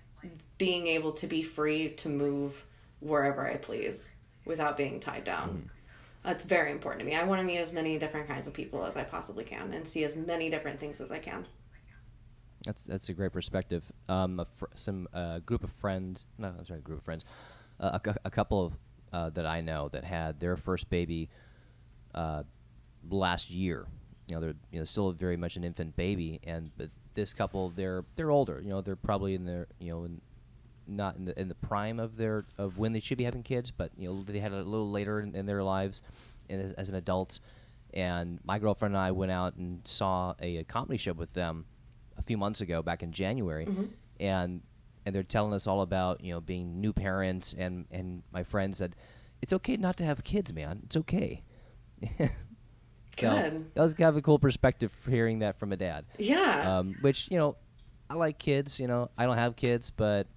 being 0.62 0.86
able 0.86 1.12
to 1.12 1.26
be 1.26 1.42
free 1.42 1.90
to 1.90 2.08
move 2.08 2.64
wherever 3.00 3.48
I 3.48 3.56
please 3.56 4.14
without 4.46 4.78
being 4.78 5.00
tied 5.00 5.24
down. 5.24 5.72
That's 6.24 6.44
very 6.44 6.72
important 6.72 7.00
to 7.00 7.06
me. 7.08 7.16
I 7.16 7.24
want 7.24 7.40
to 7.40 7.44
meet 7.44 7.58
as 7.58 7.74
many 7.74 7.98
different 7.98 8.28
kinds 8.28 8.46
of 8.48 8.54
people 8.54 8.86
as 8.86 8.96
I 8.96 9.04
possibly 9.04 9.44
can 9.44 9.74
and 9.74 9.88
see 9.88 10.04
as 10.04 10.16
many 10.16 10.52
different 10.52 10.80
things 10.80 11.02
as 11.02 11.12
I 11.12 11.18
can. 11.18 11.48
That's 12.64 12.84
that's 12.84 13.10
a 13.10 13.14
great 13.14 13.34
perspective. 13.34 13.84
Um, 14.08 14.40
a 14.40 14.46
fr- 14.46 14.66
some 14.76 15.08
uh, 15.16 15.40
group 15.40 15.64
of 15.64 15.72
friends, 15.72 16.28
no, 16.38 16.50
I'm 16.50 16.64
sorry, 16.68 16.82
group 16.82 17.00
of 17.00 17.06
friends, 17.06 17.26
uh, 17.80 17.98
a, 18.06 18.16
a 18.26 18.30
couple 18.30 18.64
of 18.64 18.74
uh, 19.12 19.30
that 19.32 19.48
I 19.48 19.62
know 19.62 19.90
that 19.90 20.04
had 20.04 20.40
their 20.40 20.58
first 20.58 20.92
baby 20.92 21.28
uh, 22.14 22.44
last 23.10 23.50
year. 23.50 23.88
You 24.30 24.36
know, 24.36 24.42
they're 24.42 24.56
you 24.72 24.78
know 24.78 24.86
still 24.86 25.12
very 25.12 25.38
much 25.38 25.56
an 25.56 25.64
infant 25.64 25.96
baby, 25.96 26.40
and 26.44 26.70
but 26.78 26.92
this 27.16 27.34
couple, 27.34 27.72
they're 27.72 28.06
they're 28.16 28.30
older. 28.30 28.62
You 28.64 28.70
know, 28.70 28.82
they're 28.82 28.96
probably 28.96 29.34
in 29.34 29.46
their 29.46 29.66
you 29.80 29.90
know 29.90 30.04
in, 30.04 30.22
not 30.88 31.16
in 31.16 31.26
the 31.26 31.40
in 31.40 31.48
the 31.48 31.56
prime 31.56 32.00
of 32.00 32.18
their 32.18 32.46
of 32.58 32.78
when 32.78 32.94
they 32.94 33.00
should 33.00 33.18
be 33.18 33.24
having 33.24 33.44
kids, 33.44 33.72
but 33.72 33.92
you 33.98 34.08
know 34.10 34.24
they 34.24 34.40
had 34.40 34.52
it 34.52 34.66
a 34.66 34.70
little 34.70 34.90
later 34.92 35.20
in, 35.20 35.36
in 35.36 35.46
their 35.46 35.64
lives, 35.64 36.02
and 36.50 36.62
as, 36.62 36.74
as 36.74 36.90
an 36.90 36.96
adult. 36.96 37.40
And 37.94 38.40
my 38.46 38.58
girlfriend 38.58 38.96
and 38.96 39.04
I 39.04 39.12
went 39.12 39.32
out 39.32 39.56
and 39.56 39.86
saw 39.86 40.34
a, 40.42 40.58
a 40.58 40.64
comedy 40.64 40.98
show 40.98 41.14
with 41.14 41.34
them 41.34 41.66
a 42.18 42.22
few 42.22 42.38
months 42.38 42.62
ago, 42.62 42.82
back 42.82 43.04
in 43.04 43.12
January, 43.12 43.68
and 44.20 44.62
and 45.06 45.16
they're 45.16 45.24
telling 45.24 45.54
us 45.54 45.68
all 45.68 45.82
about 45.82 46.24
you 46.24 46.34
know 46.34 46.42
being 46.42 46.80
new 46.80 46.94
parents, 46.94 47.54
and 47.58 47.86
and 47.92 48.24
my 48.32 48.44
friend 48.44 48.76
said, 48.76 48.96
it's 49.42 49.54
okay 49.54 49.76
not 49.78 49.98
to 49.98 50.06
have 50.06 50.24
kids, 50.24 50.54
man. 50.54 50.82
It's 50.86 50.98
okay. 50.98 51.44
So, 53.20 53.30
Good. 53.30 53.74
that 53.74 53.82
was 53.82 53.94
kind 53.94 54.08
of 54.08 54.16
a 54.16 54.22
cool 54.22 54.40
perspective 54.40 54.94
hearing 55.08 55.40
that 55.40 55.60
from 55.60 55.74
a 55.74 55.78
dad. 55.78 56.06
Yeah. 56.18 56.78
Um, 56.78 56.96
which 57.02 57.30
you 57.30 57.38
know, 57.38 57.58
I 58.10 58.14
like 58.14 58.40
kids. 58.40 58.80
You 58.80 58.88
know, 58.88 59.12
I 59.18 59.26
don't 59.26 59.38
have 59.38 59.56
kids, 59.56 59.90
but 59.90 60.28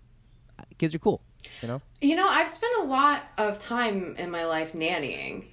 kids 0.78 0.94
are 0.94 0.98
cool. 0.98 1.20
You 1.62 1.68
know. 1.68 1.82
You 2.00 2.16
know, 2.16 2.28
I've 2.28 2.48
spent 2.48 2.72
a 2.80 2.84
lot 2.84 3.22
of 3.38 3.58
time 3.58 4.16
in 4.18 4.30
my 4.30 4.44
life 4.44 4.72
nannying. 4.72 5.44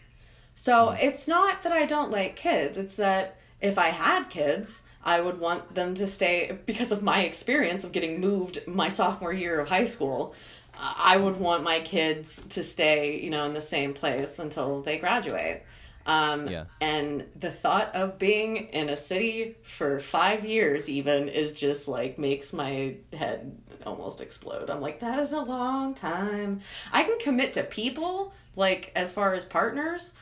So 0.56 0.92
it's 0.92 1.28
not 1.28 1.64
that 1.64 1.72
I 1.72 1.86
don't 1.86 2.12
like 2.12 2.36
kids, 2.36 2.78
it's 2.78 2.96
that 2.96 3.38
if 3.62 3.78
I 3.78 3.88
had 3.88 4.30
kids, 4.30 4.84
I 5.04 5.22
would 5.22 5.40
want 5.40 5.76
them 5.76 5.96
to 5.96 6.08
stay 6.08 6.58
because 6.66 6.92
of 6.92 7.02
my 7.02 7.24
experience 7.24 7.84
of 7.84 7.92
getting 7.92 8.20
moved 8.20 8.68
my 8.68 8.90
sophomore 8.90 9.34
year 9.34 9.60
of 9.60 9.70
high 9.70 9.86
school. 9.86 10.36
I 10.78 11.18
would 11.18 11.38
want 11.40 11.64
my 11.64 11.80
kids 11.80 12.46
to 12.50 12.64
stay, 12.64 13.20
you 13.20 13.30
know, 13.30 13.46
in 13.46 13.54
the 13.54 13.62
same 13.62 13.94
place 13.94 14.40
until 14.40 14.82
they 14.82 14.98
graduate. 14.98 15.64
Um, 16.06 16.48
Yeah. 16.48 16.66
And 16.80 17.26
the 17.36 17.52
thought 17.52 17.96
of 17.96 18.18
being 18.18 18.56
in 18.70 18.90
a 18.90 18.98
city 18.98 19.56
for 19.64 20.00
five 20.00 20.46
years, 20.46 20.90
even, 20.90 21.30
is 21.30 21.52
just 21.52 21.88
like 21.88 22.18
makes 22.18 22.54
my 22.54 22.96
head 23.14 23.58
almost 23.86 24.22
explode. 24.22 24.70
I'm 24.70 24.82
like, 24.82 25.00
that 25.00 25.20
is 25.20 25.32
a 25.32 25.42
long 25.42 25.94
time. 25.94 26.62
I 26.92 27.04
can 27.04 27.18
commit 27.20 27.54
to 27.54 27.64
people, 27.64 28.34
like 28.56 28.92
as 28.96 29.12
far 29.14 29.34
as 29.34 29.46
partners 29.46 30.16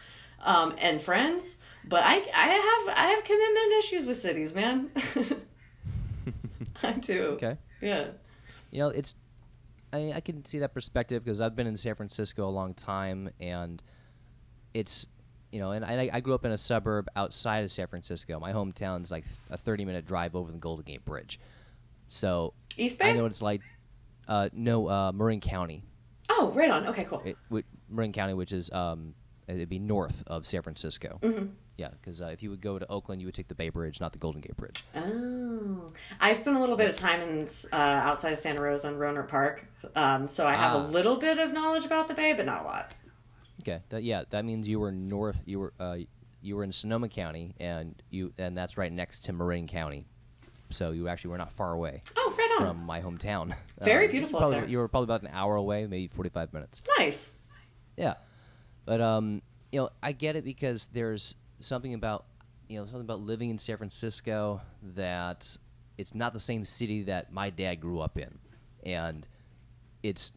um, 0.43 0.75
and 0.79 1.01
friends, 1.01 1.61
but 1.85 2.03
I, 2.05 2.15
I 2.15 2.17
have 2.17 2.97
I 2.97 3.07
have 3.07 3.23
commitment 3.23 3.83
issues 3.83 4.05
with 4.05 4.17
cities, 4.17 4.53
man. 4.53 4.91
I 6.83 6.91
do. 6.93 7.23
Okay. 7.33 7.57
Yeah. 7.81 8.07
You 8.71 8.79
know, 8.79 8.89
it's 8.89 9.15
I, 9.91 10.13
I 10.15 10.21
can 10.21 10.45
see 10.45 10.59
that 10.59 10.73
perspective 10.73 11.23
because 11.23 11.41
I've 11.41 11.55
been 11.55 11.67
in 11.67 11.77
San 11.77 11.95
Francisco 11.95 12.47
a 12.47 12.51
long 12.51 12.73
time, 12.73 13.29
and 13.39 13.81
it's 14.73 15.07
you 15.51 15.59
know, 15.59 15.71
and 15.71 15.83
I, 15.83 16.09
I 16.13 16.19
grew 16.19 16.35
up 16.35 16.45
in 16.45 16.51
a 16.51 16.57
suburb 16.57 17.07
outside 17.15 17.63
of 17.63 17.71
San 17.71 17.87
Francisco. 17.87 18.39
My 18.39 18.53
hometown's 18.53 19.09
like 19.11 19.25
a 19.49 19.57
thirty-minute 19.57 20.05
drive 20.05 20.35
over 20.35 20.51
the 20.51 20.57
Golden 20.57 20.85
Gate 20.85 21.05
Bridge, 21.05 21.39
so 22.09 22.53
East 22.79 22.99
Bay. 22.99 23.11
I 23.11 23.13
know 23.13 23.23
what 23.23 23.31
it's 23.31 23.41
like. 23.41 23.61
Uh, 24.27 24.49
no, 24.53 24.87
uh, 24.87 25.11
Marin 25.11 25.39
County, 25.41 25.83
Oh, 26.29 26.51
right 26.53 26.69
on. 26.69 26.85
Okay, 26.87 27.03
cool. 27.05 27.21
it, 27.25 27.35
Marin 27.89 28.11
County, 28.13 28.33
which 28.35 28.53
is 28.53 28.69
um, 28.71 29.15
it'd 29.47 29.67
be 29.69 29.79
north 29.79 30.23
of 30.27 30.45
San 30.45 30.61
Francisco. 30.61 31.17
Mm-hmm. 31.23 31.45
Yeah, 31.77 31.87
because 31.89 32.21
uh, 32.21 32.25
if 32.25 32.43
you 32.43 32.49
would 32.51 32.61
go 32.61 32.77
to 32.77 32.85
Oakland, 32.91 33.21
you 33.21 33.27
would 33.27 33.33
take 33.33 33.47
the 33.47 33.55
Bay 33.55 33.69
Bridge, 33.69 33.99
not 34.01 34.11
the 34.11 34.19
Golden 34.19 34.41
Gate 34.41 34.55
Bridge. 34.57 34.83
Oh, 34.95 35.87
I 36.19 36.33
spent 36.33 36.57
a 36.57 36.59
little 36.59 36.75
bit 36.75 36.89
of 36.89 36.95
time 36.95 37.21
in 37.21 37.47
uh, 37.71 37.75
outside 37.75 38.31
of 38.33 38.37
Santa 38.37 38.61
Rosa 38.61 38.89
and 38.89 38.97
Rohnert 38.97 39.27
Park, 39.29 39.65
um, 39.95 40.27
so 40.27 40.45
I 40.45 40.53
have 40.55 40.75
Ah. 40.75 40.79
a 40.79 40.83
little 40.85 41.15
bit 41.15 41.39
of 41.39 41.53
knowledge 41.53 41.85
about 41.85 42.07
the 42.09 42.13
Bay, 42.13 42.33
but 42.35 42.45
not 42.45 42.61
a 42.61 42.65
lot. 42.65 42.95
Okay, 43.61 43.79
that, 43.89 44.03
yeah, 44.03 44.23
that 44.29 44.45
means 44.45 44.67
you 44.67 44.79
were 44.79 44.91
north. 44.91 45.37
You 45.45 45.59
were 45.59 45.73
uh, 45.79 45.97
you 46.41 46.55
were 46.55 46.63
in 46.63 46.71
Sonoma 46.71 47.09
County, 47.09 47.55
and 47.59 47.95
you 48.09 48.33
and 48.37 48.55
that's 48.57 48.77
right 48.77 48.91
next 48.91 49.25
to 49.25 49.33
Marin 49.33 49.65
County. 49.67 50.05
So 50.71 50.91
you 50.91 51.07
actually 51.07 51.31
were 51.31 51.37
not 51.37 51.51
far 51.51 51.73
away 51.73 52.01
Oh, 52.15 52.35
right 52.37 52.49
on. 52.59 52.67
from 52.77 52.85
my 52.85 53.01
hometown. 53.01 53.55
Very 53.81 54.05
Um, 54.05 54.11
beautiful 54.11 54.39
Probably, 54.39 54.59
there. 54.59 54.67
You 54.67 54.77
were 54.77 54.87
probably 54.87 55.05
about 55.05 55.21
an 55.23 55.29
hour 55.33 55.55
away, 55.55 55.85
maybe 55.87 56.07
forty-five 56.07 56.53
minutes. 56.53 56.81
Nice. 56.97 57.33
Yeah, 57.97 58.15
but 58.85 59.01
um, 59.01 59.41
you 59.71 59.79
know, 59.81 59.89
I 60.01 60.11
get 60.11 60.35
it 60.35 60.43
because 60.45 60.87
there's 60.93 61.35
something 61.59 61.93
about 61.93 62.25
you 62.67 62.77
know 62.79 62.85
something 62.85 63.01
about 63.01 63.21
living 63.21 63.49
in 63.49 63.57
San 63.59 63.77
Francisco 63.77 64.61
that 64.95 65.57
it's 65.97 66.13
not 66.15 66.33
the 66.33 66.39
same 66.39 66.63
city 66.65 67.03
that 67.03 67.33
my 67.33 67.49
dad 67.49 67.81
grew 67.81 67.99
up 67.99 68.17
in, 68.17 68.37
and 68.85 69.27
it's 70.03 70.31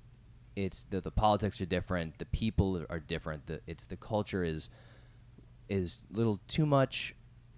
it's 0.56 0.84
the, 0.90 1.00
the 1.00 1.10
politics 1.10 1.60
are 1.60 1.66
different, 1.66 2.18
the 2.18 2.26
people 2.26 2.84
are 2.90 2.98
different, 3.00 3.46
the 3.46 3.60
it's 3.66 3.84
the 3.84 3.96
culture 3.96 4.42
is 4.44 4.70
is 5.68 6.00
a 6.12 6.16
little 6.16 6.40
too 6.48 6.66
much. 6.66 7.14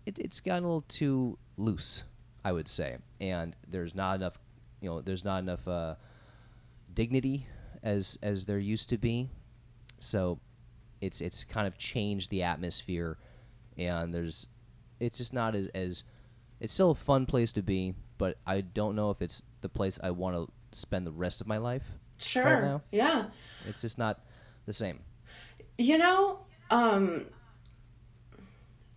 It, 0.06 0.18
it's 0.18 0.40
gotten 0.40 0.64
a 0.64 0.66
little 0.66 0.82
too 0.88 1.38
loose, 1.56 2.04
I 2.44 2.52
would 2.52 2.68
say, 2.68 2.98
and 3.20 3.56
there's 3.66 3.94
not 3.94 4.16
enough, 4.16 4.38
you 4.80 4.90
know, 4.90 5.00
there's 5.00 5.24
not 5.24 5.38
enough 5.38 5.66
uh, 5.66 5.94
dignity 6.92 7.46
as 7.82 8.18
as 8.22 8.44
there 8.44 8.58
used 8.58 8.88
to 8.90 8.98
be. 8.98 9.28
So 9.98 10.38
it's 11.00 11.20
it's 11.20 11.44
kind 11.44 11.66
of 11.66 11.78
changed 11.78 12.30
the 12.30 12.42
atmosphere, 12.42 13.18
and 13.78 14.12
there's 14.12 14.46
it's 15.00 15.18
just 15.18 15.32
not 15.32 15.54
as, 15.54 15.68
as 15.68 16.04
it's 16.60 16.72
still 16.72 16.90
a 16.90 16.94
fun 16.94 17.26
place 17.26 17.52
to 17.52 17.62
be, 17.62 17.94
but 18.18 18.38
I 18.46 18.60
don't 18.60 18.94
know 18.96 19.10
if 19.10 19.22
it's 19.22 19.42
the 19.60 19.68
place 19.68 19.98
I 20.02 20.10
want 20.10 20.36
to 20.36 20.78
spend 20.78 21.06
the 21.06 21.12
rest 21.12 21.40
of 21.40 21.46
my 21.46 21.58
life. 21.58 21.84
Sure. 22.18 22.62
now. 22.62 22.82
Yeah. 22.90 23.26
It's 23.68 23.80
just 23.80 23.98
not 23.98 24.20
the 24.66 24.72
same. 24.72 25.00
You 25.78 25.98
know, 25.98 26.40
um, 26.70 27.26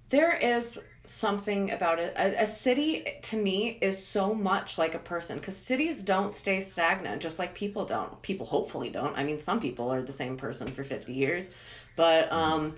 there 0.09 0.35
is 0.37 0.79
something 1.07 1.71
about 1.71 1.99
it. 1.99 2.13
A, 2.17 2.43
a 2.43 2.47
city 2.47 3.05
to 3.23 3.41
me 3.41 3.77
is 3.81 4.05
so 4.05 4.33
much 4.33 4.77
like 4.77 4.95
a 4.95 4.99
person 4.99 5.37
because 5.37 5.57
cities 5.57 6.03
don't 6.03 6.33
stay 6.33 6.61
stagnant, 6.61 7.21
just 7.21 7.39
like 7.39 7.55
people 7.55 7.85
don't. 7.85 8.21
People 8.21 8.45
hopefully 8.45 8.89
don't. 8.89 9.17
I 9.17 9.23
mean, 9.23 9.39
some 9.39 9.59
people 9.59 9.91
are 9.91 10.01
the 10.01 10.11
same 10.11 10.37
person 10.37 10.67
for 10.67 10.83
50 10.83 11.13
years, 11.13 11.55
but, 11.95 12.31
um, 12.31 12.75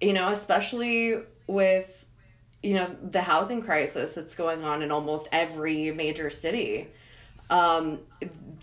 you 0.00 0.12
know, 0.12 0.30
especially 0.30 1.22
with, 1.46 2.06
you 2.62 2.74
know, 2.74 2.94
the 3.02 3.22
housing 3.22 3.62
crisis 3.62 4.14
that's 4.14 4.34
going 4.34 4.64
on 4.64 4.82
in 4.82 4.90
almost 4.90 5.28
every 5.32 5.90
major 5.92 6.30
city 6.30 6.88
um, 7.50 8.00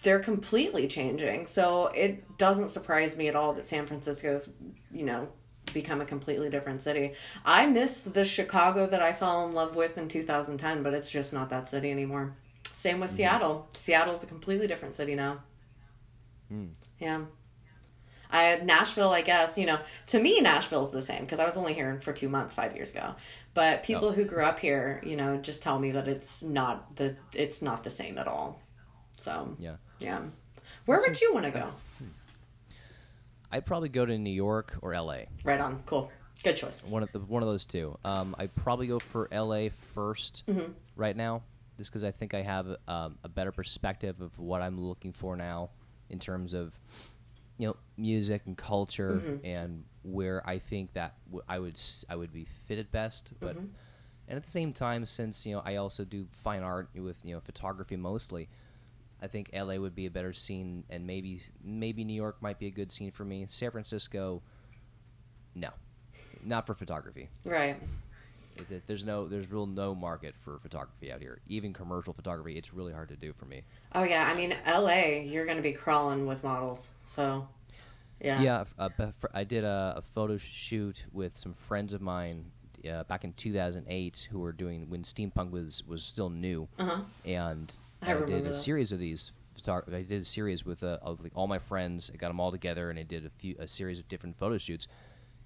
they're 0.03 0.19
completely 0.19 0.87
changing. 0.87 1.45
So 1.45 1.87
it 1.87 2.37
doesn't 2.37 2.69
surprise 2.69 3.17
me 3.17 3.27
at 3.27 3.35
all 3.35 3.53
that 3.53 3.65
San 3.65 3.85
Francisco's, 3.85 4.51
you 4.91 5.05
know, 5.05 5.29
become 5.75 6.01
a 6.01 6.05
completely 6.05 6.49
different 6.49 6.81
city. 6.81 7.13
I 7.45 7.67
miss 7.67 8.05
the 8.05 8.25
Chicago 8.25 8.87
that 8.87 9.01
I 9.03 9.13
fell 9.13 9.45
in 9.45 9.53
love 9.53 9.75
with 9.75 9.99
in 9.99 10.07
2010, 10.07 10.81
but 10.81 10.95
it's 10.95 11.11
just 11.11 11.33
not 11.33 11.51
that 11.51 11.67
city 11.67 11.91
anymore. 11.91 12.33
Same 12.63 12.99
with 12.99 13.11
mm-hmm. 13.11 13.17
Seattle. 13.17 13.67
Seattle's 13.73 14.23
a 14.23 14.27
completely 14.27 14.65
different 14.65 14.95
city 14.95 15.13
now. 15.13 15.43
Hmm. 16.49 16.67
Yeah. 16.99 17.25
I 18.31 18.59
Nashville, 18.63 19.11
I 19.11 19.21
guess, 19.21 19.57
you 19.57 19.65
know, 19.65 19.79
to 20.07 20.19
me 20.19 20.41
Nashville's 20.41 20.91
the 20.91 21.01
same 21.01 21.21
because 21.21 21.39
I 21.39 21.45
was 21.45 21.57
only 21.57 21.73
here 21.73 21.99
for 22.01 22.11
2 22.11 22.27
months 22.27 22.55
5 22.55 22.75
years 22.75 22.91
ago. 22.91 23.15
But 23.53 23.83
people 23.83 24.09
Oh. 24.09 24.11
who 24.11 24.25
grew 24.25 24.43
up 24.43 24.59
here, 24.59 25.01
you 25.05 25.15
know, 25.15 25.37
just 25.37 25.61
tell 25.61 25.77
me 25.79 25.91
that 25.91 26.07
it's 26.07 26.41
not 26.41 26.95
the 26.95 27.15
it's 27.33 27.61
not 27.61 27.83
the 27.83 27.89
same 27.89 28.17
at 28.17 28.27
all. 28.27 28.61
So, 29.17 29.55
Yeah. 29.59 29.75
yeah. 29.99 30.21
Where 30.85 30.99
would 30.99 31.19
you 31.21 31.33
want 31.33 31.45
to 31.45 31.51
go? 31.51 31.67
Hmm. 31.99 32.05
I'd 33.51 33.65
probably 33.65 33.89
go 33.89 34.05
to 34.05 34.17
New 34.17 34.31
York 34.33 34.77
or 34.81 34.93
L.A. 34.93 35.27
Right 35.43 35.59
on. 35.59 35.81
Cool. 35.85 36.11
Good 36.43 36.55
choice. 36.57 36.83
One 36.89 37.03
of 37.03 37.11
the 37.11 37.19
one 37.19 37.41
of 37.43 37.49
those 37.49 37.65
two. 37.65 37.97
Um, 38.05 38.35
I'd 38.37 38.53
probably 38.55 38.87
go 38.87 38.99
for 38.99 39.27
L.A. 39.31 39.71
1st 39.95 40.43
Mm-hmm. 40.43 40.71
right 40.95 41.15
now, 41.15 41.41
just 41.77 41.91
because 41.91 42.03
I 42.03 42.11
think 42.11 42.33
I 42.33 42.41
have 42.41 42.67
um, 42.87 43.17
a 43.23 43.29
better 43.29 43.51
perspective 43.51 44.21
of 44.21 44.37
what 44.39 44.61
I'm 44.61 44.79
looking 44.79 45.11
for 45.13 45.35
now 45.35 45.69
in 46.09 46.19
terms 46.19 46.53
of 46.53 46.77
you 47.57 47.67
know 47.67 47.75
music 47.97 48.41
and 48.45 48.57
culture 48.57 49.21
Mm-hmm. 49.25 49.45
and 49.45 49.83
where 50.03 50.47
I 50.47 50.59
think 50.59 50.93
that 50.93 51.15
w- 51.27 51.43
I 51.49 51.57
would 51.57 51.75
s- 51.75 52.05
I 52.09 52.15
would 52.15 52.33
be 52.33 52.45
fitted 52.67 52.91
best, 52.91 53.31
but. 53.39 53.55
Mm-hmm. 53.55 53.65
And 54.27 54.37
at 54.37 54.43
the 54.43 54.49
same 54.49 54.73
time, 54.73 55.05
since 55.05 55.45
you 55.45 55.53
know 55.53 55.61
I 55.63 55.75
also 55.75 56.03
do 56.03 56.25
fine 56.31 56.63
art 56.63 56.89
with 56.95 57.15
you 57.23 57.35
know 57.35 57.39
photography 57.41 57.95
mostly, 57.95 58.49
I 59.21 59.27
think 59.27 59.49
LA 59.53 59.75
would 59.75 59.95
be 59.95 60.05
a 60.05 60.11
better 60.11 60.33
scene, 60.33 60.83
and 60.89 61.07
maybe 61.07 61.41
maybe 61.63 62.03
New 62.03 62.13
York 62.13 62.37
might 62.41 62.59
be 62.59 62.67
a 62.67 62.71
good 62.71 62.91
scene 62.91 63.11
for 63.11 63.25
me. 63.25 63.45
San 63.49 63.71
Francisco, 63.71 64.41
no, 65.55 65.69
not 66.43 66.65
for 66.65 66.73
photography. 66.73 67.29
Right. 67.45 67.77
There's 68.87 69.05
no 69.05 69.27
there's 69.27 69.51
real 69.51 69.65
no 69.65 69.93
market 69.93 70.33
for 70.43 70.59
photography 70.59 71.11
out 71.11 71.21
here. 71.21 71.39
Even 71.47 71.73
commercial 71.73 72.13
photography, 72.13 72.57
it's 72.57 72.73
really 72.73 72.93
hard 72.93 73.09
to 73.09 73.15
do 73.15 73.33
for 73.33 73.45
me. 73.45 73.63
Oh 73.93 74.03
yeah. 74.03 74.27
I 74.27 74.35
mean, 74.35 74.55
L.A. 74.65 75.25
You're 75.25 75.45
gonna 75.45 75.61
be 75.61 75.73
crawling 75.73 76.25
with 76.25 76.43
models. 76.43 76.91
So. 77.03 77.47
Yeah. 78.21 78.41
Yeah, 78.41 78.63
uh, 78.79 78.89
I 79.33 79.43
did 79.43 79.65
a, 79.65 79.95
a 79.97 80.01
photo 80.01 80.37
shoot 80.37 81.03
with 81.11 81.35
some 81.35 81.53
friends 81.53 81.91
of 81.91 82.01
mine 82.01 82.45
uh, 82.89 83.03
back 83.05 83.23
in 83.23 83.33
2008 83.33 84.27
who 84.31 84.39
were 84.39 84.51
doing 84.51 84.89
when 84.89 85.03
steampunk 85.03 85.51
was 85.51 85.83
was 85.87 86.03
still 86.03 86.29
new, 86.29 86.67
Uh-huh. 86.79 87.01
and 87.25 87.75
I 88.01 88.13
I, 88.13 88.21
did 88.21 88.45
a 88.45 88.49
that. 88.49 88.55
series 88.55 88.91
of 88.91 88.99
these. 88.99 89.31
I 89.67 89.81
did 90.03 90.21
a 90.21 90.25
series 90.25 90.65
with 90.65 90.83
uh, 90.83 90.99
of 91.01 91.21
like 91.23 91.31
all 91.35 91.47
my 91.47 91.57
friends. 91.59 92.11
I 92.13 92.17
got 92.17 92.27
them 92.27 92.39
all 92.39 92.51
together, 92.51 92.89
and 92.89 92.99
I 92.99 93.03
did 93.03 93.25
a 93.25 93.29
few 93.29 93.55
a 93.59 93.67
series 93.67 93.99
of 93.99 94.07
different 94.07 94.37
photo 94.37 94.57
shoots. 94.57 94.87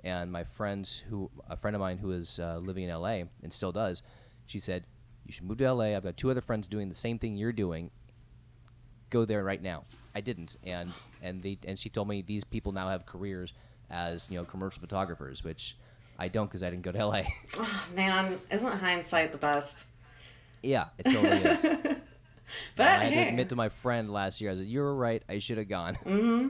And 0.04 0.32
my 0.32 0.44
friends, 0.44 1.04
who 1.10 1.30
a 1.50 1.56
friend 1.56 1.76
of 1.76 1.80
mine 1.80 1.98
who 1.98 2.12
is 2.12 2.40
uh, 2.40 2.58
living 2.58 2.86
in 2.86 2.90
LA 2.96 3.24
and 3.44 3.52
still 3.54 3.72
does, 3.72 4.02
she 4.48 4.60
said, 4.60 4.84
"You 5.26 5.32
should 5.34 5.44
move 5.46 5.58
to 5.60 5.72
LA. 5.74 5.96
I've 5.96 6.04
got 6.04 6.18
two 6.18 6.32
other 6.32 6.42
friends 6.42 6.68
doing 6.68 6.90
the 6.90 6.96
same 6.96 7.20
thing 7.20 7.36
you're 7.36 7.52
doing. 7.54 7.92
Go 9.10 9.26
there 9.26 9.44
right 9.44 9.62
now." 9.62 9.86
I 10.16 10.22
didn't, 10.22 10.58
and 10.64 10.92
and 11.22 11.42
they 11.44 11.58
and 11.68 11.78
she 11.78 11.90
told 11.90 12.08
me 12.08 12.22
these 12.22 12.44
people 12.44 12.72
now 12.72 12.90
have 12.90 13.06
careers 13.06 13.54
as 13.90 14.30
you 14.30 14.38
know 14.38 14.46
commercial 14.46 14.82
photographers, 14.82 15.44
which 15.44 15.78
I 16.20 16.28
don't 16.28 16.46
because 16.48 16.62
I 16.64 16.70
didn't 16.70 16.84
go 16.84 16.92
to 16.92 17.06
LA. 17.06 17.24
Oh, 17.58 17.86
man, 17.96 18.38
isn't 18.52 18.72
hindsight 18.72 19.32
the 19.32 19.38
best? 19.38 19.86
yeah, 20.62 20.86
it 20.98 21.04
totally 21.04 21.42
is. 21.44 21.66
But 22.76 22.88
I 22.88 22.92
had 23.04 23.14
to 23.14 23.20
admit 23.30 23.50
to 23.50 23.56
my 23.56 23.70
friend 23.70 24.12
last 24.12 24.42
year, 24.42 24.50
I 24.52 24.56
said, 24.56 24.66
"You 24.66 24.80
were 24.80 24.96
right. 24.96 25.22
I 25.30 25.38
should 25.40 25.60
have 25.60 25.70
gone." 25.70 25.96
Mm-hmm. 26.04 26.50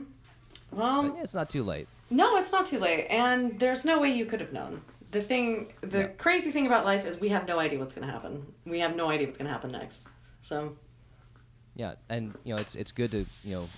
Well, 0.72 1.10
But 1.10 1.18
it's 1.22 1.34
not 1.34 1.50
too 1.50 1.62
late. 1.62 1.88
no, 2.08 2.36
it's 2.38 2.52
not 2.52 2.64
too 2.66 2.78
late, 2.78 3.06
and 3.10 3.58
there's 3.60 3.84
no 3.84 4.00
way 4.00 4.10
you 4.10 4.24
could 4.24 4.40
have 4.40 4.52
known. 4.52 4.80
The 5.10 5.20
thing, 5.20 5.72
the 5.82 5.98
Yeah. 5.98 6.06
crazy 6.16 6.52
thing 6.52 6.66
about 6.66 6.84
life 6.86 7.04
is 7.04 7.20
we 7.20 7.28
have 7.30 7.46
no 7.46 7.58
idea 7.58 7.78
what's 7.80 7.92
gonna 7.94 8.10
happen. 8.10 8.46
We 8.64 8.78
have 8.80 8.96
no 8.96 9.10
idea 9.10 9.26
what's 9.26 9.36
gonna 9.38 9.50
happen 9.50 9.72
next. 9.72 10.08
So, 10.42 10.76
Yeah, 11.76 11.94
and 12.08 12.34
you 12.44 12.54
know, 12.54 12.60
it's 12.60 12.74
it's 12.76 12.92
good 12.92 13.10
to 13.10 13.26
you 13.44 13.54
know, 13.56 13.68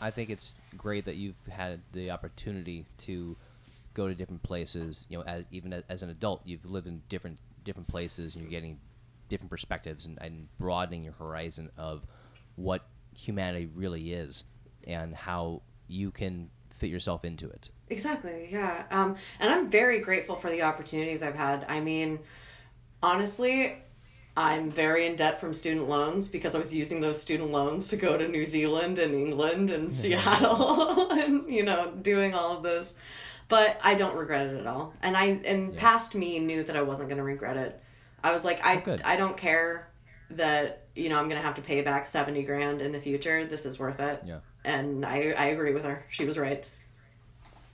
I 0.00 0.10
think 0.10 0.30
it's 0.30 0.54
great 0.78 1.04
that 1.04 1.16
you've 1.16 1.36
had 1.50 1.80
the 1.92 2.10
opportunity 2.10 2.86
to 2.98 3.36
go 3.96 4.06
to 4.08 4.14
different 4.14 4.42
places. 4.42 5.06
You 5.08 5.18
know, 5.18 5.24
as 5.24 5.46
even 5.50 5.72
as, 5.72 5.82
as 5.88 6.02
an 6.02 6.10
adult, 6.10 6.42
you've 6.44 6.64
lived 6.64 6.86
in 6.86 7.02
different 7.08 7.38
different 7.64 7.88
places, 7.88 8.34
and 8.34 8.42
you're 8.44 8.50
getting 8.50 8.78
different 9.28 9.50
perspectives 9.50 10.06
and, 10.06 10.18
and 10.20 10.46
broadening 10.58 11.02
your 11.02 11.14
horizon 11.14 11.70
of 11.76 12.06
what 12.54 12.86
humanity 13.12 13.68
really 13.74 14.12
is 14.12 14.44
and 14.86 15.14
how 15.14 15.62
you 15.88 16.10
can 16.10 16.48
fit 16.76 16.90
yourself 16.90 17.24
into 17.24 17.48
it. 17.48 17.70
Exactly, 17.88 18.48
yeah. 18.52 18.84
Um, 18.90 19.16
and 19.40 19.50
I'm 19.50 19.70
very 19.70 19.98
grateful 20.00 20.36
for 20.36 20.50
the 20.50 20.62
opportunities 20.62 21.22
I've 21.22 21.34
had. 21.34 21.64
I 21.68 21.80
mean, 21.80 22.20
honestly, 23.02 23.78
I'm 24.36 24.68
very 24.68 25.06
in 25.06 25.16
debt 25.16 25.40
from 25.40 25.54
student 25.54 25.88
loans 25.88 26.28
because 26.28 26.54
I 26.54 26.58
was 26.58 26.74
using 26.74 27.00
those 27.00 27.20
student 27.20 27.50
loans 27.50 27.88
to 27.88 27.96
go 27.96 28.18
to 28.18 28.28
New 28.28 28.44
Zealand 28.44 28.98
and 28.98 29.14
England 29.14 29.70
and 29.70 29.90
Seattle 30.00 31.10
and, 31.12 31.50
you 31.52 31.64
know, 31.64 31.92
doing 32.02 32.34
all 32.34 32.56
of 32.56 32.62
this. 32.62 32.94
But 33.48 33.80
I 33.84 33.94
don't 33.94 34.16
regret 34.16 34.48
it 34.48 34.58
at 34.60 34.66
all. 34.66 34.94
And 35.02 35.16
I 35.16 35.24
and 35.44 35.72
Yeah. 35.74 35.80
past 35.80 36.14
me 36.14 36.38
knew 36.38 36.62
that 36.64 36.76
I 36.76 36.82
wasn't 36.82 37.08
going 37.08 37.18
to 37.18 37.24
regret 37.24 37.56
it. 37.56 37.80
I 38.24 38.32
was 38.32 38.44
like, 38.44 38.60
I, 38.64 38.82
Oh. 38.86 38.96
I 39.04 39.16
don't 39.16 39.36
care 39.36 39.88
that, 40.30 40.86
you 40.96 41.08
know, 41.08 41.18
I'm 41.18 41.28
going 41.28 41.40
to 41.40 41.46
have 41.46 41.54
to 41.54 41.62
pay 41.62 41.80
back 41.82 42.06
70 42.06 42.42
grand 42.42 42.82
in 42.82 42.90
the 42.90 43.00
future. 43.00 43.44
This 43.44 43.64
is 43.64 43.78
worth 43.78 44.00
it. 44.00 44.22
Yeah. 44.26 44.40
And 44.64 45.06
I, 45.06 45.30
I 45.38 45.44
agree 45.46 45.72
with 45.72 45.84
her. 45.84 46.04
She 46.08 46.24
was 46.24 46.36
right. 46.36 46.64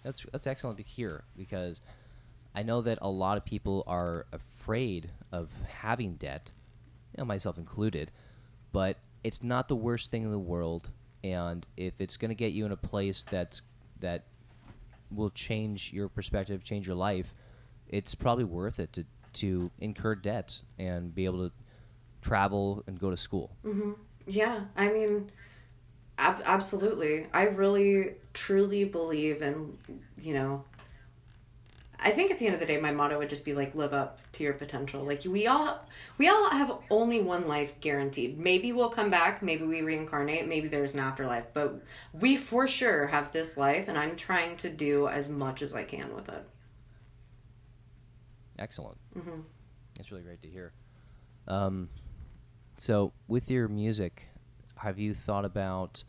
That's 0.02 0.26
that's 0.32 0.46
excellent 0.46 0.78
to 0.78 0.82
hear 0.84 1.24
because 1.36 1.80
I 2.54 2.62
know 2.64 2.82
that 2.82 2.98
a 3.00 3.08
lot 3.08 3.38
of 3.38 3.44
people 3.44 3.84
are 3.86 4.26
afraid 4.32 5.10
of 5.30 5.48
having 5.68 6.16
debt, 6.16 6.50
you 7.16 7.22
know, 7.22 7.24
myself 7.24 7.56
included. 7.56 8.10
But 8.72 8.98
it's 9.24 9.42
not 9.42 9.68
the 9.68 9.76
worst 9.76 10.10
thing 10.10 10.24
in 10.24 10.30
the 10.30 10.38
world, 10.38 10.90
and 11.22 11.64
if 11.76 11.94
it's 12.00 12.16
going 12.16 12.30
to 12.30 12.34
get 12.34 12.52
you 12.52 12.66
in 12.66 12.72
a 12.72 12.76
place 12.76 13.22
that's 13.22 13.62
that 14.00 14.24
will 15.14 15.30
change 15.30 15.92
your 15.92 16.08
perspective, 16.08 16.64
change 16.64 16.86
your 16.86 16.96
life, 16.96 17.34
it's 17.88 18.14
probably 18.14 18.44
worth 18.44 18.78
it 18.80 18.92
to 18.94 19.04
to 19.34 19.70
incur 19.80 20.14
debt 20.14 20.60
and 20.78 21.14
be 21.14 21.24
able 21.24 21.48
to 21.48 21.54
travel 22.20 22.82
and 22.86 22.98
go 22.98 23.10
to 23.10 23.16
school. 23.16 23.56
Mm-hmm. 23.64 23.92
Yeah, 24.26 24.64
I 24.76 24.88
mean, 24.88 25.30
ab- 26.18 26.42
absolutely. 26.44 27.26
I 27.32 27.44
really, 27.44 28.14
truly 28.34 28.84
believe 28.84 29.40
in, 29.42 29.78
you 30.20 30.34
know, 30.34 30.64
I 32.04 32.10
think 32.10 32.30
at 32.30 32.38
the 32.38 32.46
end 32.46 32.54
of 32.54 32.60
the 32.60 32.66
day, 32.66 32.78
my 32.78 32.90
motto 32.90 33.18
would 33.18 33.28
just 33.28 33.44
be 33.44 33.54
like, 33.54 33.74
live 33.74 33.92
up 33.92 34.18
to 34.32 34.44
your 34.44 34.54
potential. 34.54 35.04
Like 35.04 35.22
we 35.24 35.46
all, 35.46 35.86
we 36.18 36.28
all 36.28 36.50
have 36.50 36.72
only 36.90 37.20
one 37.20 37.46
life 37.46 37.80
guaranteed. 37.80 38.38
Maybe 38.38 38.72
we'll 38.72 38.88
come 38.88 39.10
back. 39.10 39.42
Maybe 39.42 39.64
we 39.64 39.82
reincarnate. 39.82 40.48
Maybe 40.48 40.68
there's 40.68 40.94
an 40.94 41.00
afterlife. 41.00 41.54
But 41.54 41.82
we 42.12 42.36
for 42.36 42.66
sure 42.66 43.06
have 43.06 43.32
this 43.32 43.56
life, 43.56 43.88
and 43.88 43.96
I'm 43.96 44.16
trying 44.16 44.56
to 44.58 44.70
do 44.70 45.08
as 45.08 45.28
much 45.28 45.62
as 45.62 45.74
I 45.74 45.84
can 45.84 46.14
with 46.14 46.28
it. 46.28 46.44
Excellent. 48.58 48.98
Mm-hmm. 49.16 49.40
That's 49.96 50.10
really 50.10 50.24
great 50.24 50.42
to 50.42 50.48
hear. 50.48 50.72
Um, 51.46 51.88
so, 52.76 53.12
with 53.28 53.50
your 53.50 53.68
music, 53.68 54.28
have 54.76 54.98
you 54.98 55.14
thought 55.14 55.44
about, 55.44 56.04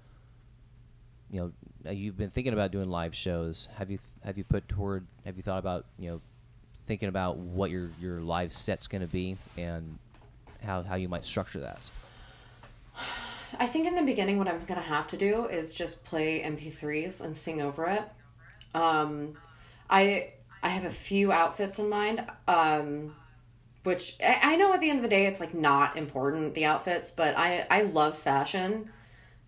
you 1.29 1.39
know, 1.39 1.51
uh, 1.85 1.91
you've 1.91 2.17
been 2.17 2.29
thinking 2.29 2.53
about 2.53 2.71
doing 2.71 2.89
live 2.89 3.15
shows. 3.15 3.67
Have 3.77 3.89
you 3.89 3.99
have 4.23 4.37
you 4.37 4.43
put 4.43 4.67
toward? 4.67 5.05
Have 5.25 5.37
you 5.37 5.43
thought 5.43 5.59
about 5.59 5.85
you 5.97 6.09
know, 6.09 6.21
thinking 6.87 7.09
about 7.09 7.37
what 7.37 7.71
your 7.71 7.89
your 7.99 8.19
live 8.19 8.53
set's 8.53 8.87
going 8.87 9.01
to 9.01 9.07
be 9.07 9.37
and 9.57 9.97
how 10.63 10.83
how 10.83 10.95
you 10.95 11.09
might 11.09 11.25
structure 11.25 11.59
that? 11.59 11.79
I 13.59 13.67
think 13.67 13.85
in 13.85 13.95
the 13.95 14.03
beginning, 14.03 14.37
what 14.37 14.47
I'm 14.47 14.63
gonna 14.65 14.81
have 14.81 15.07
to 15.07 15.17
do 15.17 15.45
is 15.45 15.73
just 15.73 16.03
play 16.03 16.41
MP3s 16.41 17.21
and 17.21 17.35
sing 17.35 17.61
over 17.61 17.85
it. 17.87 18.03
Um, 18.73 19.37
I 19.89 20.33
I 20.61 20.69
have 20.69 20.85
a 20.85 20.91
few 20.91 21.31
outfits 21.31 21.79
in 21.79 21.89
mind. 21.89 22.25
Um, 22.47 23.15
which 23.83 24.15
I, 24.23 24.39
I 24.53 24.55
know 24.55 24.73
at 24.73 24.79
the 24.79 24.89
end 24.89 24.99
of 24.99 25.03
the 25.03 25.09
day, 25.09 25.25
it's 25.25 25.39
like 25.39 25.53
not 25.53 25.97
important 25.97 26.53
the 26.53 26.65
outfits, 26.65 27.11
but 27.11 27.37
I 27.37 27.65
I 27.69 27.81
love 27.83 28.17
fashion, 28.17 28.89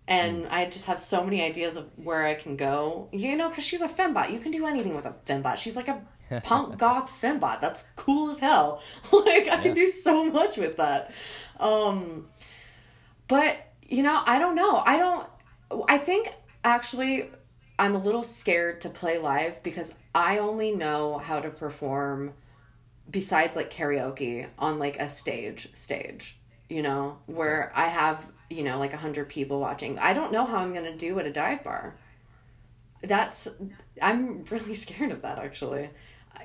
and 0.08 0.46
I 0.48 0.66
just 0.66 0.86
have 0.86 1.00
so 1.00 1.24
many 1.24 1.42
ideas 1.42 1.76
of 1.76 1.90
where 1.96 2.24
I 2.24 2.34
can 2.34 2.56
go. 2.56 3.08
You 3.12 3.36
know, 3.36 3.48
because 3.48 3.64
she's 3.64 3.82
a 3.82 3.88
fembot, 3.88 4.30
you 4.30 4.38
can 4.38 4.52
do 4.52 4.66
anything 4.66 4.94
with 4.94 5.06
a 5.06 5.14
fembot. 5.26 5.56
She's 5.56 5.76
like 5.76 5.88
a 5.88 6.02
punk 6.42 6.78
goth 6.78 7.10
fembot. 7.20 7.60
That's 7.60 7.82
cool 7.96 8.30
as 8.30 8.38
hell. 8.38 8.82
like 9.12 9.48
I 9.48 9.60
can 9.62 9.74
do 9.74 9.88
so 9.90 10.30
much 10.30 10.56
with 10.56 10.76
that. 10.76 11.12
Um, 11.58 12.28
but, 13.28 13.72
you 13.88 14.02
know, 14.02 14.22
I 14.24 14.38
don't 14.38 14.54
know. 14.54 14.82
I 14.84 14.96
don't 14.96 15.26
I 15.88 15.98
think 15.98 16.32
actually 16.64 17.30
I'm 17.78 17.94
a 17.94 17.98
little 17.98 18.22
scared 18.22 18.80
to 18.82 18.88
play 18.88 19.18
live 19.18 19.62
because 19.62 19.94
I 20.14 20.38
only 20.38 20.72
know 20.72 21.18
how 21.18 21.40
to 21.40 21.50
perform 21.50 22.34
besides 23.10 23.56
like 23.56 23.70
karaoke 23.70 24.48
on 24.58 24.78
like 24.78 24.98
a 24.98 25.08
stage 25.08 25.68
stage, 25.74 26.38
you 26.68 26.82
know, 26.82 27.18
where 27.26 27.72
I 27.74 27.86
have, 27.86 28.30
you 28.50 28.62
know, 28.62 28.78
like 28.78 28.92
a 28.92 28.98
hundred 28.98 29.28
people 29.28 29.60
watching. 29.60 29.98
I 29.98 30.12
don't 30.12 30.32
know 30.32 30.44
how 30.44 30.58
I'm 30.58 30.72
gonna 30.72 30.96
do 30.96 31.18
at 31.18 31.26
a 31.26 31.32
dive 31.32 31.64
bar. 31.64 31.96
That's 33.02 33.48
I'm 34.00 34.44
really 34.44 34.74
scared 34.86 35.12
of 35.12 35.22
that 35.22 35.38
actually, 35.38 35.90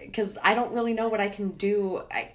because 0.06 0.38
I 0.44 0.54
don't 0.54 0.74
really 0.74 0.94
know 0.94 1.10
what 1.10 1.22
I 1.22 1.30
can 1.30 1.50
do. 1.52 2.04
I, 2.12 2.34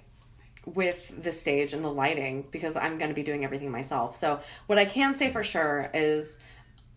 with 0.65 1.23
the 1.23 1.31
stage 1.31 1.71
and 1.71 1.81
the 1.81 1.89
lighting 1.89 2.45
because 2.51 2.75
I'm 2.75 2.97
going 2.97 3.09
to 3.09 3.15
be 3.15 3.23
doing 3.23 3.45
everything 3.45 3.71
myself. 3.71 4.17
So, 4.17 4.41
what 4.65 4.77
I 4.77 4.83
can 4.83 5.15
say 5.15 5.31
for 5.31 5.41
sure 5.41 5.89
is 5.93 6.39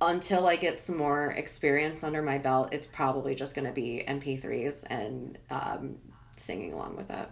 until 0.01 0.47
I 0.47 0.57
get 0.57 0.81
some 0.81 0.97
more 0.97 1.29
experience 1.33 2.03
under 2.03 2.23
my 2.23 2.39
belt, 2.39 2.71
it's 2.73 2.87
probably 2.87 3.35
just 3.35 3.55
going 3.55 3.67
to 3.67 3.73
be 3.73 4.03
MP3s 4.07 4.87
and 4.89 5.39
um, 5.51 5.97
singing 6.37 6.73
along 6.73 6.97
with 6.97 7.11
it. 7.11 7.29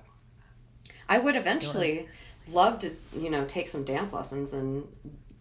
I 1.09 1.18
would 1.18 1.36
eventually 1.36 2.09
love 2.53 2.78
to, 2.80 2.93
you 3.18 3.30
know, 3.30 3.45
take 3.47 3.68
some 3.68 3.84
dance 3.84 4.12
lessons 4.12 4.53
and 4.53 4.86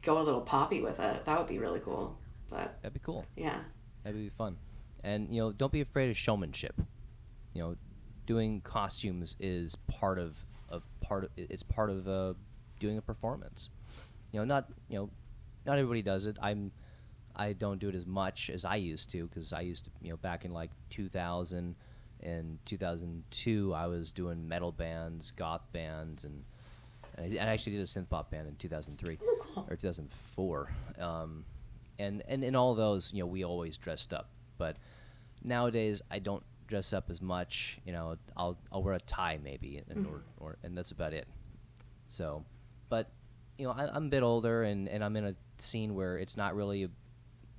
go 0.01 0.19
a 0.19 0.23
little 0.23 0.41
poppy 0.41 0.81
with 0.81 0.99
it. 0.99 1.25
That 1.25 1.37
would 1.37 1.47
be 1.47 1.59
really 1.59 1.79
cool. 1.79 2.17
But 2.49 2.81
That'd 2.81 2.93
be 2.93 2.99
cool. 2.99 3.25
yeah. 3.35 3.59
That'd 4.03 4.19
be 4.19 4.29
fun. 4.29 4.57
and 5.03 5.29
you 5.33 5.41
know, 5.41 5.51
don't 5.51 5.71
be 5.71 5.81
afraid 5.81 6.09
of 6.09 6.17
showmanship. 6.17 6.75
You 7.53 7.61
know, 7.61 7.75
doing 8.25 8.61
costumes 8.61 9.35
is 9.39 9.75
part 9.87 10.17
of 10.19 10.37
of 10.69 10.83
part 11.01 11.25
of 11.25 11.29
it's 11.37 11.63
part 11.63 11.89
of 11.89 12.07
uh, 12.07 12.33
doing 12.79 12.97
a 12.97 13.01
performance. 13.01 13.69
You 14.31 14.39
know, 14.39 14.45
not 14.45 14.69
you 14.89 14.97
know, 14.99 15.09
not 15.65 15.77
everybody 15.77 16.01
does 16.01 16.25
it. 16.25 16.37
I'm 16.41 16.71
I 17.35 17.53
don't 17.53 17.79
do 17.79 17.89
it 17.89 17.95
as 17.95 18.05
much 18.05 18.49
as 18.49 18.63
I 18.65 18.75
used 18.77 19.09
to 19.11 19.27
because 19.27 19.51
I 19.53 19.61
used 19.61 19.85
to 19.85 19.91
you 20.01 20.09
know 20.11 20.17
back 20.17 20.45
in 20.45 20.51
like 20.51 20.71
2000 20.89 21.75
and 22.23 22.57
2002 22.65 23.73
I 23.75 23.87
was 23.87 24.11
doing 24.11 24.47
metal 24.47 24.71
bands, 24.71 25.31
goth 25.31 25.61
bands, 25.71 26.23
and 26.23 26.43
and 27.17 27.39
I, 27.39 27.43
I 27.43 27.47
actually 27.47 27.73
did 27.73 27.81
a 27.81 27.85
synth 27.85 28.09
pop 28.09 28.31
band 28.31 28.47
in 28.47 28.55
2003 28.55 29.17
Oh, 29.21 29.37
cool. 29.53 29.67
or 29.69 29.75
2004. 29.75 30.69
Um, 30.99 31.43
and 31.99 32.23
and 32.27 32.43
in 32.43 32.55
all 32.55 32.75
those, 32.75 33.11
you 33.13 33.19
know, 33.19 33.25
we 33.27 33.43
always 33.43 33.77
dressed 33.77 34.13
up. 34.13 34.29
But 34.57 34.77
nowadays, 35.43 36.01
I 36.11 36.19
don't 36.19 36.43
dress 36.67 36.93
up 36.93 37.09
as 37.09 37.21
much. 37.21 37.79
You 37.85 37.93
know, 37.93 38.17
I'll 38.35 38.57
I'll 38.71 38.83
wear 38.83 38.93
a 38.93 38.99
tie 38.99 39.39
maybe, 39.43 39.81
and 39.89 40.05
or, 40.05 40.21
or 40.39 40.57
and 40.63 40.77
that's 40.77 40.91
about 40.91 41.13
it. 41.13 41.27
So, 42.07 42.43
but 42.89 43.09
you 43.57 43.65
know, 43.65 43.71
I, 43.71 43.87
I'm 43.91 44.05
a 44.05 44.09
bit 44.09 44.23
older, 44.23 44.63
and 44.63 44.87
and 44.87 45.03
I'm 45.03 45.15
in 45.15 45.25
a 45.25 45.35
scene 45.57 45.95
where 45.95 46.17
it's 46.17 46.37
not 46.37 46.55
really, 46.55 46.83
a, 46.83 46.89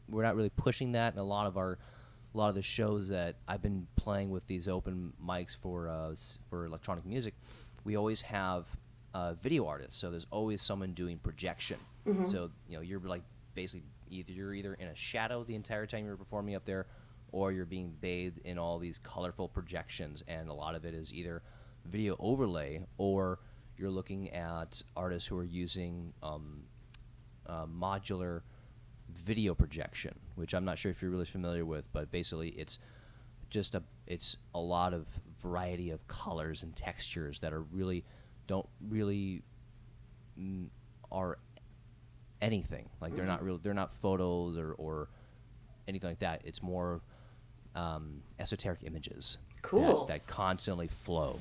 we're 0.09 0.23
not 0.23 0.37
really 0.37 0.51
pushing 0.51 0.93
that, 0.93 1.13
and 1.15 1.21
a 1.21 1.25
lot 1.25 1.47
of 1.47 1.57
our 1.57 1.79
a 2.35 2.39
lot 2.39 2.49
of 2.49 2.55
the 2.55 2.63
shows 2.63 3.09
that 3.09 3.37
I've 3.49 3.63
been 3.63 3.87
playing 3.97 4.31
with 4.31 4.47
these 4.47 4.69
open 4.69 5.13
mics 5.25 5.57
for 5.57 5.89
uh, 5.89 6.15
for 6.49 6.65
electronic 6.67 7.05
music, 7.05 7.35
we 7.85 7.97
always 7.97 8.21
have 8.23 8.67
uh, 9.15 9.35
video 9.35 9.67
artists. 9.67 9.97
So 9.97 10.11
there's 10.11 10.27
always 10.31 10.63
someone 10.63 10.93
doing 10.93 11.19
projection. 11.19 11.79
So 12.25 12.51
you 12.69 12.77
know 12.77 12.83
you're 12.83 13.01
like 13.01 13.23
basically 13.55 13.87
either 14.11 14.33
you're 14.33 14.55
either 14.55 14.75
in 14.75 14.89
a 14.89 14.95
shadow 14.95 15.45
the 15.45 15.55
entire 15.55 15.87
time 15.87 16.07
you're 16.07 16.17
performing 16.17 16.55
up 16.55 16.65
there, 16.65 16.87
or 17.33 17.53
you're 17.53 17.67
being 17.67 17.95
bathed 18.01 18.39
in 18.45 18.59
all 18.59 18.79
these 18.79 18.99
colorful 18.99 19.49
projections, 19.49 20.25
and 20.29 20.49
a 20.49 20.53
lot 20.55 20.75
of 20.75 20.85
it 20.85 20.95
is 20.95 21.13
either 21.13 21.43
video 21.85 22.17
overlay 22.19 22.81
or 22.97 23.41
you're 23.77 23.91
looking 23.91 24.31
at 24.31 24.83
artists 24.97 25.29
who 25.29 25.39
are 25.39 25.45
using 25.45 26.13
um, 26.23 26.63
uh, 27.47 27.67
modular 27.67 28.43
video 29.15 29.55
projection, 29.55 30.15
which 30.35 30.55
I'm 30.55 30.65
not 30.65 30.79
sure 30.79 30.91
if 30.91 31.01
you're 31.01 31.11
really 31.11 31.25
familiar 31.25 31.65
with, 31.65 31.85
but 31.93 32.11
basically 32.11 32.51
it's 32.51 32.79
just 33.51 33.75
a 33.75 33.83
it's 34.07 34.37
a 34.55 34.59
lot 34.59 34.93
of 34.93 35.07
variety 35.43 35.91
of 35.91 36.07
colors 36.09 36.63
and 36.63 36.75
textures 36.75 37.39
that 37.41 37.53
are 37.53 37.63
really 37.63 38.05
don't 38.49 38.69
really 38.89 39.43
mm, 40.39 40.67
are 41.13 41.39
anything 42.43 42.89
like 43.01 43.15
they're 43.15 43.25
not 43.25 43.45
real 43.45 43.59
they're 43.59 43.75
not 43.75 43.93
photos 43.95 44.59
or 44.59 44.73
or 44.75 45.09
anything 45.87 46.11
like 46.11 46.19
that 46.19 46.43
it's 46.45 46.63
more 46.63 47.01
um, 47.77 48.23
esoteric 48.41 48.81
images 48.85 49.39
that- 49.55 49.63
Cool. 49.63 50.05
that, 50.07 50.27
constantly 50.27 50.89
flow 50.89 51.39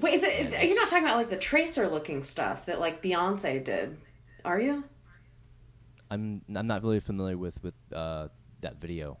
Wait, 0.00 0.14
is 0.14 0.22
it? 0.24 0.52
And 0.52 0.68
You're 0.68 0.74
not 0.76 0.88
talking 0.88 1.04
about 1.04 1.16
like 1.18 1.28
the 1.30 1.36
tracer 1.36 1.86
looking 1.88 2.20
stuff 2.22 2.66
that 2.66 2.80
like 2.80 3.00
Beyonce 3.02 3.62
did, 3.62 3.96
are 4.44 4.58
you? 4.60 4.84
i'm 6.10 6.42
i'm 6.54 6.66
not 6.66 6.82
really 6.82 7.00
familiar 7.00 7.36
with 7.38 7.60
with 7.62 7.74
uh, 7.94 8.28
that 8.60 8.80
video 8.80 9.16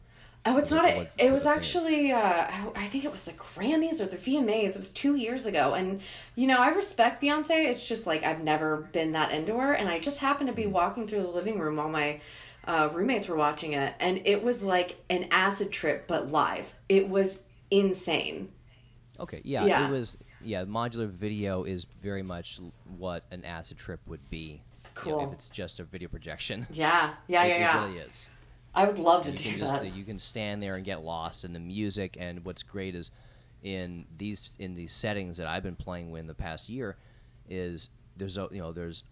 Oh, 0.46 0.58
it's 0.58 0.70
not. 0.70 0.84
A, 0.84 1.08
it 1.18 1.32
was 1.32 1.44
the 1.44 1.50
thing 1.50 1.58
is. 1.60 1.66
actually. 1.66 2.12
Uh, 2.12 2.46
I 2.76 2.86
think 2.86 3.04
it 3.04 3.10
was 3.12 3.24
the 3.24 3.32
Grammys 3.32 4.00
or 4.00 4.06
the 4.06 4.16
VMAs. 4.18 4.70
It 4.70 4.76
was 4.76 4.90
two 4.90 5.14
years 5.14 5.46
ago, 5.46 5.72
and 5.74 6.00
you 6.36 6.46
know 6.46 6.58
I 6.58 6.68
respect 6.68 7.22
Beyonce. 7.22 7.68
It's 7.70 7.86
just 7.88 8.06
like 8.06 8.22
I've 8.24 8.42
never 8.42 8.76
been 8.92 9.12
that 9.12 9.32
into 9.32 9.56
her, 9.58 9.72
and 9.72 9.88
I 9.88 9.98
just 9.98 10.18
happened 10.18 10.48
to 10.48 10.54
be 10.54 10.66
walking 10.66 11.06
through 11.06 11.22
the 11.22 11.28
living 11.28 11.58
room 11.58 11.76
while 11.76 11.88
my 11.88 12.20
uh, 12.66 12.90
roommates 12.92 13.26
were 13.28 13.36
watching 13.36 13.72
it, 13.72 13.94
and 14.00 14.20
it 14.26 14.42
was 14.42 14.62
like 14.62 15.02
an 15.08 15.28
acid 15.30 15.70
trip 15.72 16.06
but 16.06 16.30
live. 16.30 16.74
It 16.90 17.08
was 17.08 17.42
insane. 17.70 18.50
Okay, 19.18 19.40
yeah, 19.44 19.64
Yeah. 19.64 19.88
it 19.88 19.90
was. 19.90 20.18
Yeah, 20.42 20.64
modular 20.64 21.08
video 21.08 21.64
is 21.64 21.86
very 22.02 22.22
much 22.22 22.60
what 22.98 23.24
an 23.30 23.44
acid 23.46 23.78
trip 23.78 24.00
would 24.06 24.28
be. 24.28 24.60
you 25.06 25.10
know, 25.10 25.16
Cool. 25.18 25.26
if 25.28 25.32
it's 25.32 25.48
just 25.48 25.80
a 25.80 25.84
video 25.84 26.08
projection. 26.08 26.66
Yeah, 26.70 27.14
yeah, 27.28 27.44
It- 27.44 27.48
yeah, 27.48 27.58
yeah. 27.58 27.82
It 27.82 27.86
really 27.86 27.98
is. 28.00 28.30
I 28.74 28.84
would 28.84 28.98
love 28.98 29.24
to 29.24 29.30
You 29.30 29.36
do 29.36 29.58
just 29.58 29.72
that. 29.72 29.94
you 29.94 30.04
can 30.04 30.18
stand 30.18 30.62
there 30.62 30.74
and 30.76 30.84
get 30.84 31.02
lost 31.02 31.44
in 31.44 31.52
the 31.52 31.60
music. 31.60 32.16
And 32.18 32.44
what's 32.44 32.62
great 32.62 32.94
is 32.94 33.10
in 33.62 34.04
these 34.18 34.56
in 34.58 34.74
these 34.74 34.92
settings 34.92 35.36
that 35.36 35.46
I've 35.46 35.62
been 35.62 35.76
playing 35.76 36.10
with 36.10 36.20
in 36.20 36.26
the 36.26 36.34
past 36.34 36.68
year, 36.68 36.96
is 37.48 37.90
there's 38.16 38.36
a 38.36 38.48
you 38.50 38.58
know 38.58 38.72
there's 38.72 39.04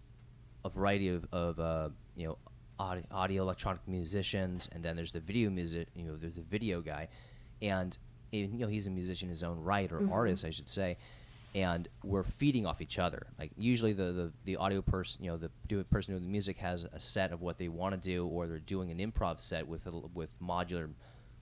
a 0.65 0.69
variety 0.69 1.09
of, 1.09 1.25
of 1.31 1.59
uh, 1.59 1.89
you 2.15 2.27
know 2.27 2.37
audio, 2.79 3.03
audio 3.11 3.43
electronic 3.43 3.81
musicians, 3.87 4.69
and 4.71 4.83
then 4.83 4.95
there's 4.95 5.11
the 5.11 5.19
video 5.19 5.49
music. 5.49 5.87
You 5.95 6.05
know, 6.05 6.17
there's 6.17 6.35
the 6.35 6.41
video 6.41 6.81
guy, 6.81 7.07
and 7.61 7.97
you 8.31 8.47
know 8.47 8.67
he's 8.67 8.87
a 8.87 8.91
musician 8.91 9.27
in 9.27 9.29
his 9.29 9.43
own 9.43 9.59
right 9.59 9.91
or 9.91 10.01
artist, 10.11 10.45
I 10.45 10.49
should 10.49 10.69
say. 10.69 10.97
And 11.55 11.87
we're 12.03 12.23
feeding 12.23 12.65
off 12.65 12.81
each 12.81 12.97
other. 12.97 13.27
Like 13.37 13.51
usually, 13.55 13.93
the, 13.93 14.11
the, 14.11 14.31
the 14.45 14.55
audio 14.55 14.81
person, 14.81 15.23
you 15.23 15.29
know, 15.29 15.37
the 15.37 15.51
do, 15.67 15.83
person 15.83 16.13
doing 16.13 16.23
the 16.23 16.31
music 16.31 16.57
has 16.57 16.85
a 16.91 16.99
set 16.99 17.31
of 17.31 17.41
what 17.41 17.59
they 17.59 17.67
want 17.67 17.93
to 17.93 17.99
do, 17.99 18.25
or 18.25 18.47
they're 18.47 18.59
doing 18.59 18.89
an 18.89 18.97
improv 18.97 19.39
set 19.39 19.67
with 19.67 19.85
a, 19.85 19.91
with 19.91 20.29
modular 20.41 20.89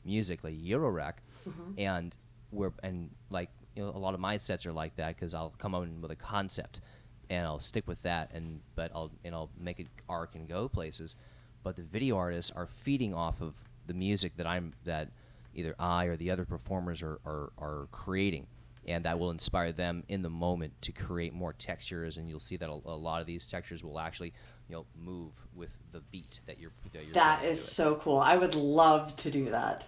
music 0.04 0.44
like 0.44 0.56
Eurorack, 0.56 1.14
mm-hmm. 1.48 1.74
and 1.78 2.18
we're 2.52 2.74
and 2.84 3.10
like 3.30 3.50
you 3.76 3.84
know 3.84 3.90
a 3.90 3.98
lot 3.98 4.14
of 4.14 4.20
my 4.20 4.38
sets 4.38 4.66
are 4.66 4.74
like 4.74 4.96
that 4.98 5.16
because 5.16 5.34
I'll 5.34 5.54
come 5.58 5.74
in 5.76 6.02
with 6.02 6.12
a 6.12 6.16
concept 6.16 6.82
and 7.30 7.46
I'll 7.46 7.60
stick 7.60 7.88
with 7.88 8.02
that 8.04 8.32
and 8.34 8.60
but 8.76 8.92
I'll 8.94 9.12
and 9.24 9.34
I'll 9.34 9.50
make 9.58 9.80
it 9.80 9.88
arc 10.10 10.36
and 10.36 10.48
go 10.48 10.68
places. 10.68 11.16
But 11.64 11.76
the 11.76 11.84
video 11.84 12.18
artists 12.18 12.52
are 12.52 12.68
feeding 12.68 13.14
off 13.14 13.42
of 13.42 13.56
the 13.88 13.94
music 13.94 14.36
that 14.38 14.48
I'm 14.48 14.74
that 14.84 15.10
either 15.54 15.76
I 15.80 16.06
or 16.06 16.16
the 16.16 16.32
other 16.32 16.46
performers 16.46 17.02
are, 17.02 17.20
are, 17.26 17.52
are 17.58 17.88
creating. 17.92 18.48
And 18.88 19.06
that 19.06 19.20
will 19.20 19.30
inspire 19.30 19.72
them 19.72 20.04
in 20.10 20.24
the 20.24 20.30
moment 20.30 20.74
to 20.82 20.92
create 20.92 21.34
more 21.34 21.54
textures, 21.54 22.18
and 22.18 22.28
you'll 22.28 22.40
see 22.40 22.58
that 22.58 22.70
a, 22.70 22.80
a 22.86 22.96
lot 22.96 23.22
of 23.22 23.28
these 23.28 23.48
textures 23.48 23.84
will 23.84 24.00
actually, 24.00 24.34
you 24.68 24.76
know, 24.76 24.86
move 25.00 25.34
with 25.56 25.70
the 25.92 26.00
beat 26.12 26.40
that 26.48 26.60
you're. 26.60 26.72
That, 26.92 27.06
you're 27.06 27.14
That 27.14 27.46
is 27.46 27.64
so 27.64 27.96
cool. 27.96 28.18
I 28.18 28.38
would 28.38 28.56
love 28.56 29.16
to 29.18 29.30
do 29.30 29.52
that. 29.52 29.88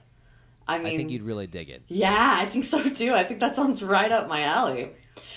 I 0.68 0.78
mean, 0.78 0.94
I 0.94 0.98
think 0.98 1.10
you'd 1.12 1.24
really 1.24 1.48
dig 1.48 1.70
it. 1.70 1.82
yeah, 1.88 2.38
I 2.40 2.46
think 2.46 2.66
so 2.66 2.82
too. 2.88 3.14
I 3.14 3.24
think 3.24 3.40
that 3.42 3.56
sounds 3.56 3.84
right 3.84 4.12
up 4.12 4.28
my 4.30 4.44
alley. 4.44 4.92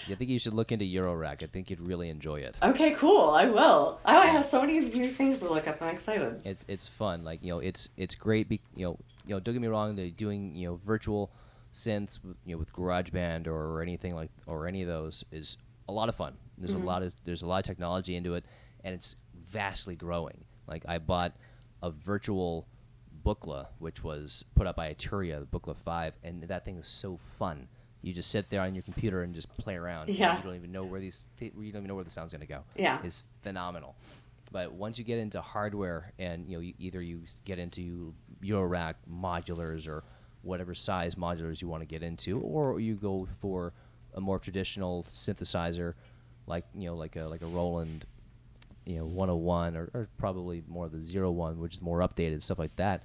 I 0.09 0.15
think 0.15 0.31
you 0.31 0.39
should 0.39 0.55
look 0.55 0.71
into 0.71 0.85
Eurorack. 0.85 1.43
I 1.43 1.47
think 1.47 1.69
you'd 1.69 1.81
really 1.81 2.11
enjoy 2.11 2.37
it. 2.37 2.57
Okay, 2.63 2.93
cool. 2.93 3.31
I 3.31 3.47
will. 3.47 4.01
Oh, 4.05 4.19
I 4.19 4.27
have 4.27 4.45
so 4.45 4.61
many 4.61 4.79
new 4.79 5.09
things 5.09 5.41
to 5.41 5.49
look 5.49 5.67
up. 5.67 5.83
I'm 5.83 5.89
excited. 5.89 6.43
It's 6.45 6.65
it's 6.69 6.87
fun. 6.87 7.25
Like 7.25 7.43
you 7.43 7.49
know, 7.49 7.59
it's 7.59 7.89
it's 7.97 8.15
great. 8.15 8.49
Be, 8.49 8.61
you 8.77 8.85
know, 8.85 8.99
you 9.27 9.35
know, 9.35 9.41
don't 9.41 9.55
get 9.55 9.61
me 9.61 9.69
wrong. 9.69 9.97
They're 9.97 10.11
doing 10.11 10.55
you 10.55 10.69
know 10.69 10.77
virtual 10.77 11.31
synths, 11.77 12.19
with, 12.25 12.37
you 12.45 12.55
know, 12.55 12.59
with 12.59 12.73
GarageBand 12.73 13.47
or, 13.47 13.77
or 13.77 13.83
anything 13.83 14.15
like 14.15 14.31
or 14.47 14.67
any 14.67 14.83
of 14.83 14.89
those 14.89 15.25
is 15.31 15.59
a 15.89 15.93
lot 15.93 16.09
of 16.09 16.15
fun. 16.15 16.35
There's 16.59 16.73
a 16.73 16.77
mm-hmm. 16.77 16.87
lot 16.87 17.03
of 17.03 17.15
there's 17.25 17.43
a 17.43 17.47
lot 17.47 17.59
of 17.59 17.65
technology 17.65 18.17
into 18.17 18.35
it, 18.35 18.45
and 18.85 18.95
it's 18.95 19.17
vastly 19.47 19.95
growing. 19.95 20.45
Like 20.67 20.85
I 20.89 20.99
bought 20.99 21.37
a 21.83 21.91
virtual 21.91 22.67
Buchla, 23.25 23.67
which 23.79 24.03
was 24.03 24.45
put 24.55 24.67
up 24.67 24.77
by 24.77 24.93
Arturia, 24.93 25.41
the 25.41 25.47
Buchla 25.47 25.77
Five, 25.77 26.15
and 26.23 26.43
that 26.45 26.65
thing 26.65 26.79
is 26.79 26.89
so 26.89 27.19
fun. 27.39 27.69
You 28.03 28.13
just 28.13 28.31
sit 28.31 28.49
there 28.51 28.61
on 28.61 28.75
your 28.75 28.83
computer 28.83 29.23
and 29.23 29.35
just 29.35 29.53
play 29.55 29.75
around. 29.75 30.09
Yeah. 30.09 30.37
You 30.37 30.43
don't 30.45 30.55
even 30.55 30.73
know 30.73 30.85
where 30.85 31.01
these 31.01 31.25
th- 31.39 31.53
you 31.59 31.73
don't 31.73 31.81
even 31.81 31.89
know 31.89 31.95
where 31.95 32.05
the 32.05 32.11
sound's 32.11 32.33
gonna 32.33 32.47
go. 32.47 32.63
Yeah. 32.77 32.99
It's 33.05 33.25
phenomenal. 33.43 33.97
But 34.53 34.73
once 34.73 34.99
you 34.99 35.05
get 35.05 35.19
into 35.19 35.41
hardware, 35.41 36.13
and 36.19 36.49
you 36.49 36.57
know, 36.57 36.61
you, 36.61 36.75
either 36.79 37.03
you 37.03 37.23
get 37.45 37.59
into 37.59 38.15
Eurorack 38.43 38.95
modulars 39.11 39.89
or 39.89 40.05
whatever 40.47 40.75
size 40.75 41.17
modulars 41.17 41.61
you 41.61 41.69
want 41.69 41.83
to 41.83 41.87
get 41.87 42.03
into, 42.03 42.41
or 42.41 42.81
you 42.81 42.95
go 42.95 43.29
for 43.41 43.73
a 44.15 44.21
more 44.21 44.39
traditional 44.39 45.05
synthesizer, 45.05 45.95
like 46.47 46.65
you 46.75 46.87
know, 46.89 46.95
like 46.95 47.17
a 47.17 47.25
like 47.25 47.43
a 47.43 47.47
Roland, 47.47 48.07
you 48.87 48.99
know, 48.99 49.05
101, 49.05 49.77
or, 49.77 49.91
or 49.93 50.09
probably 50.17 50.63
more 50.69 50.87
of 50.87 50.93
the 50.93 51.21
01, 51.21 51.59
which 51.59 51.75
is 51.75 51.83
more 51.83 51.99
updated 51.99 52.43
stuff 52.43 52.59
like 52.59 52.75
that. 52.77 53.03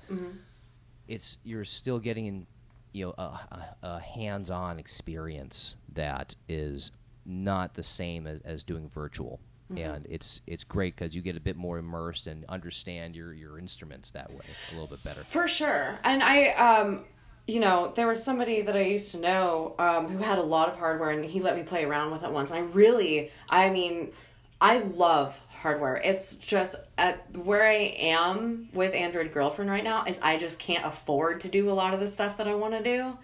It's 1.08 1.39
you're 1.44 1.66
still 1.66 2.00
getting 2.00 2.28
in, 2.28 2.48
you 2.94 3.06
know, 3.08 3.16
a, 3.18 3.24
a, 3.24 3.76
a 3.84 4.00
hands-on 4.00 4.80
experience 4.80 5.76
that 5.94 6.36
is 6.48 6.92
not 7.26 7.74
the 7.74 7.84
same 7.84 8.28
as, 8.28 8.39
as 8.42 8.64
doing 8.64 8.88
virtual. 8.89 9.39
And 9.78 10.06
it's 10.10 10.42
it's 10.48 10.66
great 10.66 10.98
because 10.98 11.16
you 11.16 11.22
get 11.22 11.38
a 11.38 11.39
bit 11.39 11.56
more 11.56 11.78
immersed 11.78 12.28
and 12.28 12.44
understand 12.50 13.16
your, 13.16 13.34
your 13.34 13.58
instruments 13.58 14.12
that 14.12 14.30
way 14.30 14.46
a 14.70 14.74
little 14.74 14.88
bit 14.88 15.02
better. 15.02 15.22
For 15.22 15.48
sure. 15.48 15.98
And 16.04 16.22
I, 16.22 16.50
um, 16.50 17.06
you 17.48 17.60
know, 17.60 17.92
there 17.96 18.08
was 18.08 18.24
somebody 18.24 18.62
that 18.62 18.76
I 18.76 18.84
used 18.84 19.12
to 19.12 19.20
know 19.20 19.76
um, 19.80 20.08
who 20.08 20.20
had 20.20 20.38
a 20.38 20.44
lot 20.44 20.70
of 20.70 20.78
hardware 20.78 21.10
and 21.10 21.26
he 21.26 21.39
let 21.42 21.56
me 21.56 21.64
play 21.64 21.84
around 21.84 22.12
with 22.12 22.24
it 22.24 22.32
once. 22.32 22.52
I 22.52 22.60
really, 22.60 23.32
I 23.50 23.70
mean, 23.70 24.12
I 24.60 24.80
love 24.80 25.42
hardware. 25.50 26.00
It's 26.04 26.36
just 26.36 26.76
at 26.98 27.36
where 27.36 27.66
I 27.66 27.96
am 28.00 28.70
with 28.74 28.94
Android 28.94 29.32
Girlfriend 29.32 29.70
right 29.70 29.84
now 29.84 30.06
is 30.06 30.20
I 30.22 30.38
just 30.38 30.60
can't 30.60 30.86
afford 30.86 31.42
to 31.42 31.50
do 31.50 31.70
a 31.70 31.74
lot 31.74 31.94
of 31.94 32.00
the 32.00 32.08
stuff 32.08 32.38
that 32.38 32.48
I 32.48 32.56
want 32.56 32.74
to 32.74 32.84
do. 32.84 33.18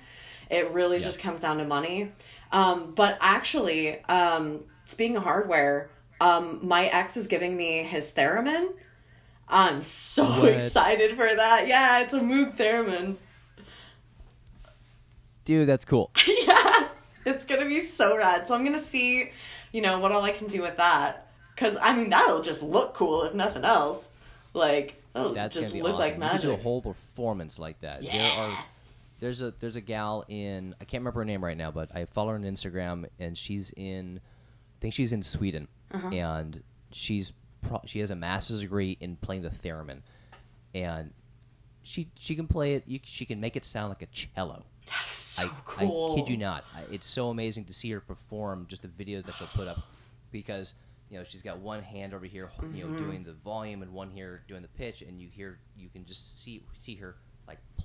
It 0.50 0.72
really 0.72 1.00
just 1.00 1.20
comes 1.20 1.40
down 1.40 1.58
to 1.58 1.66
money. 1.66 2.12
Um, 2.52 2.94
but 2.96 3.18
actually, 3.22 4.04
um, 4.06 4.64
speaking 4.86 5.18
of 5.18 5.24
hardware, 5.24 5.90
um, 6.22 6.60
my 6.66 6.86
ex 6.86 7.18
is 7.18 7.28
giving 7.28 7.56
me 7.56 7.84
his 7.84 8.12
Theremin. 8.12 8.74
I'm 9.50 9.82
so 9.84 10.26
What? 10.26 10.46
excited 10.54 11.12
for 11.12 11.28
that. 11.28 11.68
Yeah, 11.68 12.02
it's 12.02 12.14
a 12.14 12.20
Moog 12.20 12.58
Theremin. 12.58 13.18
Dude, 15.48 15.66
that's 15.68 15.86
cool. 15.86 16.12
yeah, 16.46 16.90
it's 17.26 17.46
gonna 17.46 17.66
be 17.66 17.80
so 17.80 18.18
rad. 18.18 18.46
So 18.46 18.54
I'm 18.54 18.66
gonna 18.66 18.82
see, 18.82 19.32
you 19.72 19.82
know, 19.82 19.98
what 20.00 20.12
all 20.12 20.24
I 20.24 20.32
can 20.32 20.48
do 20.48 20.62
with 20.62 20.76
that. 20.76 21.32
Cause 21.56 21.78
I 21.82 21.96
mean, 21.96 22.10
that'll 22.10 22.42
just 22.42 22.62
look 22.62 22.94
cool 22.94 23.24
if 23.24 23.34
nothing 23.34 23.64
else. 23.64 24.12
Like, 24.54 25.02
that'll 25.14 25.34
That's 25.34 25.56
just 25.56 25.74
look 25.74 25.84
awesome. 25.94 26.00
like 26.00 26.14
You 26.16 26.20
magic. 26.20 26.42
could 26.42 26.48
do 26.48 26.54
a 26.54 26.58
whole 26.58 26.82
performance 26.82 27.58
like 27.60 27.80
that. 27.80 28.02
There 28.02 28.12
Yeah. 28.14 28.50
are 28.52 28.66
there's 29.22 29.42
a 29.42 29.54
there's 29.60 29.78
a 29.78 29.82
gal 29.82 30.26
in 30.28 30.76
I 30.82 30.84
can't 30.84 31.00
remember 31.02 31.22
her 31.22 31.26
name 31.26 31.42
right 31.44 31.58
now, 31.58 31.72
but 31.72 31.96
I 31.96 32.04
follow 32.06 32.30
her 32.32 32.36
on 32.36 32.44
Instagram 32.44 33.06
and 33.20 33.38
she's 33.38 33.72
in 33.78 34.20
I 34.20 34.78
think 34.82 34.94
she's 34.94 35.14
in 35.14 35.24
Sweden 35.24 35.70
Uh-huh. 35.92 36.10
and 36.10 36.62
she's 36.92 37.32
pro- 37.62 37.82
she 37.86 38.00
has 38.02 38.12
a 38.12 38.16
master's 38.18 38.60
degree 38.60 38.98
in 39.00 39.16
playing 39.16 39.44
the 39.44 39.50
theremin 39.50 40.02
and 40.76 41.12
she 41.84 42.10
she 42.20 42.36
can 42.36 42.48
play 42.48 42.74
it 42.76 42.84
you, 42.86 43.00
she 43.04 43.26
can 43.26 43.40
make 43.40 43.56
it 43.56 43.64
sound 43.66 43.90
like 43.90 44.02
a 44.02 44.08
cello. 44.08 44.64
That's 44.88 45.08
so 45.08 45.46
I, 45.46 45.52
cool. 45.66 46.12
I 46.14 46.16
kid 46.20 46.30
you 46.30 46.38
not. 46.38 46.66
I, 46.76 46.82
it's 46.92 47.08
so 47.08 47.30
amazing 47.30 47.66
to 47.66 47.74
see 47.74 47.92
her 47.92 48.00
perform. 48.00 48.66
Just 48.70 48.82
the 48.82 48.88
videos 48.88 49.26
that 49.26 49.36
she'll 49.36 49.48
put 49.48 49.68
up, 49.68 49.80
because 50.32 50.74
you 51.10 51.18
know 51.18 51.24
she's 51.24 51.42
got 51.42 51.60
one 51.60 51.84
hand 51.84 52.14
over 52.14 52.26
here, 52.26 52.50
you 52.74 52.84
Mm-hmm. 52.84 52.94
know, 52.94 52.98
doing 53.00 53.24
the 53.24 53.34
volume, 53.34 53.82
and 53.82 53.92
one 53.94 54.10
here 54.10 54.44
doing 54.48 54.62
the 54.62 54.68
pitch, 54.70 55.02
and 55.02 55.20
you 55.22 55.28
hear 55.30 55.60
you 55.78 55.90
can 55.90 56.06
just 56.06 56.42
see 56.42 56.64
see 56.78 56.96
her 56.96 57.16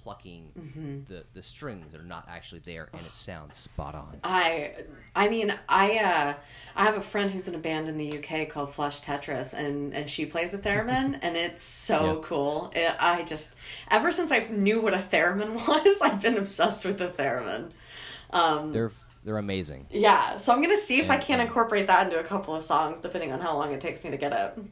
plucking 0.03 0.53
Mm-hmm. 0.59 1.05
the 1.05 1.25
the 1.35 1.43
strings 1.43 1.93
that 1.93 2.01
are 2.01 2.05
not 2.05 2.27
actually 2.29 2.61
there, 2.61 2.89
and 2.93 3.07
it 3.07 3.15
sounds 3.17 3.57
spot 3.57 3.95
on. 3.95 4.21
I 4.25 4.73
I 5.15 5.29
mean 5.29 5.55
I 5.69 5.99
uh 5.99 6.35
I 6.77 6.85
have 6.85 6.97
a 6.97 7.01
friend 7.01 7.31
who's 7.31 7.49
in 7.49 7.55
a 7.55 7.59
band 7.59 7.89
in 7.89 7.97
the 7.97 8.19
UK 8.19 8.49
called 8.49 8.73
Flush 8.75 9.01
Tetris 9.03 9.55
and 9.55 9.95
and 9.95 10.09
she 10.09 10.27
plays 10.27 10.55
a 10.55 10.59
theremin 10.59 11.19
and 11.23 11.37
it's 11.37 11.65
so 11.65 12.17
Yeah. 12.17 12.21
cool. 12.23 12.73
It, 12.75 12.95
I 12.99 13.25
just 13.25 13.57
ever 13.91 14.11
since 14.13 14.31
I 14.33 14.41
knew 14.51 14.81
what 14.83 14.95
a 14.95 14.99
theremin 14.99 15.55
was, 15.69 16.01
I've 16.03 16.23
been 16.23 16.37
obsessed 16.39 16.85
with 16.85 16.99
the 16.99 17.09
theremin. 17.09 17.71
Um 18.31 18.73
They're 18.73 18.93
they're 19.25 19.39
amazing. 19.39 19.87
yeah, 19.91 20.37
so 20.37 20.53
I'm 20.53 20.61
gonna 20.61 20.77
see 20.77 20.99
if 20.99 21.11
I 21.11 21.17
can 21.17 21.41
incorporate 21.41 21.87
that 21.87 22.07
into 22.07 22.19
a 22.19 22.25
couple 22.25 22.57
of 22.57 22.65
songs, 22.65 23.01
depending 23.01 23.33
on 23.33 23.41
how 23.41 23.55
long 23.57 23.73
it 23.73 23.81
takes 23.81 24.03
me 24.05 24.11
to 24.11 24.17
get 24.17 24.33
it. 24.33 24.65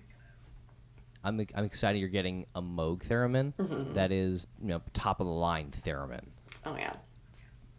I'm 1.25 1.45
I'm 1.55 1.65
excited 1.65 1.99
you're 1.99 2.09
getting 2.09 2.47
a 2.55 2.63
Moog 2.63 3.05
theremin 3.07 3.53
Mm-hmm. 3.55 3.95
that 3.95 4.11
is 4.13 4.47
you 4.61 4.69
know 4.69 4.81
top 4.93 5.21
of 5.21 5.27
the 5.27 5.33
line 5.33 5.71
theremin. 5.85 6.25
Oh 6.65 6.77
yeah, 6.77 6.93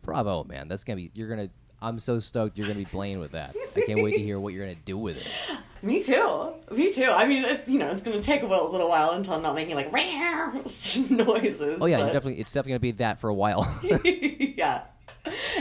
Bravo, 0.04 0.44
man! 0.44 0.68
That's 0.68 0.84
gonna 0.84 0.98
be 0.98 1.12
you're 1.14 1.30
gonna. 1.30 1.50
I'm 1.84 1.98
so 1.98 2.20
stoked 2.20 2.58
you're 2.60 2.68
gonna 2.68 2.78
be 2.78 2.86
playing 2.86 3.18
with 3.20 3.32
that. 3.32 3.56
I 3.76 3.82
can't 3.82 4.04
wait 4.04 4.14
to 4.14 4.20
hear 4.22 4.40
what 4.40 4.54
you're 4.54 4.66
gonna 4.66 4.78
do 4.86 4.98
with 4.98 5.18
it. 5.18 5.58
me 5.84 6.02
too, 6.04 6.54
me 6.72 6.92
too. 6.94 7.10
I 7.12 7.26
mean, 7.26 7.44
it's 7.44 7.68
you 7.68 7.80
know 7.80 7.88
it's 7.90 8.04
gonna 8.04 8.22
take 8.22 8.44
a 8.44 8.48
while, 8.48 8.72
little 8.72 8.88
while 8.90 9.12
until 9.12 9.34
I'm 9.34 9.42
not 9.42 9.56
making 9.56 9.76
like 9.76 9.92
rare 9.92 10.54
noises. 11.10 11.82
Oh 11.82 11.86
yeah, 11.88 11.98
you're 11.98 12.08
but- 12.08 12.14
definitely 12.14 12.40
it's 12.42 12.54
definitely 12.54 12.72
gonna 12.74 12.80
be 12.80 12.92
that 12.94 13.20
for 13.20 13.30
a 13.30 13.34
while. 13.34 13.66
yeah. 14.04 14.84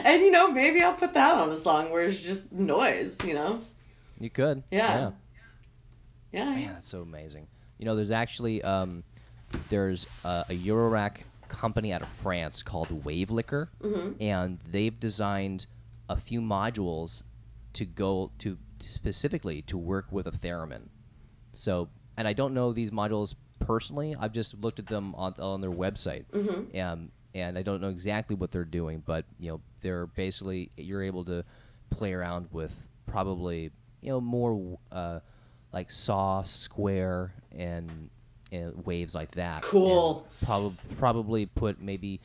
And 0.04 0.22
you 0.22 0.30
know, 0.30 0.50
maybe 0.52 0.82
I'll 0.82 0.94
put 0.94 1.14
that 1.14 1.34
on 1.38 1.48
a 1.50 1.56
song 1.56 1.90
where 1.90 2.02
it's 2.04 2.20
just 2.20 2.52
noise, 2.52 3.22
you 3.24 3.34
know? 3.34 3.60
you 4.18 4.30
could. 4.30 4.62
Yeah. 4.70 4.98
yeah. 4.98 5.10
Yeah. 6.32 6.44
Man, 6.54 6.72
that's 6.74 6.88
so 6.88 7.00
amazing. 7.02 7.46
You 7.80 7.86
know, 7.86 7.96
there's 7.96 8.10
actually 8.10 8.62
um, 8.62 9.02
there's 9.70 10.06
a, 10.24 10.44
a 10.50 10.54
Eurorack 10.54 11.16
company 11.48 11.92
out 11.94 12.02
of 12.02 12.08
France 12.08 12.62
called 12.62 13.04
Wave 13.06 13.30
Liquor, 13.30 13.70
Mm-hmm. 13.80 14.22
and 14.22 14.58
they've 14.70 15.00
designed 15.00 15.66
a 16.10 16.16
few 16.16 16.42
modules 16.42 17.22
to 17.72 17.86
go 17.86 18.30
to 18.40 18.58
specifically 18.86 19.62
to 19.62 19.78
work 19.78 20.06
with 20.12 20.26
a 20.26 20.30
theremin. 20.30 20.82
So, 21.54 21.88
and 22.18 22.28
I 22.28 22.34
don't 22.34 22.52
know 22.52 22.72
these 22.74 22.90
modules 22.90 23.34
personally. 23.60 24.14
I've 24.20 24.32
just 24.32 24.60
looked 24.62 24.78
at 24.78 24.86
them 24.86 25.14
on 25.14 25.34
on 25.38 25.62
their 25.62 25.70
website, 25.72 26.26
Mm-hmm. 26.32 26.78
um, 26.78 27.10
and 27.34 27.56
I 27.56 27.62
don't 27.62 27.80
know 27.80 27.88
exactly 27.88 28.36
what 28.36 28.50
they're 28.52 28.64
doing. 28.64 29.02
But 29.06 29.24
you 29.38 29.52
know, 29.52 29.60
they're 29.80 30.06
basically 30.06 30.70
you're 30.76 31.02
able 31.02 31.24
to 31.24 31.44
play 31.88 32.12
around 32.12 32.48
with 32.52 32.74
probably 33.06 33.70
you 34.02 34.10
know 34.10 34.20
more 34.20 34.78
uh, 34.92 35.20
like 35.72 35.90
saw, 35.90 36.42
square, 36.42 37.32
and, 37.56 38.10
and 38.52 38.84
waves 38.84 39.14
like 39.14 39.32
that. 39.32 39.62
Cool. 39.62 40.26
Probably 40.44 40.76
probably 40.96 41.46
put 41.46 41.80
maybe. 41.80 42.20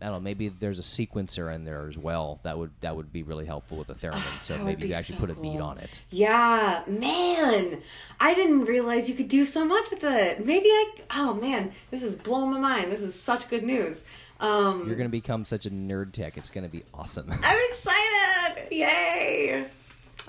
I 0.00 0.06
don't 0.06 0.14
know. 0.16 0.20
Maybe 0.20 0.50
there's 0.50 0.78
a 0.78 0.82
sequencer 0.82 1.54
in 1.54 1.64
there 1.64 1.88
as 1.88 1.96
well. 1.96 2.38
That 2.42 2.58
would 2.58 2.70
that 2.82 2.94
would 2.94 3.12
be 3.12 3.22
really 3.22 3.46
helpful 3.46 3.78
with 3.78 3.86
the 3.86 3.94
theremin. 3.94 4.42
So 4.42 4.62
maybe 4.62 4.88
you 4.88 4.94
actually 4.94 5.14
so 5.14 5.20
put 5.22 5.30
a 5.30 5.34
beat 5.34 5.58
on 5.58 5.78
it. 5.78 6.02
Yeah, 6.10 6.82
man. 6.86 7.80
I 8.20 8.34
didn't 8.34 8.66
realize 8.66 9.08
you 9.08 9.14
could 9.14 9.28
do 9.28 9.46
so 9.46 9.64
much 9.64 9.90
with 9.90 10.04
it. 10.04 10.44
Maybe 10.44 10.66
I 10.66 10.92
Oh 11.14 11.34
man, 11.34 11.72
this 11.90 12.02
is 12.02 12.14
blowing 12.14 12.50
my 12.50 12.60
mind. 12.60 12.92
This 12.92 13.00
is 13.00 13.18
such 13.18 13.48
good 13.48 13.62
news. 13.62 14.04
Um 14.38 14.84
You're 14.86 14.96
gonna 14.96 15.08
become 15.08 15.46
such 15.46 15.64
a 15.64 15.70
nerd 15.70 16.12
tech. 16.12 16.36
It's 16.36 16.50
gonna 16.50 16.68
be 16.68 16.82
awesome. 16.92 17.30
I'm 17.30 17.58
excited. 17.70 18.68
Yay. 18.70 19.66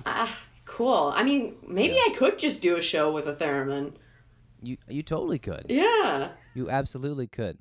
Ah, 0.05 0.38
cool. 0.78 1.11
I 1.15 1.23
mean, 1.23 1.55
maybe 1.67 1.95
I 1.95 2.13
could 2.17 2.38
just 2.39 2.61
do 2.61 2.78
a 2.78 2.82
show 2.82 3.11
with 3.11 3.28
a 3.28 3.34
theremin. 3.34 3.93
you 4.61 4.78
you 4.88 5.01
totally 5.03 5.39
could. 5.39 5.65
Yeah. 5.69 6.30
You 6.53 6.69
absolutely 6.69 7.28
could. 7.28 7.57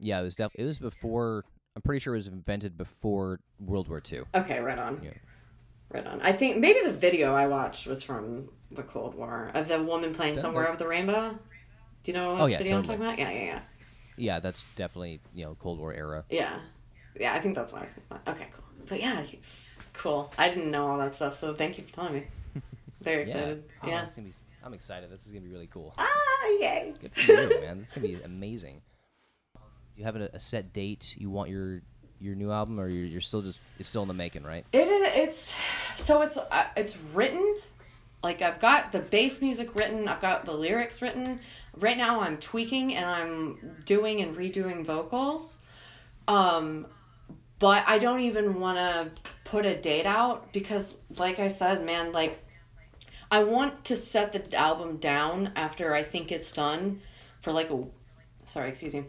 Yeah, 0.00 0.20
it 0.20 0.24
was 0.24 0.36
def- 0.36 0.54
It 0.56 0.64
was 0.64 0.78
before. 0.78 1.44
I'm 1.76 1.82
pretty 1.82 1.98
sure 2.00 2.14
it 2.14 2.18
was 2.18 2.28
invented 2.28 2.76
before 2.76 3.40
World 3.58 3.88
War 3.88 4.00
II. 4.12 4.22
Okay, 4.34 4.60
right 4.60 4.78
on. 4.78 5.00
Yeah. 5.02 5.10
Right 5.90 6.06
on. 6.06 6.20
I 6.22 6.32
think 6.32 6.58
maybe 6.58 6.80
the 6.84 6.92
video 6.92 7.34
I 7.34 7.46
watched 7.46 7.86
was 7.86 8.02
from 8.02 8.48
the 8.70 8.82
Cold 8.82 9.14
War 9.16 9.50
of 9.54 9.66
the 9.68 9.82
woman 9.82 10.14
playing 10.14 10.38
"Somewhere 10.38 10.68
Over 10.68 10.76
the 10.76 10.86
Rainbow." 10.88 11.36
Do 12.02 12.10
you 12.12 12.16
know 12.18 12.32
what 12.32 12.40
Oh, 12.42 12.46
yeah, 12.46 12.58
video 12.58 12.76
totally. 12.80 12.94
I'm 12.94 13.00
talking 13.00 13.06
about? 13.06 13.18
Yeah, 13.18 13.30
yeah, 13.38 13.44
yeah, 13.54 13.60
Yeah, 14.16 14.40
that's 14.40 14.62
definitely 14.74 15.20
you 15.34 15.44
know 15.44 15.56
Cold 15.60 15.78
War 15.78 15.92
era. 15.94 16.24
yeah, 16.30 16.58
yeah. 17.18 17.32
I 17.34 17.38
think 17.40 17.54
that's 17.56 17.72
what 17.72 17.80
I 17.80 17.84
was 17.84 17.92
thinking. 17.94 18.18
Okay, 18.28 18.48
cool. 18.54 18.63
But 18.88 19.00
yeah, 19.00 19.22
he's 19.22 19.86
cool. 19.92 20.32
I 20.38 20.48
didn't 20.48 20.70
know 20.70 20.86
all 20.86 20.98
that 20.98 21.14
stuff, 21.14 21.34
so 21.34 21.54
thank 21.54 21.78
you 21.78 21.84
for 21.84 21.92
telling 21.92 22.14
me. 22.14 22.24
Very 23.00 23.22
excited. 23.22 23.64
Yeah. 23.66 23.72
Oh, 23.82 23.88
Yeah. 23.88 24.06
gonna 24.14 24.28
be. 24.28 24.34
I'm 24.64 24.74
excited. 24.74 25.10
This 25.10 25.26
is 25.26 25.32
gonna 25.32 25.44
be 25.44 25.50
really 25.52 25.68
cool. 25.72 25.92
Ah, 25.98 26.08
yay. 26.60 26.94
Good 27.00 27.14
for 27.14 27.32
you, 27.32 27.60
man. 27.60 27.78
This 27.78 27.88
is 27.88 27.92
gonna 27.92 28.08
be 28.08 28.22
amazing. 28.24 28.80
You 29.96 30.04
have 30.04 30.16
a, 30.16 30.28
a 30.32 30.40
set 30.40 30.72
date? 30.72 31.14
You 31.18 31.30
want 31.30 31.50
your 31.50 31.80
your 32.20 32.34
new 32.34 32.50
album, 32.50 32.80
or 32.80 32.88
you're, 32.88 33.06
you're 33.06 33.20
still 33.20 33.42
just 33.42 33.58
it's 33.78 33.88
still 33.88 34.02
in 34.02 34.08
the 34.08 34.14
making, 34.14 34.42
right? 34.44 34.64
It 34.72 34.88
is. 34.88 35.12
It's 35.16 35.56
so 36.02 36.22
it's 36.22 36.36
uh, 36.36 36.66
it's 36.76 36.96
written. 37.14 37.56
Like 38.22 38.40
I've 38.40 38.58
got 38.58 38.90
the 38.92 39.00
bass 39.00 39.42
music 39.42 39.74
written. 39.74 40.08
I've 40.08 40.20
got 40.20 40.44
the 40.46 40.52
lyrics 40.52 41.02
written. 41.02 41.40
Right 41.76 41.98
now, 41.98 42.20
I'm 42.20 42.38
tweaking 42.38 42.94
and 42.94 43.04
I'm 43.04 43.82
doing 43.84 44.20
and 44.22 44.34
redoing 44.36 44.84
vocals. 44.84 45.58
Um, 46.26 46.86
but 47.58 47.84
I 47.86 47.98
don't 47.98 48.20
even 48.20 48.60
want 48.60 48.78
to 48.78 49.10
put 49.44 49.66
a 49.66 49.76
date 49.76 50.06
out 50.06 50.52
because, 50.52 50.98
like 51.16 51.38
I 51.38 51.48
said, 51.48 51.84
man, 51.84 52.12
like 52.12 52.42
I 53.30 53.44
want 53.44 53.84
to 53.86 53.96
set 53.96 54.32
the 54.32 54.56
album 54.56 54.98
down 54.98 55.50
after 55.56 55.94
I 55.94 56.02
think 56.02 56.32
it's 56.32 56.52
done 56.52 57.00
for 57.40 57.52
like 57.52 57.70
a 57.70 57.84
sorry, 58.44 58.68
excuse 58.68 58.94
me, 58.94 59.04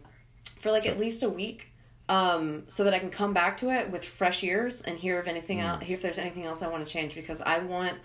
for 0.59 0.71
like 0.71 0.85
at 0.85 0.99
least 0.99 1.23
a 1.23 1.29
week. 1.29 1.71
Um, 2.07 2.65
so 2.67 2.83
that 2.83 2.93
I 2.93 2.99
can 2.99 3.09
come 3.09 3.33
back 3.33 3.57
to 3.57 3.71
it 3.71 3.89
with 3.89 4.05
fresh 4.05 4.43
ears 4.43 4.81
and 4.81 4.95
hear 4.95 5.17
if 5.17 5.27
anything 5.27 5.59
else, 5.59 5.83
hear 5.83 5.95
if 5.95 6.03
there's 6.03 6.19
anything 6.19 6.45
else 6.45 6.61
I 6.61 6.67
want 6.67 6.85
to 6.85 6.93
change 6.93 7.15
because 7.15 7.41
I 7.41 7.57
want 7.57 7.97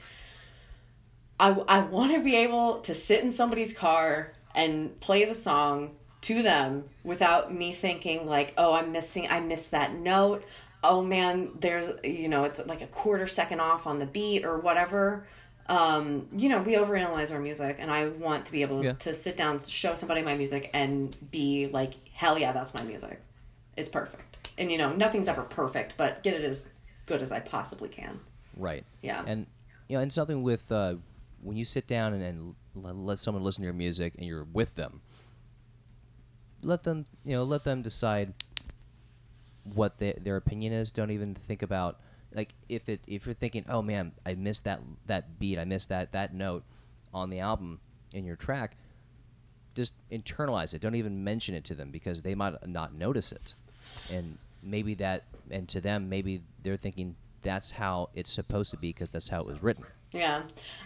I, 1.39 1.51
I 1.69 1.81
want 1.81 2.13
to 2.13 2.23
be 2.23 2.37
able 2.37 2.81
to 2.81 2.95
sit 2.95 3.25
in 3.25 3.33
somebody's 3.33 3.73
car 3.73 4.33
and 4.55 4.99
play 5.01 5.25
the 5.25 5.35
song 5.35 5.97
to 6.23 6.43
them 6.43 6.85
without 7.05 7.53
me 7.55 7.73
thinking 7.73 8.27
like 8.27 8.53
oh 8.59 8.73
i'm 8.75 8.93
missing 8.93 9.27
i 9.31 9.41
missed 9.41 9.71
that 9.71 9.95
note 9.95 10.45
oh 10.85 11.03
man 11.03 11.51
there's 11.61 11.91
you 12.05 12.29
know 12.29 12.45
it's 12.45 12.65
like 12.67 12.81
a 12.83 12.87
quarter 12.87 13.27
second 13.27 13.61
off 13.61 13.87
on 13.87 13.99
the 13.99 14.07
beat 14.07 14.45
or 14.45 14.59
whatever 14.59 15.27
um, 15.67 16.27
you 16.37 16.49
know 16.49 16.61
we 16.61 16.75
overanalyze 16.75 17.33
our 17.33 17.39
music 17.41 17.77
and 17.79 17.91
i 17.93 18.09
want 18.09 18.45
to 18.47 18.53
be 18.53 18.63
able 18.63 18.83
Yeah. 18.85 18.93
to 18.95 19.15
sit 19.15 19.37
down 19.37 19.61
show 19.61 19.95
somebody 19.95 20.21
my 20.23 20.35
music 20.37 20.69
and 20.75 21.17
be 21.31 21.69
like 21.73 21.95
hell 22.13 22.39
yeah 22.39 22.51
that's 22.53 22.75
my 22.75 22.83
music 22.83 23.21
it's 23.77 23.89
perfect 23.89 24.49
and 24.59 24.71
you 24.73 24.79
know 24.79 24.93
nothing's 24.93 25.29
ever 25.29 25.43
perfect 25.43 25.95
but 25.97 26.23
get 26.25 26.35
it 26.35 26.43
as 26.45 26.71
good 27.07 27.23
as 27.23 27.31
i 27.33 27.39
possibly 27.41 27.89
can 27.89 28.19
Right. 28.57 28.85
Yeah. 29.03 29.23
And 29.27 29.47
you 29.89 29.97
know, 29.97 30.03
and 30.03 30.13
something 30.13 30.43
with 30.43 30.71
uh, 30.71 30.97
when 31.43 31.57
you 31.57 31.65
sit 31.65 31.87
down 31.87 32.13
and, 32.13 32.23
and 32.23 32.55
let 33.07 33.19
someone 33.19 33.43
listen 33.43 33.63
to 33.63 33.65
your 33.65 33.73
music 33.73 34.15
and 34.19 34.27
you're 34.27 34.45
with 34.53 34.75
them, 34.75 35.01
let 36.63 36.83
them 36.83 37.05
you 37.25 37.33
know 37.33 37.45
let 37.45 37.65
them 37.65 37.83
decide 37.83 38.35
what 39.75 39.99
they, 39.99 40.13
their 40.21 40.37
opinion 40.37 40.73
is. 40.73 40.91
Don't 40.91 41.11
even 41.11 41.35
think 41.35 41.63
about 41.63 42.01
like 42.35 42.55
if 42.69 42.89
it 42.89 43.01
if 43.07 43.27
you're 43.27 43.35
thinking, 43.35 43.65
oh 43.69 43.83
man, 43.83 44.13
I 44.25 44.35
missed 44.35 44.65
that 44.65 44.81
that 45.07 45.39
beat, 45.39 45.59
I 45.59 45.65
missed 45.65 45.89
that 45.89 46.13
that 46.13 46.35
note 46.35 46.65
on 47.13 47.31
the 47.31 47.41
album 47.41 47.81
in 48.13 48.25
your 48.25 48.37
track. 48.37 48.77
Just 49.75 49.95
internalize 50.11 50.75
it. 50.75 50.81
Don't 50.81 50.97
even 50.97 51.23
mention 51.25 51.55
it 51.55 51.65
to 51.65 51.75
them 51.75 51.91
because 51.91 52.23
they 52.23 52.35
might 52.35 52.55
not 52.67 52.95
notice 52.95 53.33
it, 53.33 53.55
and 54.11 54.39
maybe 54.63 54.95
that 54.95 55.25
and 55.51 55.69
to 55.69 55.81
them 55.81 56.09
maybe 56.09 56.43
they're 56.63 56.77
thinking 56.77 57.17
that's 57.43 57.71
how 57.71 58.11
it's 58.15 58.31
supposed 58.31 58.71
to 58.71 58.77
be 58.77 58.89
because 58.89 59.11
that's 59.11 59.29
how 59.29 59.41
it 59.41 59.47
was 59.47 59.63
written. 59.63 59.85
Yeah. 60.13 60.43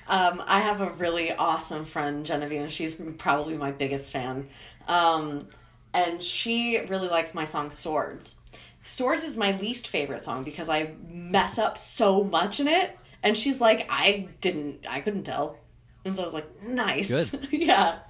Um, 0.07 0.43
I 0.47 0.61
have 0.61 0.81
a 0.81 0.91
really 0.91 1.33
awesome 1.33 1.85
friend, 1.85 2.25
Genevieve, 2.25 2.63
and 2.63 2.73
she's 2.73 2.95
probably 3.19 3.57
my 3.57 3.73
biggest 3.73 4.13
fan. 4.13 4.49
Um, 4.87 5.49
and 5.95 6.21
she 6.21 6.81
really 6.89 7.09
likes 7.09 7.35
my 7.35 7.45
song 7.45 7.71
Swords. 7.71 8.37
Swords 8.83 9.23
is 9.23 9.39
my 9.39 9.53
least 9.59 9.89
favorite 9.89 10.21
song 10.21 10.43
because 10.43 10.69
I 10.69 10.93
mess 11.09 11.57
up 11.57 11.79
so 11.79 12.25
much 12.25 12.61
in 12.61 12.69
it. 12.69 12.99
And 13.23 13.39
she's 13.39 13.61
like, 13.61 13.87
I 13.89 14.29
didn't, 14.43 14.85
I 14.91 15.01
couldn't 15.01 15.23
tell. 15.23 15.59
And 16.05 16.15
so 16.15 16.23
I 16.23 16.25
was 16.27 16.35
like, 16.35 16.63
nice. 16.63 17.09
Good. 17.09 17.49
yeah. 17.53 18.01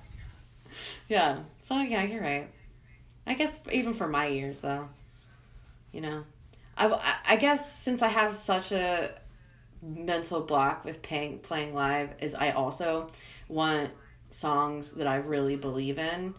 Yeah. 1.08 1.40
So 1.60 1.80
yeah, 1.80 2.02
you're 2.02 2.22
right. 2.22 2.50
I 3.26 3.34
guess 3.34 3.60
even 3.70 3.94
for 3.94 4.08
my 4.08 4.28
ears 4.28 4.60
though, 4.60 4.88
you 5.92 6.00
know, 6.00 6.24
I, 6.76 7.20
I 7.28 7.36
guess 7.36 7.70
since 7.72 8.02
I 8.02 8.08
have 8.08 8.34
such 8.34 8.72
a 8.72 9.10
mental 9.80 10.40
block 10.40 10.84
with 10.84 11.02
paying, 11.02 11.38
playing 11.38 11.74
live 11.74 12.14
is 12.18 12.34
I 12.34 12.50
also 12.50 13.08
want 13.46 13.90
songs 14.30 14.92
that 14.92 15.06
I 15.06 15.16
really 15.16 15.54
believe 15.54 15.98
in 15.98 16.34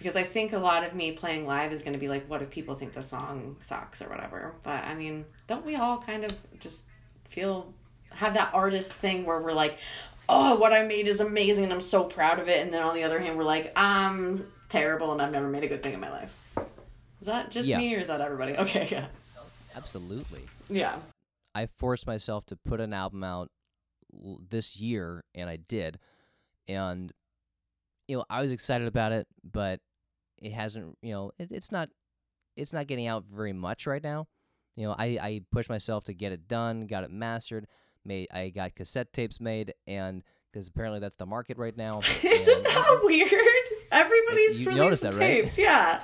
because 0.00 0.16
I 0.16 0.22
think 0.22 0.54
a 0.54 0.58
lot 0.58 0.82
of 0.82 0.94
me 0.94 1.12
playing 1.12 1.46
live 1.46 1.72
is 1.74 1.82
going 1.82 1.92
to 1.92 1.98
be 1.98 2.08
like, 2.08 2.26
what 2.26 2.40
if 2.40 2.48
people 2.48 2.74
think 2.74 2.94
the 2.94 3.02
song 3.02 3.56
sucks 3.60 4.00
or 4.00 4.08
whatever? 4.08 4.54
But 4.62 4.82
I 4.84 4.94
mean, 4.94 5.26
don't 5.46 5.66
we 5.66 5.76
all 5.76 5.98
kind 5.98 6.24
of 6.24 6.34
just 6.58 6.86
feel 7.28 7.74
have 8.12 8.32
that 8.32 8.54
artist 8.54 8.94
thing 8.94 9.26
where 9.26 9.38
we're 9.38 9.52
like, 9.52 9.76
oh, 10.26 10.56
what 10.56 10.72
I 10.72 10.84
made 10.86 11.06
is 11.06 11.20
amazing 11.20 11.64
and 11.64 11.72
I'm 11.74 11.82
so 11.82 12.04
proud 12.04 12.38
of 12.40 12.48
it, 12.48 12.62
and 12.64 12.72
then 12.72 12.82
on 12.82 12.94
the 12.94 13.02
other 13.04 13.20
hand, 13.20 13.36
we're 13.36 13.44
like, 13.44 13.72
I'm 13.76 14.46
terrible 14.70 15.12
and 15.12 15.20
I've 15.20 15.32
never 15.32 15.48
made 15.48 15.64
a 15.64 15.68
good 15.68 15.82
thing 15.82 15.92
in 15.92 16.00
my 16.00 16.10
life. 16.10 16.34
Is 17.20 17.26
that 17.26 17.50
just 17.50 17.68
Yeah. 17.68 17.76
me 17.76 17.94
or 17.94 17.98
is 17.98 18.06
that 18.08 18.22
everybody? 18.22 18.54
Okay, 18.58 18.88
yeah, 18.90 19.06
Absolutely. 19.76 20.46
yeah, 20.70 20.96
I 21.54 21.66
forced 21.78 22.06
myself 22.06 22.46
to 22.46 22.56
put 22.56 22.80
an 22.80 22.94
album 22.94 23.22
out 23.22 23.50
this 24.48 24.80
year, 24.80 25.24
and 25.34 25.50
I 25.50 25.56
did. 25.56 25.98
And 26.68 27.12
you 28.08 28.16
know, 28.16 28.24
I 28.30 28.40
was 28.42 28.50
excited 28.50 28.88
about 28.88 29.12
it, 29.12 29.26
but 29.44 29.78
it 30.40 30.52
hasn't. 30.52 30.96
You 31.02 31.12
know, 31.12 31.32
it, 31.38 31.48
it's 31.50 31.70
not. 31.72 31.88
It's 32.56 32.72
not 32.72 32.86
getting 32.86 33.06
out 33.06 33.24
very 33.32 33.52
much 33.52 33.86
right 33.86 34.02
now. 34.02 34.26
You 34.76 34.86
know, 34.86 34.94
I 34.98 35.04
I 35.20 35.40
pushed 35.52 35.68
myself 35.68 36.04
to 36.04 36.12
get 36.14 36.32
it 36.32 36.48
done, 36.48 36.86
got 36.86 37.04
it 37.04 37.10
mastered, 37.10 37.66
made. 38.04 38.28
I 38.32 38.48
got 38.50 38.74
cassette 38.74 39.12
tapes 39.12 39.40
made, 39.40 39.74
and 39.86 40.22
because 40.52 40.68
apparently 40.68 41.00
that's 41.00 41.16
the 41.16 41.26
market 41.26 41.58
right 41.58 41.76
now. 41.76 42.00
Isn't 42.22 42.64
that 42.64 43.00
weird? 43.02 43.30
Everybody's 43.92 44.64
You 44.64 44.70
releasing 44.72 45.10
that, 45.10 45.16
right? 45.18 45.26
tapes, 45.42 45.58
yeah. 45.58 46.00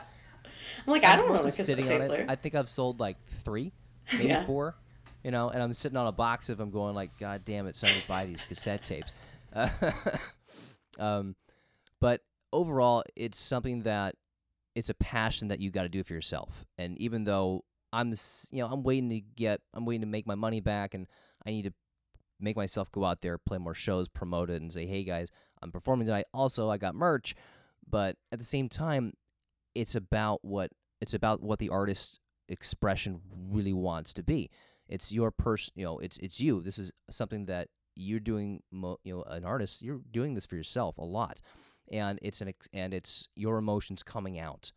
I'm 0.86 0.92
like, 0.92 1.04
I 1.04 1.16
don't 1.16 1.26
know 1.26 1.32
mostly 1.32 1.48
a 1.48 1.50
cassette 1.52 1.66
sitting 1.66 1.90
on 1.90 2.06
player. 2.06 2.20
it. 2.22 2.30
I 2.30 2.36
think 2.36 2.54
I've 2.54 2.68
sold 2.68 3.00
like 3.00 3.16
three, 3.26 3.72
maybe 4.12 4.28
Yeah. 4.28 4.44
four. 4.46 4.76
You 5.24 5.32
know, 5.32 5.48
and 5.50 5.60
I'm 5.60 5.74
sitting 5.74 5.96
on 5.96 6.06
a 6.06 6.12
box 6.12 6.48
of 6.50 6.58
them, 6.58 6.70
going 6.70 6.94
like, 6.94 7.18
"God 7.18 7.44
damn 7.44 7.66
it, 7.66 7.74
somebody 7.76 8.00
buy 8.06 8.26
these 8.26 8.44
cassette 8.44 8.84
tapes." 8.84 9.10
Uh, 9.52 9.68
um, 10.98 11.34
but 12.00 12.20
overall, 12.52 13.02
it's 13.16 13.38
something 13.38 13.82
that 13.82 14.14
it's 14.76 14.90
a 14.90 14.94
passion 14.94 15.48
that 15.48 15.58
you 15.58 15.70
got 15.70 15.84
to 15.84 15.88
do 15.88 16.04
for 16.04 16.12
yourself. 16.12 16.66
And 16.76 16.98
even 16.98 17.24
though 17.24 17.64
I'm, 17.94 18.12
you 18.50 18.60
know, 18.62 18.68
I'm 18.70 18.82
waiting 18.82 19.08
to 19.08 19.20
get, 19.20 19.62
I'm 19.72 19.86
waiting 19.86 20.02
to 20.02 20.06
make 20.06 20.26
my 20.26 20.34
money 20.34 20.60
back, 20.60 20.92
and 20.92 21.06
I 21.46 21.50
need 21.50 21.62
to 21.62 21.72
make 22.38 22.56
myself 22.56 22.92
go 22.92 23.04
out 23.04 23.22
there, 23.22 23.38
play 23.38 23.56
more 23.56 23.74
shows, 23.74 24.06
promote 24.06 24.50
it, 24.50 24.60
and 24.60 24.70
say, 24.70 24.86
"Hey 24.86 25.02
guys, 25.02 25.30
I'm 25.62 25.72
performing 25.72 26.06
tonight." 26.06 26.26
Also, 26.34 26.68
I 26.68 26.76
got 26.76 26.94
merch, 26.94 27.34
but 27.88 28.16
at 28.30 28.38
the 28.38 28.44
same 28.44 28.68
time, 28.68 29.14
it's 29.74 29.94
about 29.94 30.44
what 30.44 30.70
it's 31.00 31.14
about 31.14 31.42
what 31.42 31.58
the 31.58 31.70
artist's 31.70 32.20
expression 32.50 33.20
really 33.50 33.72
wants 33.72 34.12
to 34.14 34.22
be. 34.22 34.50
It's 34.88 35.10
your 35.10 35.30
person, 35.30 35.72
you 35.74 35.86
know. 35.86 35.98
It's 36.00 36.18
it's 36.18 36.38
you. 36.38 36.62
This 36.62 36.78
is 36.78 36.92
something 37.10 37.46
that 37.46 37.68
you're 37.94 38.20
doing. 38.20 38.62
You 38.70 38.98
know, 39.04 39.22
an 39.22 39.46
artist. 39.46 39.80
You're 39.80 40.02
doing 40.10 40.34
this 40.34 40.44
for 40.44 40.56
yourself 40.56 40.98
a 40.98 41.04
lot, 41.04 41.40
and 41.90 42.18
it's 42.22 42.40
an 42.40 42.48
ex- 42.48 42.68
and 42.72 42.92
it's 42.94 43.28
your 43.34 43.58
emotions 43.58 44.02
coming 44.02 44.38
out 44.38 44.72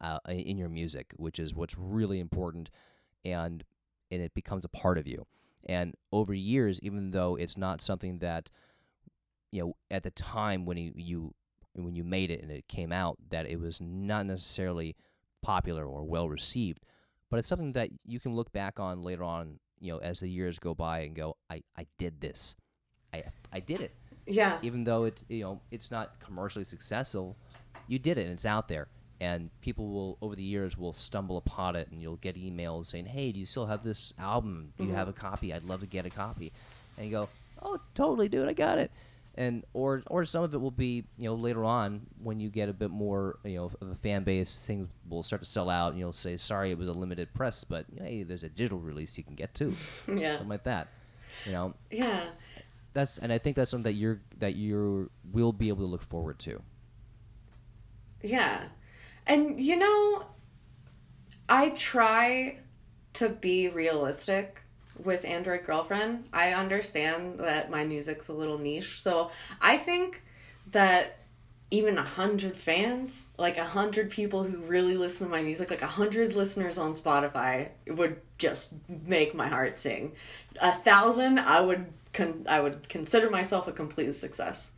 uh, 0.00 0.18
in 0.28 0.56
your 0.56 0.68
music, 0.68 1.12
which 1.16 1.38
is 1.38 1.54
what's 1.54 1.76
really 1.78 2.20
important, 2.20 2.70
and 3.24 3.64
and 4.10 4.22
it 4.22 4.34
becomes 4.34 4.64
a 4.64 4.68
part 4.68 4.98
of 4.98 5.06
you. 5.06 5.26
And 5.66 5.94
over 6.12 6.32
years, 6.32 6.80
even 6.82 7.10
though 7.10 7.36
it's 7.36 7.56
not 7.56 7.80
something 7.80 8.18
that 8.18 8.50
you 9.52 9.62
know 9.62 9.76
at 9.90 10.02
the 10.02 10.10
time 10.10 10.64
when 10.64 10.76
you, 10.76 10.92
you 10.94 11.34
when 11.74 11.94
you 11.94 12.04
made 12.04 12.30
it 12.30 12.42
and 12.42 12.50
it 12.50 12.66
came 12.68 12.92
out 12.92 13.18
that 13.30 13.46
it 13.46 13.60
was 13.60 13.80
not 13.80 14.26
necessarily 14.26 14.96
popular 15.42 15.86
or 15.86 16.04
well 16.04 16.28
received, 16.28 16.84
but 17.30 17.38
it's 17.38 17.48
something 17.48 17.72
that 17.72 17.90
you 18.06 18.20
can 18.20 18.34
look 18.34 18.52
back 18.52 18.80
on 18.80 19.02
later 19.02 19.22
on, 19.22 19.58
you 19.80 19.92
know, 19.92 19.98
as 19.98 20.20
the 20.20 20.28
years 20.28 20.58
go 20.58 20.74
by 20.74 21.00
and 21.00 21.14
go, 21.14 21.36
I, 21.48 21.62
I 21.76 21.86
did 21.98 22.20
this. 22.20 22.56
I 23.12 23.24
I 23.52 23.60
did 23.60 23.80
it. 23.80 23.94
Yeah, 24.26 24.58
Even 24.62 24.84
though 24.84 25.04
it's 25.04 25.24
you 25.28 25.42
know, 25.42 25.60
it's 25.70 25.90
not 25.90 26.18
commercially 26.20 26.64
successful, 26.64 27.36
you 27.86 27.98
did 27.98 28.18
it 28.18 28.22
and 28.22 28.32
it's 28.32 28.46
out 28.46 28.68
there. 28.68 28.88
And 29.22 29.50
people 29.60 29.90
will 29.90 30.18
over 30.22 30.34
the 30.34 30.42
years 30.42 30.78
will 30.78 30.94
stumble 30.94 31.36
upon 31.36 31.76
it 31.76 31.88
and 31.90 32.00
you'll 32.00 32.16
get 32.16 32.36
emails 32.36 32.86
saying, 32.86 33.06
Hey, 33.06 33.32
do 33.32 33.40
you 33.40 33.46
still 33.46 33.66
have 33.66 33.82
this 33.82 34.14
album? 34.18 34.72
Do 34.78 34.84
you 34.84 34.94
have 34.94 35.08
mm-hmm. 35.08 35.26
a 35.26 35.30
copy? 35.30 35.52
I'd 35.52 35.64
love 35.64 35.80
to 35.80 35.86
get 35.86 36.06
a 36.06 36.10
copy. 36.10 36.52
And 36.96 37.06
you 37.06 37.12
go, 37.12 37.28
Oh, 37.62 37.78
totally, 37.94 38.28
dude, 38.30 38.48
I 38.48 38.54
got 38.54 38.78
it 38.78 38.90
and 39.36 39.64
or 39.74 40.02
or 40.08 40.24
some 40.24 40.42
of 40.42 40.52
it 40.54 40.60
will 40.60 40.70
be 40.70 41.04
you 41.18 41.24
know 41.24 41.34
later 41.34 41.64
on 41.64 42.02
when 42.22 42.40
you 42.40 42.48
get 42.48 42.68
a 42.68 42.72
bit 42.72 42.90
more 42.90 43.38
you 43.44 43.56
know 43.56 43.70
of 43.80 43.88
a 43.90 43.94
fan 43.94 44.24
base 44.24 44.64
things 44.66 44.88
will 45.08 45.22
start 45.22 45.42
to 45.42 45.48
sell 45.48 45.70
out 45.70 45.90
and 45.90 45.98
you'll 45.98 46.12
say 46.12 46.36
sorry 46.36 46.70
it 46.70 46.78
was 46.78 46.88
a 46.88 46.92
limited 46.92 47.32
press 47.32 47.64
but 47.64 47.86
hey 47.98 48.22
there's 48.22 48.42
a 48.42 48.48
digital 48.48 48.78
release 48.78 49.16
you 49.16 49.24
can 49.24 49.34
get 49.34 49.54
too 49.54 49.72
yeah, 50.14 50.32
something 50.32 50.48
like 50.48 50.64
that 50.64 50.88
you 51.46 51.52
know 51.52 51.72
yeah. 51.90 52.24
That's 52.92 53.18
and 53.18 53.32
i 53.32 53.38
think 53.38 53.56
that's 53.56 53.70
something 53.70 53.84
that 53.84 53.98
you're 53.98 54.20
that 54.38 54.56
you 54.56 55.10
will 55.32 55.52
be 55.52 55.68
able 55.68 55.84
to 55.84 55.90
look 55.90 56.02
forward 56.02 56.38
to 56.38 56.62
Yeah. 58.22 58.64
And 59.26 59.60
you 59.60 59.76
know, 59.76 60.26
I 61.48 61.70
try 61.70 62.58
to 63.14 63.28
be 63.28 63.68
realistic 63.68 64.62
with 65.02 65.24
Android 65.24 65.64
Girlfriend. 65.64 66.24
I 66.32 66.52
understand 66.52 67.38
that 67.38 67.70
my 67.70 67.84
music's 67.84 68.28
a 68.28 68.34
little 68.34 68.58
niche. 68.58 69.00
So 69.00 69.30
I 69.60 69.76
think 69.76 70.22
that 70.70 71.18
even 71.70 71.98
a 71.98 72.04
hundred 72.04 72.56
fans, 72.56 73.26
like 73.38 73.56
a 73.56 73.64
hundred 73.64 74.10
people 74.10 74.42
who 74.42 74.58
really 74.58 74.96
listen 74.96 75.28
to 75.28 75.30
my 75.30 75.42
music, 75.42 75.70
like 75.70 75.82
a 75.82 75.86
hundred 75.86 76.34
listeners 76.34 76.76
on 76.78 76.92
Spotify 76.92 77.68
would 77.86 78.20
just 78.38 78.74
make 78.88 79.34
my 79.34 79.48
heart 79.48 79.78
sing. 79.78 80.12
A 80.60 80.72
thousand, 80.72 81.38
I 81.38 81.60
would 81.60 81.86
con- 82.12 82.46
I 82.48 82.60
would 82.60 82.88
consider 82.88 83.30
myself 83.30 83.68
a 83.68 83.72
complete 83.72 84.12
success. 84.14 84.72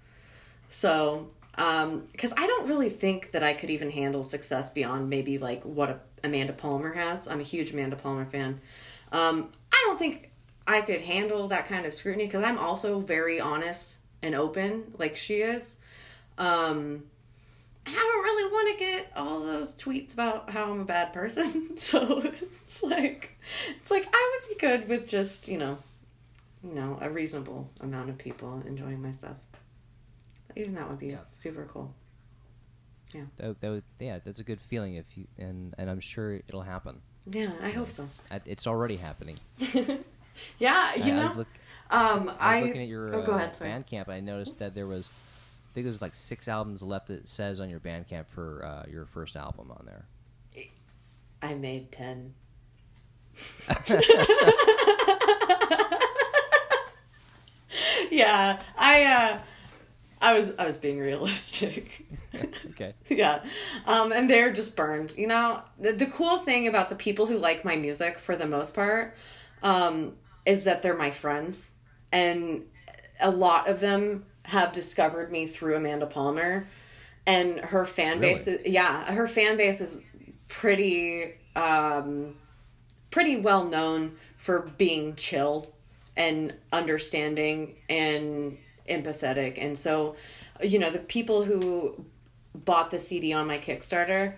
So, 0.69 1.29
um, 1.57 2.07
because 2.13 2.33
I 2.33 2.47
don't 2.47 2.69
really 2.69 2.89
think 2.89 3.33
that 3.33 3.43
I 3.43 3.53
could 3.53 3.71
even 3.71 3.91
handle 3.91 4.23
success 4.23 4.71
beyond 4.71 5.11
maybe 5.11 5.39
like 5.39 5.63
what 5.65 5.91
a, 5.91 6.01
Amanda 6.25 6.53
Palmer 6.53 6.93
has. 6.95 7.29
I'm 7.29 7.41
a 7.41 7.45
huge 7.45 7.73
Amanda 7.73 7.97
Palmer 7.97 8.25
fan. 8.25 8.61
Um, 9.11 9.51
I 9.73 9.85
don't 9.87 9.99
think 9.99 10.31
I 10.67 10.81
could 10.81 11.03
handle 11.03 11.49
that 11.49 11.67
kind 11.67 11.85
of 11.87 11.95
scrutiny 11.95 12.27
because 12.27 12.43
I'm 12.43 12.59
also 12.59 13.01
very 13.01 13.41
honest 13.41 13.99
and 14.23 14.35
open, 14.35 14.95
like 14.99 15.17
she 15.17 15.35
is. 15.35 15.79
Um, 16.39 17.05
I 17.85 17.91
don't 17.91 18.23
really 18.23 18.53
want 18.53 18.79
to 18.79 18.85
get 18.85 19.13
all 19.17 19.41
those 19.41 19.75
tweets 19.75 20.15
about 20.15 20.51
how 20.51 20.71
I'm 20.71 20.81
a 20.81 20.85
bad 20.85 21.13
person. 21.13 21.77
so 21.77 22.21
it's 22.25 22.83
like, 22.83 23.37
it's 23.71 23.91
like 23.91 24.07
I 24.13 24.41
would 24.41 24.49
be 24.49 24.61
good 24.61 24.89
with 24.89 25.09
just 25.09 25.49
you 25.49 25.59
know, 25.59 25.79
you 26.65 26.75
know, 26.75 26.99
a 27.01 27.11
reasonable 27.11 27.71
amount 27.81 28.09
of 28.11 28.19
people 28.19 28.63
enjoying 28.67 29.03
my 29.03 29.11
stuff. 29.11 29.37
Even 30.57 30.75
that 30.75 30.89
would 30.89 30.99
be 30.99 31.09
Yeah. 31.09 31.19
super 31.31 31.65
cool. 31.73 31.95
Yeah. 33.15 33.25
that, 33.37 33.61
that 33.61 33.71
would, 33.71 33.85
yeah 33.99 34.21
that's 34.25 34.41
a 34.41 34.45
good 34.45 34.59
feeling 34.59 34.95
if 34.95 35.05
you 35.19 35.27
and 35.37 35.75
and 35.77 35.91
i'm 35.91 36.01
sure 36.01 36.41
it'll 36.49 36.63
happen 36.63 37.03
Yeah, 37.31 37.51
I 37.63 37.69
hope 37.69 37.91
so. 37.91 38.09
It's 38.47 38.67
already 38.67 38.97
happening 38.97 39.37
Yeah, 40.59 40.95
you 40.97 41.13
I, 41.13 41.17
know, 41.17 41.21
I 41.21 41.25
was 41.25 41.37
look, 41.37 41.49
um, 41.91 42.33
I 42.41 42.57
I, 42.57 42.63
looking 42.63 42.81
at 42.81 42.89
your 42.89 43.15
oh, 43.15 43.23
go 43.23 43.33
uh, 43.33 43.37
ahead. 43.37 43.53
Bandcamp, 43.53 44.09
I 44.09 44.21
noticed 44.21 44.59
that 44.61 44.75
there 44.75 44.87
was, 44.87 45.11
I 45.11 45.75
think 45.75 45.87
there's 45.87 46.01
like 46.01 46.15
six 46.15 46.49
albums 46.49 46.81
left. 46.83 47.11
It 47.11 47.29
says 47.29 47.61
on 47.61 47.69
your 47.69 47.81
Bandcamp 47.81 48.27
for 48.29 48.65
uh, 48.65 48.91
your 48.91 49.05
first 49.05 49.37
album 49.37 49.71
on 49.71 49.85
there. 49.85 50.07
I 51.43 51.53
made 51.53 51.93
ten. 51.93 52.33
yeah, 58.13 58.61
I 58.77 59.05
uh, 59.05 59.39
I 60.21 60.39
was 60.39 60.53
I 60.59 60.67
was 60.67 60.77
being 60.77 60.99
realistic. 60.99 62.07
okay. 62.71 62.95
yeah, 63.09 63.43
um, 63.87 64.13
and 64.13 64.29
they're 64.29 64.53
just 64.53 64.77
burned. 64.77 65.15
You 65.17 65.27
know, 65.27 65.63
the 65.79 65.93
the 65.93 66.07
cool 66.07 66.39
thing 66.39 66.69
about 66.69 66.91
the 66.91 66.95
people 66.95 67.27
who 67.27 67.39
like 67.39 67.65
my 67.65 67.77
music 67.77 68.19
for 68.19 68.37
the 68.37 68.47
most 68.47 68.75
part, 68.75 69.17
um, 69.63 70.13
is 70.45 70.65
that 70.65 70.83
they're 70.83 70.97
my 70.97 71.11
friends, 71.11 71.77
and 72.13 72.67
a 73.21 73.31
lot 73.31 73.67
of 73.67 73.81
them 73.81 74.27
have 74.45 74.73
discovered 74.73 75.33
me 75.33 75.47
through 75.47 75.77
Amanda 75.77 76.07
Palmer, 76.07 76.67
and 77.27 77.61
her 77.61 77.87
fan 77.87 78.21
base. 78.21 78.47
Really? 78.47 78.59
Is, 78.59 78.73
yeah, 78.73 79.13
her 79.13 79.27
fan 79.27 79.57
base 79.57 79.81
is 79.81 80.03
pretty 80.49 81.33
um, 81.57 82.37
pretty 83.11 83.37
well 83.37 83.65
known 83.65 84.17
for 84.37 84.61
being 84.77 85.15
chill 85.15 85.73
and 86.17 86.55
understanding 86.73 87.77
and 87.89 88.59
empathetic. 88.89 89.59
And 89.59 89.77
so, 89.77 90.17
you 90.63 90.79
know, 90.79 90.91
the 90.91 90.99
people 90.99 91.45
who 91.45 92.05
bought 92.55 92.91
the 92.91 92.99
CD 92.99 93.33
on 93.33 93.47
my 93.47 93.59
Kickstarter, 93.59 94.35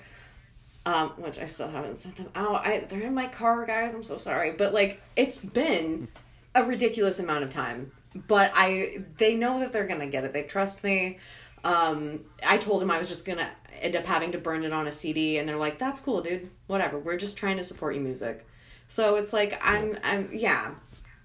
um, 0.87 1.11
which 1.11 1.39
I 1.39 1.47
still 1.47 1.69
haven't 1.69 1.97
sent 1.97 2.17
them 2.17 2.29
out. 2.35 2.67
I, 2.67 2.81
they're 2.81 3.03
in 3.03 3.15
my 3.15 3.27
car, 3.27 3.65
guys. 3.65 3.95
I'm 3.95 4.03
so 4.03 4.19
sorry, 4.19 4.53
but 4.53 4.75
like 4.75 5.03
it's 5.17 5.39
been 5.39 6.09
a 6.55 6.65
ridiculous 6.65 7.19
amount 7.19 7.45
of 7.45 7.51
time. 7.51 7.93
But 8.29 8.53
I, 8.55 9.05
they 9.19 9.35
know 9.35 9.59
that 9.61 9.73
they're 9.73 9.87
gonna 9.87 10.07
get 10.07 10.25
it. 10.25 10.33
They 10.33 10.43
trust 10.43 10.85
me. 10.85 11.19
Um, 11.65 12.21
I 12.47 12.59
told 12.59 12.83
them 12.83 12.91
I 12.91 12.99
was 12.99 13.09
just 13.09 13.25
gonna 13.25 13.51
end 13.81 13.97
up 13.97 14.05
having 14.05 14.33
to 14.33 14.39
burn 14.39 14.63
it 14.63 14.73
on 14.73 14.87
a 14.87 14.93
CD, 14.93 15.39
and 15.39 15.49
they're 15.49 15.57
like, 15.57 15.79
"That's 15.79 16.01
cool, 16.01 16.21
dude. 16.21 16.51
Whatever. 16.67 16.99
We're 16.99 17.17
just 17.17 17.37
trying 17.37 17.57
to 17.57 17.65
support 17.65 17.95
your 17.95 18.05
music." 18.05 18.47
So 18.87 19.17
it's 19.17 19.33
like 19.33 19.59
I'm, 19.63 19.97
I'm, 20.05 20.29
yeah. 20.33 20.75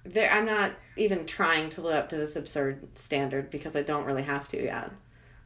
There, 0.03 0.31
I'm 0.31 0.45
not 0.45 0.71
even 0.97 1.25
trying 1.25 1.69
to 1.69 1.81
live 1.81 1.95
up 1.95 2.09
to 2.09 2.17
this 2.17 2.35
absurd 2.35 2.97
standard 2.97 3.49
because 3.49 3.75
I 3.75 3.81
don't 3.81 4.05
really 4.05 4.23
have 4.23 4.47
to 4.49 4.63
yet, 4.63 4.91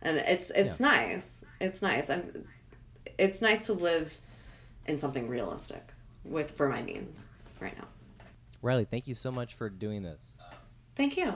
and 0.01 0.17
it's 0.17 0.51
it's 0.51 0.79
nice. 0.79 1.43
It's 1.59 1.81
nice. 1.81 2.09
I'm 2.09 2.45
it's 3.17 3.41
nice 3.41 3.65
to 3.65 3.73
live 3.73 4.17
in 4.85 4.97
something 4.97 5.27
realistic 5.27 5.93
with 6.23 6.51
for 6.51 6.69
my 6.69 6.81
means 6.81 7.27
right 7.59 7.77
now. 7.77 7.87
Riley, 8.61 8.85
thank 8.85 9.07
you 9.07 9.15
so 9.15 9.31
much 9.31 9.55
for 9.55 9.69
doing 9.69 10.03
this. 10.03 10.21
Thank 10.95 11.17
you. 11.17 11.35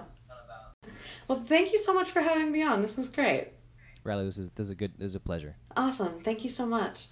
Well, 1.28 1.44
thank 1.44 1.74
you 1.74 1.80
so 1.80 1.94
much 1.94 2.10
for 2.10 2.22
having 2.22 2.52
me 2.52 2.64
on. 2.64 2.82
This 2.82 2.96
was 2.96 3.10
great. 3.10 3.50
Riley, 4.04 4.26
this 4.26 4.38
is 4.38 4.52
this 4.52 4.68
is 4.68 4.72
a 4.72 4.76
good 4.76 4.94
this 4.98 5.12
is 5.12 5.16
a 5.16 5.20
pleasure. 5.20 5.56
Awesome. 5.76 6.20
Thank 6.22 6.44
you 6.44 6.50
so 6.50 6.66
much. 6.66 7.08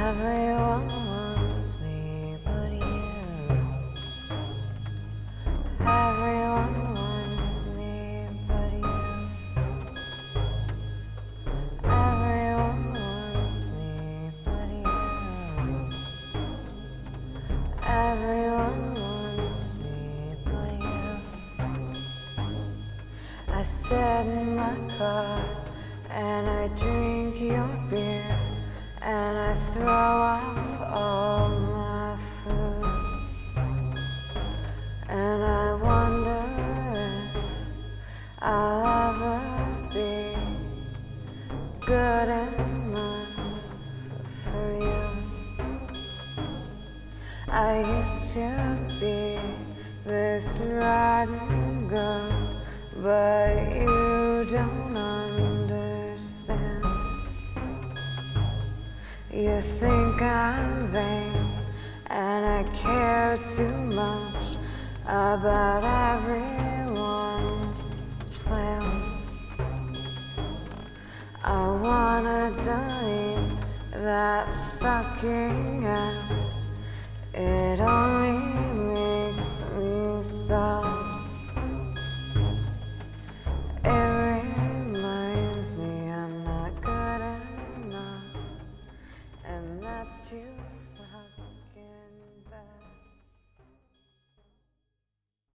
Everyone 0.00 0.86
wants 0.88 1.76
me 1.82 2.36
but 2.44 2.70
you. 2.70 3.50
Everyone 5.80 6.94
wants 6.94 7.64
me 7.76 8.28
but 8.46 8.72
you. 8.72 9.00
Everyone 11.82 12.92
wants 12.94 13.68
me 13.70 14.30
but 14.44 14.70
you. 14.70 15.90
Everyone 17.82 18.94
wants 18.94 19.72
me 19.82 20.36
but 20.44 20.74
you. 20.80 21.10
I 23.48 23.62
sit 23.64 24.26
in 24.26 24.54
my 24.54 24.78
car 24.96 25.44
and 26.08 26.48
I 26.48 26.68
drink 26.76 27.40
your 27.40 27.68
beer 27.90 28.37
and 29.08 29.38
I 29.38 29.54
throw 29.72 30.20
up 30.36 30.92
all 30.92 31.48
my 31.48 32.18
food. 32.44 32.84
And 35.08 35.42
I 35.42 35.74
wonder 35.88 36.44
if 36.94 37.44
I'll 38.42 39.08
ever 39.08 39.40
be 39.94 40.36
good 41.86 42.28
enough 42.28 43.32
for 44.44 44.66
you. 44.86 45.08
I 47.48 47.80
used 48.00 48.34
to 48.34 48.48
be 49.00 49.40
this 50.04 50.58
rotten 50.58 51.88
girl, 51.88 52.62
but 53.02 53.74
you 53.74 54.07
You 59.38 59.60
think 59.60 60.20
I'm 60.20 60.88
vain 60.88 61.46
and 62.10 62.44
I 62.44 62.64
care 62.74 63.36
too 63.36 63.70
much 63.70 64.56
about 65.04 65.84
everyone's 66.16 68.16
plans. 68.30 69.30
I 71.44 71.70
wanna 71.70 72.50
delete 72.66 73.56
that 73.92 74.52
fucking 74.80 75.86
app. 75.86 76.32
It 77.32 77.78
only 77.78 78.40
makes 78.92 79.64
me 79.78 80.20
sad. 80.20 80.87